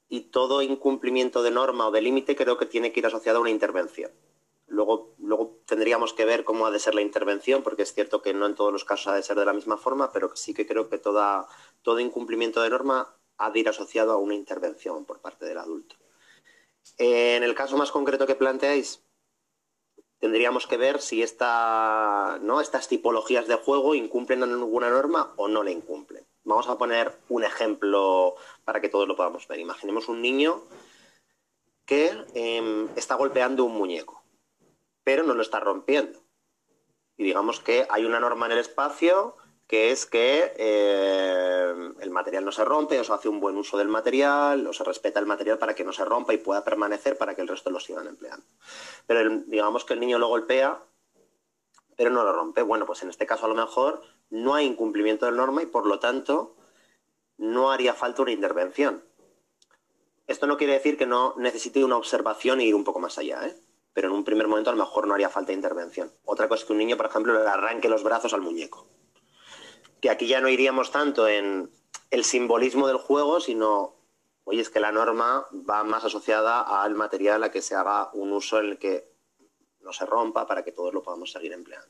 y 0.09 0.21
todo 0.31 0.61
incumplimiento 0.61 1.43
de 1.43 1.51
norma 1.51 1.87
o 1.87 1.91
de 1.91 2.01
límite 2.01 2.35
creo 2.35 2.57
que 2.57 2.65
tiene 2.65 2.91
que 2.91 2.99
ir 2.99 3.05
asociado 3.05 3.39
a 3.39 3.41
una 3.41 3.49
intervención. 3.49 4.11
Luego, 4.67 5.15
luego 5.19 5.59
tendríamos 5.65 6.13
que 6.13 6.25
ver 6.25 6.43
cómo 6.43 6.65
ha 6.65 6.71
de 6.71 6.79
ser 6.79 6.95
la 6.95 7.01
intervención, 7.01 7.63
porque 7.63 7.83
es 7.83 7.93
cierto 7.93 8.21
que 8.21 8.33
no 8.33 8.45
en 8.45 8.55
todos 8.55 8.71
los 8.71 8.85
casos 8.85 9.07
ha 9.07 9.15
de 9.15 9.23
ser 9.23 9.37
de 9.37 9.45
la 9.45 9.53
misma 9.53 9.77
forma, 9.77 10.11
pero 10.11 10.35
sí 10.35 10.53
que 10.53 10.65
creo 10.65 10.89
que 10.89 10.97
toda, 10.97 11.47
todo 11.81 11.99
incumplimiento 11.99 12.61
de 12.61 12.69
norma 12.69 13.15
ha 13.37 13.51
de 13.51 13.59
ir 13.59 13.69
asociado 13.69 14.13
a 14.13 14.17
una 14.17 14.35
intervención 14.35 15.05
por 15.05 15.19
parte 15.19 15.45
del 15.45 15.57
adulto. 15.57 15.95
En 16.97 17.43
el 17.43 17.55
caso 17.55 17.77
más 17.77 17.91
concreto 17.91 18.25
que 18.27 18.35
planteáis, 18.35 19.03
tendríamos 20.23 20.67
que 20.67 20.77
ver 20.77 21.01
si 21.01 21.21
esta, 21.21 22.39
¿no? 22.41 22.61
estas 22.61 22.87
tipologías 22.87 23.45
de 23.45 23.55
juego 23.55 23.93
incumplen 23.93 24.41
alguna 24.41 24.89
norma 24.89 25.33
o 25.35 25.49
no 25.49 25.63
la 25.63 25.71
incumplen. 25.71 26.25
Vamos 26.45 26.69
a 26.69 26.77
poner 26.77 27.19
un 27.27 27.43
ejemplo 27.43 28.35
para 28.63 28.79
que 28.79 28.87
todos 28.87 29.05
lo 29.05 29.17
podamos 29.17 29.45
ver. 29.49 29.59
Imaginemos 29.59 30.07
un 30.07 30.21
niño 30.21 30.63
que 31.85 32.15
em, 32.35 32.87
está 32.95 33.15
golpeando 33.15 33.65
un 33.65 33.73
muñeco, 33.73 34.23
pero 35.03 35.23
no 35.23 35.33
lo 35.33 35.41
está 35.41 35.59
rompiendo. 35.59 36.21
Y 37.17 37.25
digamos 37.25 37.59
que 37.59 37.85
hay 37.89 38.05
una 38.05 38.21
norma 38.21 38.45
en 38.45 38.53
el 38.53 38.59
espacio 38.59 39.35
que 39.67 39.91
es 39.91 40.05
que 40.05 40.53
eh, 40.57 41.73
el 41.99 42.09
material 42.11 42.45
no 42.45 42.51
se 42.51 42.65
rompe, 42.65 42.99
o 42.99 43.03
se 43.03 43.13
hace 43.13 43.29
un 43.29 43.39
buen 43.39 43.57
uso 43.57 43.77
del 43.77 43.87
material, 43.87 44.65
o 44.67 44.73
se 44.73 44.83
respeta 44.83 45.19
el 45.19 45.25
material 45.25 45.57
para 45.57 45.73
que 45.73 45.83
no 45.83 45.93
se 45.93 46.05
rompa 46.05 46.33
y 46.33 46.37
pueda 46.37 46.63
permanecer 46.63 47.17
para 47.17 47.35
que 47.35 47.41
el 47.41 47.47
resto 47.47 47.69
lo 47.69 47.79
sigan 47.79 48.07
empleando. 48.07 48.45
Pero 49.07 49.29
digamos 49.47 49.85
que 49.85 49.93
el 49.93 49.99
niño 49.99 50.19
lo 50.19 50.27
golpea, 50.27 50.79
pero 51.95 52.09
no 52.09 52.23
lo 52.23 52.33
rompe. 52.33 52.61
Bueno, 52.61 52.85
pues 52.85 53.03
en 53.03 53.09
este 53.09 53.25
caso 53.25 53.45
a 53.45 53.49
lo 53.49 53.55
mejor 53.55 54.01
no 54.29 54.55
hay 54.55 54.65
incumplimiento 54.65 55.25
de 55.25 55.31
norma 55.31 55.63
y 55.63 55.67
por 55.67 55.85
lo 55.85 55.99
tanto 55.99 56.55
no 57.37 57.71
haría 57.71 57.93
falta 57.93 58.21
una 58.21 58.31
intervención. 58.31 59.03
Esto 60.27 60.47
no 60.47 60.57
quiere 60.57 60.73
decir 60.73 60.97
que 60.97 61.05
no 61.05 61.33
necesite 61.37 61.83
una 61.83 61.97
observación 61.97 62.61
e 62.61 62.65
ir 62.65 62.75
un 62.75 62.83
poco 62.83 62.99
más 62.99 63.17
allá. 63.17 63.45
¿eh? 63.45 63.55
pero 63.93 64.07
en 64.07 64.15
un 64.15 64.23
primer 64.23 64.47
momento 64.47 64.69
a 64.69 64.73
lo 64.73 64.83
mejor 64.83 65.07
no 65.07 65.13
haría 65.13 65.29
falta 65.29 65.53
intervención. 65.53 66.11
Otra 66.25 66.47
cosa 66.47 66.61
es 66.61 66.65
que 66.65 66.73
un 66.73 66.79
niño, 66.79 66.97
por 66.97 67.05
ejemplo, 67.05 67.33
le 67.33 67.47
arranque 67.47 67.89
los 67.89 68.03
brazos 68.03 68.33
al 68.33 68.41
muñeco. 68.41 68.87
Que 70.03 70.09
aquí 70.09 70.27
ya 70.27 70.41
no 70.41 70.49
iríamos 70.49 70.91
tanto 70.91 71.29
en 71.29 71.71
el 72.11 72.25
simbolismo 72.25 72.89
del 72.89 72.97
juego, 72.97 73.39
sino, 73.39 73.95
oye, 74.43 74.59
es 74.59 74.69
que 74.69 74.81
la 74.81 74.91
norma 74.91 75.47
va 75.53 75.85
más 75.85 76.03
asociada 76.03 76.59
al 76.83 76.93
material 76.93 77.41
a 77.41 77.51
que 77.51 77.61
se 77.61 77.73
haga 77.73 78.09
un 78.11 78.33
uso 78.33 78.59
en 78.59 78.71
el 78.71 78.77
que 78.77 79.09
no 79.79 79.93
se 79.93 80.05
rompa 80.05 80.45
para 80.45 80.65
que 80.65 80.73
todos 80.73 80.93
lo 80.93 81.03
podamos 81.03 81.31
seguir 81.31 81.53
empleando. 81.53 81.87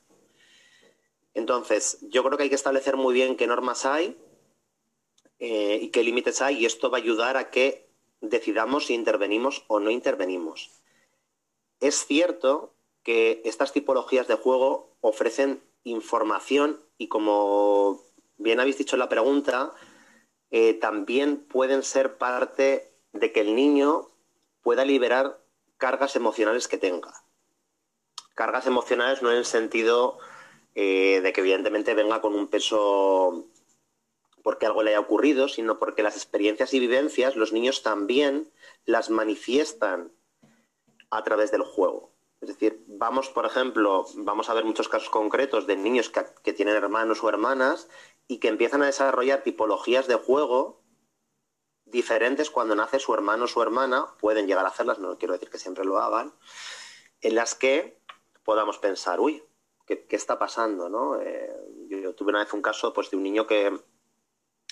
Entonces, 1.33 1.97
yo 2.03 2.23
creo 2.23 2.37
que 2.37 2.43
hay 2.43 2.49
que 2.49 2.55
establecer 2.55 2.97
muy 2.97 3.15
bien 3.15 3.35
qué 3.35 3.47
normas 3.47 3.83
hay 3.83 4.15
eh, 5.39 5.79
y 5.81 5.89
qué 5.89 6.03
límites 6.03 6.39
hay, 6.43 6.59
y 6.59 6.67
esto 6.67 6.91
va 6.91 6.99
a 6.99 7.01
ayudar 7.01 7.35
a 7.35 7.49
que 7.49 7.89
decidamos 8.21 8.85
si 8.85 8.93
intervenimos 8.93 9.65
o 9.65 9.79
no 9.79 9.89
intervenimos. 9.89 10.69
Es 11.79 12.05
cierto 12.05 12.75
que 13.01 13.41
estas 13.43 13.73
tipologías 13.73 14.27
de 14.27 14.35
juego 14.35 14.95
ofrecen 15.01 15.63
información 15.83 16.79
y 16.97 17.07
como 17.07 18.01
bien 18.37 18.59
habéis 18.59 18.77
dicho 18.77 18.95
en 18.95 19.01
la 19.01 19.09
pregunta, 19.09 19.73
eh, 20.51 20.73
también 20.75 21.37
pueden 21.37 21.83
ser 21.83 22.17
parte 22.17 22.93
de 23.11 23.31
que 23.31 23.41
el 23.41 23.55
niño 23.55 24.07
pueda 24.61 24.85
liberar 24.85 25.39
cargas 25.77 26.15
emocionales 26.15 26.67
que 26.67 26.77
tenga. 26.77 27.13
Cargas 28.35 28.67
emocionales 28.67 29.21
no 29.21 29.31
en 29.31 29.37
el 29.37 29.45
sentido 29.45 30.17
eh, 30.75 31.21
de 31.21 31.33
que 31.33 31.41
evidentemente 31.41 31.93
venga 31.93 32.21
con 32.21 32.33
un 32.35 32.47
peso 32.47 33.47
porque 34.43 34.65
algo 34.65 34.83
le 34.83 34.91
haya 34.91 34.99
ocurrido, 34.99 35.47
sino 35.47 35.79
porque 35.79 36.03
las 36.03 36.15
experiencias 36.15 36.73
y 36.73 36.79
vivencias 36.79 37.35
los 37.35 37.53
niños 37.53 37.81
también 37.81 38.51
las 38.85 39.09
manifiestan 39.09 40.11
a 41.09 41.23
través 41.23 41.51
del 41.51 41.63
juego. 41.63 42.12
Es 42.43 42.49
decir, 42.49 42.83
vamos, 42.87 43.29
por 43.29 43.45
ejemplo, 43.45 44.05
vamos 44.15 44.49
a 44.49 44.53
ver 44.53 44.65
muchos 44.65 44.89
casos 44.89 45.09
concretos 45.09 45.65
de 45.65 45.77
niños 45.77 46.09
que, 46.09 46.51
tienen 46.51 46.75
hermanos 46.75 47.23
o 47.23 47.29
hermanas 47.29 47.87
y 48.27 48.39
que 48.39 48.49
empiezan 48.49 48.83
a 48.83 48.87
desarrollar 48.87 49.43
tipologías 49.43 50.07
de 50.07 50.15
juego 50.15 50.83
diferentes 51.85 52.49
cuando 52.49 52.75
nace 52.75 52.99
su 52.99 53.13
hermano 53.13 53.45
o 53.45 53.47
su 53.47 53.61
hermana, 53.61 54.07
pueden 54.19 54.45
llegar 54.45 54.65
a 54.65 54.67
hacerlas, 54.67 54.99
no 54.99 55.17
quiero 55.17 55.31
decir 55.31 55.49
que 55.49 55.57
siempre 55.57 55.85
lo 55.85 55.99
hagan, 55.99 56.33
en 57.21 57.35
las 57.35 57.55
que 57.55 58.01
podamos 58.43 58.77
pensar, 58.77 59.21
uy, 59.21 59.41
¿qué, 59.85 60.05
está 60.09 60.37
pasando? 60.37 60.89
¿no? 60.89 61.21
Eh, 61.21 61.49
yo, 61.87 62.13
tuve 62.13 62.31
una 62.31 62.43
vez 62.43 62.51
un 62.53 62.61
caso 62.61 62.91
pues, 62.91 63.09
de 63.09 63.15
un 63.15 63.23
niño 63.23 63.47
que, 63.47 63.73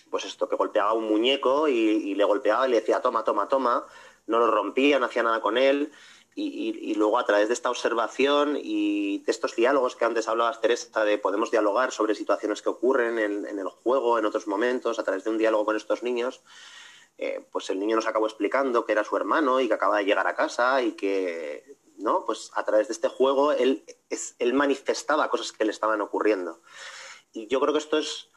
pues 0.10 0.26
esto, 0.26 0.50
que 0.50 0.58
golpeaba 0.58 0.92
un 0.92 1.08
muñeco 1.08 1.70
y, 1.70 2.16
le 2.16 2.24
golpeaba 2.26 2.68
y 2.68 2.72
le 2.72 2.82
decía, 2.82 3.02
toma, 3.02 3.24
toma, 3.24 3.48
toma, 3.48 3.86
no 4.28 4.40
lo 4.40 4.52
rompía, 4.52 5.00
no 5.00 5.06
hacía 5.06 5.24
nada 5.24 5.40
con 5.40 5.58
él. 5.58 5.94
Y, 6.34 6.96
luego 6.96 7.20
a 7.20 7.26
través 7.26 7.50
de 7.50 7.54
esta 7.54 7.70
observación 7.70 8.58
y 8.62 9.20
de 9.20 9.32
estos 9.32 9.56
diálogos 9.56 9.96
que 9.96 10.06
antes 10.06 10.28
hablabas, 10.28 10.62
Teresa, 10.62 11.04
de 11.04 11.18
podemos 11.18 11.52
dialogar 11.52 11.92
sobre 11.92 12.16
situaciones 12.16 12.62
que 12.62 12.70
ocurren 12.70 13.20
en, 13.20 13.60
el 13.60 13.68
juego, 13.68 14.18
en 14.18 14.26
otros 14.26 14.48
momentos, 14.48 14.98
a 14.98 15.04
través 15.04 15.26
de 15.26 15.30
un 15.30 15.38
diálogo 15.38 15.66
con 15.66 15.76
estos 15.76 16.04
niños, 16.04 16.42
eh, 17.18 17.46
pues 17.52 17.70
el 17.70 17.80
niño 17.80 17.98
nos 17.98 18.08
acabó 18.08 18.28
explicando 18.28 18.86
que 18.86 18.94
era 18.94 19.04
su 19.04 19.18
hermano 19.18 19.60
y 19.60 19.68
que 19.68 19.74
acaba 19.74 19.98
de 19.98 20.06
llegar 20.06 20.26
a 20.26 20.36
casa 20.36 20.82
y 20.82 20.94
que, 20.94 21.76
¿no? 21.98 22.26
Pues 22.26 22.52
a 22.56 22.64
través 22.64 22.88
de 22.88 22.94
este 22.94 23.10
juego 23.10 23.52
él, 23.52 23.84
él 24.40 24.54
manifestaba 24.54 25.30
cosas 25.30 25.52
que 25.52 25.66
le 25.66 25.72
estaban 25.72 26.00
ocurriendo. 26.00 26.62
Y 27.34 27.48
yo 27.48 27.60
creo 27.60 27.74
que 27.74 27.80
esto 27.80 27.98
es 27.98 28.31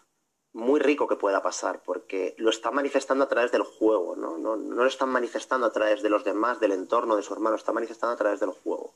muy 0.55 0.79
rico 0.79 1.09
que 1.09 1.17
pueda 1.17 1.43
pasar, 1.43 1.83
porque 1.83 2.35
lo 2.39 2.49
está 2.49 2.71
manifestando 2.71 3.25
a 3.25 3.29
través 3.29 3.51
del 3.51 3.63
juego, 3.63 4.15
¿no? 4.15 4.39
No, 4.39 4.55
lo 4.57 4.87
están 4.87 5.09
manifestando 5.09 5.67
a 5.67 5.73
través 5.73 6.01
de 6.01 6.09
los 6.09 6.25
demás, 6.25 6.61
del 6.61 6.73
entorno, 6.73 7.17
de 7.17 7.23
su 7.23 7.35
hermano, 7.35 7.57
está 7.57 7.73
manifestando 7.73 8.15
a 8.15 8.17
través 8.17 8.39
del 8.39 8.51
juego. 8.51 8.95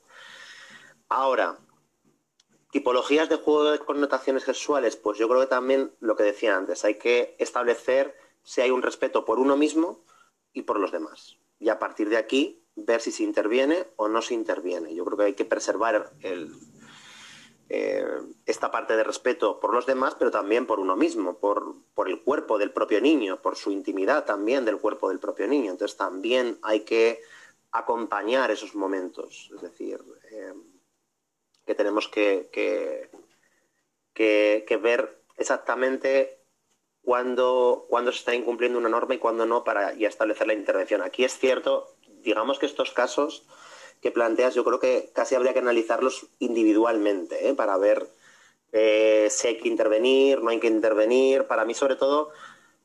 Ahora, 1.09 1.59
tipologías 2.71 3.29
de 3.29 3.37
juego 3.37 3.73
de 3.73 3.81
connotaciones 3.81 4.45
sexuales, 4.45 4.97
pues 4.97 5.19
yo 5.19 5.29
creo 5.29 5.41
que 5.41 5.49
también 5.49 5.93
lo 5.99 6.15
que 6.15 6.23
decía 6.23 6.57
antes, 6.57 6.85
hay 6.85 6.95
que 6.95 7.35
establecer 7.41 8.17
si 8.45 8.61
hay 8.61 8.71
un 8.71 8.83
respeto 8.83 9.25
por 9.25 9.41
uno 9.41 9.57
mismo 9.57 10.05
y 10.53 10.63
por 10.63 10.79
los 10.79 10.93
demás. 10.93 11.39
Y 11.59 11.71
a 11.71 11.81
partir 11.81 12.09
de 12.09 12.19
aquí, 12.19 12.65
ver 12.77 13.01
si 13.01 13.11
se 13.11 13.25
interviene 13.25 13.89
o 13.97 14.09
no 14.09 14.23
se 14.23 14.35
interviene. 14.35 14.95
Yo 14.95 15.05
creo 15.05 15.19
que 15.19 15.25
hay 15.25 15.35
que 15.35 15.45
preservar 15.45 16.13
el, 16.21 16.53
eh, 17.71 18.03
esta 18.47 18.71
parte 18.71 18.97
de 18.97 19.05
respeto 19.05 19.61
por 19.61 19.75
los 19.75 19.85
demás, 19.85 20.17
pero 20.19 20.31
también 20.31 20.67
por 20.67 20.81
uno 20.81 20.97
mismo, 20.97 21.39
por, 21.39 21.77
el 22.07 22.23
cuerpo 22.23 22.57
del 22.57 22.73
propio 22.73 23.01
niño, 23.01 23.43
por 23.43 23.57
su 23.57 23.71
intimidad 23.71 24.25
también 24.25 24.65
del 24.65 24.79
cuerpo 24.79 25.11
del 25.11 25.19
propio 25.19 25.47
niño. 25.47 25.71
Entonces 25.71 25.97
también 25.97 26.59
hay 26.63 26.81
que 26.81 27.21
acompañar 27.71 28.51
esos 28.51 28.75
momentos, 28.75 29.51
es 29.55 29.61
decir, 29.61 30.03
eh, 30.31 30.55
que 31.67 31.75
tenemos 31.75 32.09
que, 32.09 32.49
que, 34.15 34.77
ver 34.79 35.23
exactamente 35.37 36.41
cuándo, 37.03 37.85
cuándo, 37.91 38.13
se 38.13 38.19
está 38.19 38.35
incumpliendo 38.35 38.79
una 38.79 38.89
norma 38.89 39.15
y 39.15 39.19
cuándo 39.19 39.45
no 39.45 39.65
para 39.65 39.93
ya 39.93 40.09
establecer 40.09 40.47
la 40.47 40.55
intervención. 40.55 41.03
Aquí 41.03 41.25
es 41.25 41.39
cierto, 41.39 41.95
digamos 42.23 42.59
que 42.59 42.65
estos 42.65 42.93
casos 42.93 43.47
que 44.01 44.11
planteas, 44.11 44.55
yo 44.55 44.65
creo 44.65 44.81
que 44.81 45.11
casi 45.13 45.35
habría 45.35 45.53
que 45.53 45.59
analizarlos 45.59 46.27
individualmente 46.39 47.49
¿eh? 47.49 47.55
para 47.55 47.77
ver 47.77 48.09
eh, 48.73 49.29
si 49.31 49.49
hay 49.49 49.59
que 49.59 49.69
intervenir, 49.69 50.43
no 50.43 50.51
hay 50.51 50.61
que 50.61 50.69
intervenir. 50.69 51.45
Para 51.45 51.65
mí, 51.65 51.75
sobre 51.75 51.97
todo, 51.97 52.31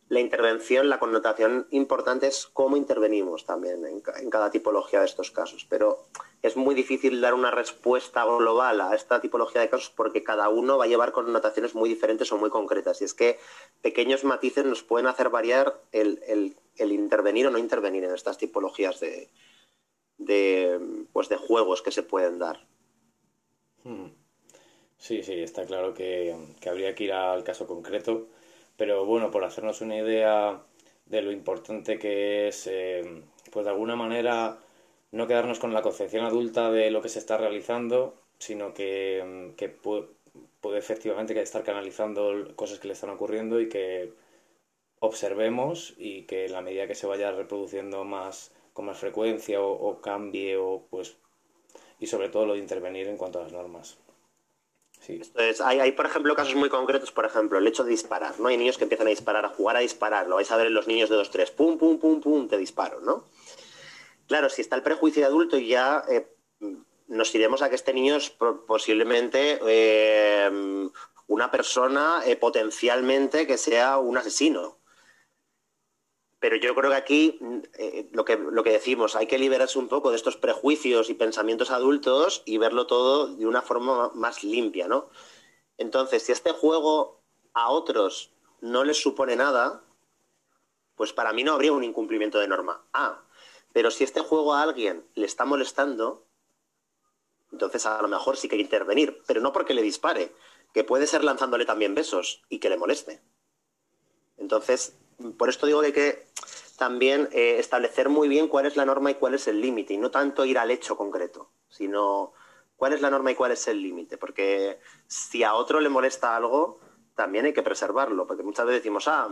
la 0.10 0.20
intervención, 0.20 0.90
la 0.90 1.00
connotación 1.00 1.68
importante 1.72 2.28
es 2.28 2.48
cómo 2.48 2.78
intervenimos 2.78 3.46
también 3.46 3.86
en, 3.86 4.30
cada 4.30 4.50
tipología 4.50 5.00
de 5.00 5.06
estos 5.06 5.32
casos. 5.32 5.66
Pero 5.70 6.08
es 6.42 6.56
muy 6.56 6.74
difícil 6.74 7.22
dar 7.22 7.34
una 7.34 7.52
respuesta 7.52 8.24
global 8.26 8.82
a 8.82 8.96
esta 8.96 9.22
tipología 9.22 9.62
de 9.62 9.70
casos 9.70 9.92
porque 9.96 10.24
cada 10.24 10.50
uno 10.50 10.78
va 10.78 10.86
a 10.86 10.88
llevar 10.88 11.12
connotaciones 11.12 11.76
muy 11.76 11.90
diferentes 11.90 12.32
o 12.32 12.38
muy 12.38 12.50
concretas. 12.50 13.02
Y 13.02 13.06
es 13.06 13.14
que 13.14 13.40
pequeños 13.82 14.24
matices 14.24 14.66
nos 14.66 14.84
pueden 14.84 15.08
hacer 15.08 15.30
variar 15.30 15.80
el 15.92 16.56
intervenir 16.78 17.48
o 17.48 17.52
no 17.52 17.58
intervenir 17.58 18.04
en 18.04 18.14
estas 18.14 18.38
tipologías 18.38 19.00
de, 19.00 19.30
de, 20.26 20.80
pues 21.12 21.30
de 21.30 21.38
juegos 21.38 21.82
que 21.82 21.92
se 21.92 22.04
pueden 22.04 22.40
dar. 22.40 22.66
Hmm. 23.84 24.08
Sí, 24.98 25.22
sí, 25.24 25.34
está 25.42 25.66
claro 25.66 25.94
que, 25.94 26.34
habría 26.66 26.96
que 26.96 27.06
ir 27.06 27.14
al 27.14 27.44
caso 27.44 27.68
concreto, 27.68 28.28
pero 28.78 29.06
bueno, 29.06 29.32
por 29.32 29.44
hacernos 29.44 29.82
una 29.82 29.98
idea 29.98 30.64
de 31.06 31.22
lo 31.22 31.32
importante 31.32 32.00
que 32.00 32.48
es, 32.48 32.68
eh, 32.68 33.24
pues 33.52 33.66
de 33.66 33.72
alguna 33.72 33.98
manera 33.98 34.60
no 35.12 35.28
quedarnos 35.28 35.60
con 35.60 35.74
la 35.74 35.82
concepción 35.82 36.26
adulta 36.26 36.72
de 36.72 36.90
lo 36.90 37.02
que 37.02 37.10
se 37.10 37.20
está 37.20 37.38
realizando, 37.38 38.16
sino 38.40 38.74
que, 38.74 39.54
puede, 39.82 40.08
puede, 40.62 40.80
efectivamente 40.80 41.40
estar 41.42 41.64
canalizando 41.64 42.56
cosas 42.56 42.80
que 42.80 42.88
le 42.88 42.94
están 42.94 43.10
ocurriendo 43.10 43.60
y 43.60 43.70
que 43.70 44.14
observemos 45.00 45.96
y 45.98 46.24
que 46.24 46.46
en 46.46 46.54
la 46.54 46.62
medida 46.62 46.88
que 46.88 46.96
se 46.96 47.08
vaya 47.08 47.32
reproduciendo 47.32 48.06
más 48.06 48.54
con 48.74 48.86
más 48.86 48.98
frecuencia 48.98 49.62
o, 49.62 50.02
cambie 50.02 50.58
o 50.58 50.86
pues 50.90 51.16
y 52.00 52.08
sobre 52.08 52.30
todo 52.30 52.46
lo 52.46 52.54
de 52.54 52.60
intervenir 52.60 53.08
en 53.08 53.18
cuanto 53.18 53.40
a 53.40 53.44
las 53.44 53.54
normas. 53.54 53.98
Sí. 55.00 55.22
hay, 55.64 55.92
por 55.92 56.06
ejemplo, 56.06 56.34
casos 56.34 56.56
muy 56.56 56.70
concretos, 56.70 57.12
por 57.12 57.26
ejemplo, 57.26 57.58
el 57.58 57.68
hecho 57.68 57.84
de 57.84 57.92
disparar, 57.92 58.40
¿no? 58.40 58.48
Hay 58.48 58.58
niños 58.58 58.78
que 58.78 58.86
empiezan 58.86 59.08
a 59.08 59.10
disparar, 59.10 59.44
a 59.44 59.50
jugar 59.50 59.76
a 59.76 59.80
disparar, 59.80 60.28
lo 60.28 60.36
vais 60.36 60.50
a 60.50 60.56
ver 60.56 60.68
en 60.68 60.74
los 60.74 60.88
niños 60.88 61.10
de 61.10 61.18
2-3, 61.18 61.52
pum, 61.52 61.78
pum, 61.78 62.00
pum, 62.00 62.22
pum, 62.22 62.48
te 62.48 62.58
disparo, 62.58 63.02
¿no? 63.02 63.26
Claro, 64.28 64.50
si 64.50 64.62
está 64.62 64.78
el 64.78 64.84
prejuicio 64.84 65.22
de 65.22 65.28
adulto 65.28 65.58
ya 65.58 66.04
eh, 66.10 66.26
nos 67.08 67.34
iremos 67.36 67.62
a 67.62 67.70
que 67.70 67.76
este 67.76 67.94
niño 67.94 68.16
es 68.16 68.30
posiblemente 68.68 69.60
eh, 69.68 70.90
una 71.28 71.52
persona 71.52 72.22
eh, 72.26 72.36
potencialmente 72.36 73.46
que 73.48 73.58
sea 73.58 73.98
un 73.98 74.18
asesino, 74.18 74.78
pero 76.44 76.58
yo 76.58 76.76
creo 76.76 76.90
que 76.90 76.98
aquí 76.98 77.40
eh, 77.78 78.10
lo, 78.12 78.26
que, 78.26 78.36
lo 78.36 78.66
que 78.66 78.74
decimos, 78.74 79.16
hay 79.16 79.28
que 79.28 79.38
liberarse 79.40 79.80
un 79.80 79.88
poco 79.88 80.10
de 80.10 80.18
estos 80.18 80.36
prejuicios 80.36 81.10
y 81.10 81.14
pensamientos 81.14 81.72
adultos 81.72 82.44
y 82.46 82.58
verlo 82.58 82.86
todo 82.86 83.28
de 83.28 83.46
una 83.46 83.62
forma 83.62 84.12
más 84.14 84.44
limpia, 84.44 84.90
¿no? 84.90 85.10
Entonces, 85.78 86.24
si 86.24 86.34
este 86.34 86.52
juego 86.52 87.24
a 87.54 87.70
otros 87.70 88.34
no 88.60 88.84
les 88.84 89.02
supone 89.02 89.38
nada, 89.38 89.86
pues 90.96 91.14
para 91.14 91.32
mí 91.32 91.46
no 91.46 91.54
habría 91.54 91.72
un 91.72 91.86
incumplimiento 91.86 92.40
de 92.40 92.50
norma. 92.50 92.84
Ah, 92.92 93.24
pero 93.72 93.90
si 93.90 94.04
este 94.04 94.20
juego 94.20 94.54
a 94.54 94.64
alguien 94.64 95.08
le 95.16 95.26
está 95.26 95.46
molestando, 95.46 96.28
entonces 97.54 97.86
a 97.86 98.02
lo 98.02 98.10
mejor 98.10 98.36
sí 98.36 98.50
que 98.50 98.56
hay 98.56 98.60
que 98.60 98.66
intervenir, 98.66 99.24
pero 99.28 99.40
no 99.40 99.54
porque 99.54 99.74
le 99.74 99.82
dispare, 99.82 100.36
que 100.74 100.84
puede 100.84 101.08
ser 101.08 101.24
lanzándole 101.24 101.64
también 101.64 101.96
besos 101.96 102.42
y 102.50 102.60
que 102.60 102.70
le 102.70 102.76
moleste. 102.76 103.22
Entonces, 104.36 104.98
por 105.38 105.48
esto 105.48 105.66
digo 105.66 105.80
hay 105.80 105.94
que 105.94 106.33
también 106.78 107.30
eh, 107.32 107.60
establecer 107.60 108.10
muy 108.10 108.28
bien 108.28 108.48
cuál 108.48 108.66
es 108.66 108.76
la 108.76 108.86
norma 108.86 109.12
y 109.12 109.16
cuál 109.16 109.34
es 109.36 109.48
el 109.48 109.62
límite, 109.62 109.94
y 109.94 109.98
no 109.98 110.12
tanto 110.12 110.46
ir 110.46 110.58
al 110.58 110.72
hecho 110.72 110.98
concreto, 110.98 111.52
sino 111.70 112.34
cuál 112.76 112.94
es 112.94 113.02
la 113.02 113.10
norma 113.10 113.32
y 113.32 113.36
cuál 113.36 113.52
es 113.52 113.68
el 113.68 113.82
límite, 113.82 114.18
porque 114.18 114.80
si 115.08 115.44
a 115.44 115.54
otro 115.54 115.80
le 115.80 115.90
molesta 115.90 116.36
algo, 116.36 116.80
también 117.16 117.46
hay 117.46 117.54
que 117.54 117.64
preservarlo, 117.64 118.26
porque 118.28 118.44
muchas 118.44 118.66
veces 118.66 118.82
decimos, 118.82 119.08
ah, 119.08 119.30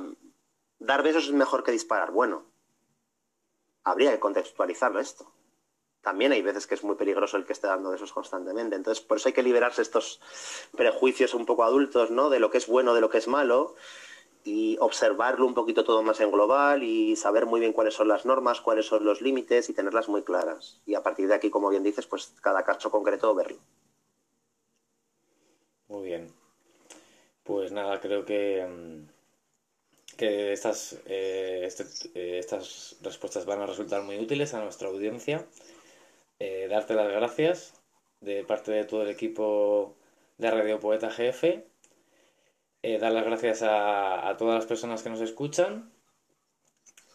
dar 0.79 1.03
besos 1.03 1.25
es 1.25 1.31
mejor 1.31 1.63
que 1.63 1.71
disparar. 1.71 2.11
Bueno, 2.11 2.45
habría 3.83 4.11
que 4.11 4.19
contextualizarlo 4.19 4.99
esto. 4.99 5.33
también 6.01 6.31
hay 6.31 6.41
veces 6.41 6.65
que 6.65 6.73
es 6.73 6.83
muy 6.83 6.95
peligroso 6.95 7.37
el 7.37 7.45
que 7.45 7.53
esté 7.53 7.67
dando 7.67 7.91
besos 7.91 8.11
constantemente. 8.11 8.75
Entonces, 8.75 9.03
por 9.03 9.17
eso 9.17 9.29
hay 9.29 9.33
que 9.33 9.43
liberarse 9.43 9.83
estos 9.83 10.19
prejuicios 10.75 11.35
un 11.35 11.45
poco 11.45 11.63
adultos, 11.63 12.09
¿no? 12.09 12.31
De 12.31 12.39
lo 12.39 12.49
que 12.49 12.57
es 12.57 12.65
bueno, 12.65 12.95
de 12.95 13.01
lo 13.01 13.09
que 13.11 13.19
es 13.19 13.27
malo, 13.27 13.75
y 14.43 14.77
observarlo 14.79 15.45
un 15.45 15.53
poquito 15.53 15.83
todo 15.83 16.01
más 16.03 16.19
en 16.19 16.31
global 16.31 16.83
y 16.83 17.15
saber 17.15 17.45
muy 17.45 17.59
bien 17.59 17.73
cuáles 17.73 17.93
son 17.93 18.07
las 18.07 18.25
normas, 18.25 18.61
cuáles 18.61 18.85
son 18.85 19.05
los 19.05 19.21
límites 19.21 19.69
y 19.69 19.73
tenerlas 19.73 20.09
muy 20.09 20.23
claras. 20.23 20.81
Y 20.85 20.95
a 20.95 21.03
partir 21.03 21.27
de 21.27 21.35
aquí, 21.35 21.49
como 21.49 21.69
bien 21.69 21.83
dices, 21.83 22.07
pues 22.07 22.33
cada 22.41 22.63
caso 22.63 22.89
concreto 22.89 23.33
verlo. 23.35 23.59
Muy 25.87 26.07
bien. 26.07 26.33
Pues 27.43 27.71
nada, 27.71 27.99
creo 27.99 28.23
que, 28.25 28.65
mm, 28.65 30.17
que 30.17 30.53
estas, 30.53 30.99
eh, 31.05 31.63
este, 31.65 31.83
eh, 32.15 32.39
estas 32.39 32.95
respuestas 33.01 33.45
van 33.45 33.61
a 33.61 33.65
resultar 33.65 34.03
muy 34.03 34.17
útiles 34.17 34.53
a 34.53 34.61
nuestra 34.63 34.87
audiencia. 34.87 35.45
Eh, 36.39 36.67
darte 36.69 36.93
las 36.93 37.09
gracias 37.11 37.73
de 38.21 38.43
parte 38.43 38.71
de 38.71 38.85
todo 38.85 39.03
el 39.03 39.09
equipo 39.09 39.95
de 40.37 40.49
Radio 40.49 40.79
Poeta 40.79 41.09
GF. 41.09 41.70
Dar 42.83 43.11
las 43.11 43.25
gracias 43.25 43.61
a, 43.61 44.27
a, 44.27 44.37
todas 44.37 44.55
las 44.55 44.65
personas 44.65 45.03
que 45.03 45.09
nos 45.09 45.21
escuchan, 45.21 45.91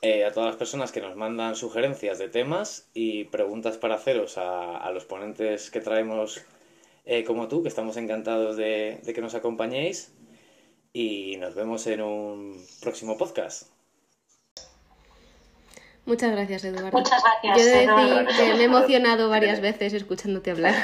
a 0.02 0.30
todas 0.32 0.50
las 0.50 0.56
personas 0.56 0.92
que 0.92 1.00
nos 1.00 1.16
mandan 1.16 1.56
sugerencias 1.56 2.18
de 2.18 2.28
temas 2.28 2.88
y 2.94 3.24
preguntas 3.24 3.76
para 3.76 3.96
haceros 3.96 4.38
a, 4.38 4.76
a 4.76 4.92
los 4.92 5.04
ponentes 5.04 5.70
que 5.70 5.80
traemos 5.80 6.44
como 7.26 7.48
tú, 7.48 7.62
que 7.62 7.68
estamos 7.68 7.96
encantados 7.96 8.56
de, 8.56 9.00
de 9.02 9.14
que 9.14 9.20
nos 9.20 9.34
acompañéis 9.34 10.12
y 10.92 11.36
nos 11.36 11.54
vemos 11.54 11.86
en 11.88 12.00
un 12.00 12.66
próximo 12.80 13.18
podcast. 13.18 13.76
Muchas 16.06 16.30
gracias, 16.30 16.64
Eduardo. 16.64 16.96
Muchas 16.96 17.20
gracias. 17.22 17.58
Yo 17.58 17.62
he 17.62 17.66
de 17.66 18.24
decir 18.24 18.46
que 18.46 18.54
me 18.54 18.60
he 18.60 18.64
emocionado 18.64 19.28
varias 19.36 19.60
veces 19.60 19.92
escuchándote 19.92 20.52
hablar. 20.52 20.74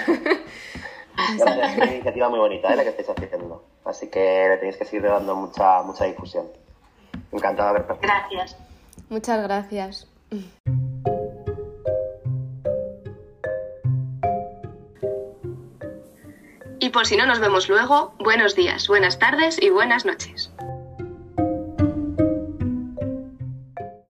Es 1.35 1.43
una 1.77 1.87
iniciativa 1.87 2.29
muy 2.29 2.41
bonita 2.41 2.73
¿eh? 2.73 2.77
la 2.77 2.83
que 2.83 2.91
estáis 2.91 3.09
haciendo. 3.09 3.65
Así 3.85 4.09
que 4.09 4.49
le 4.49 4.57
tenéis 4.59 4.77
que 4.77 4.85
seguir 4.85 5.03
dando 5.03 5.35
mucha, 5.35 5.83
mucha 5.83 6.05
difusión. 6.05 6.47
Encantado 7.33 7.73
de 7.73 7.81
haber 7.81 7.99
Gracias. 8.01 8.57
Muchas 9.09 9.43
gracias. 9.43 10.09
Y 16.81 16.91
por 16.91 17.07
si 17.07 17.17
no 17.17 17.27
nos 17.27 17.39
vemos 17.41 17.69
luego, 17.69 18.13
buenos 18.19 18.57
días, 18.57 18.89
buenas 18.89 19.19
tardes 19.19 19.61
y 19.63 19.71
buenas 19.71 20.05
noches. 20.05 20.52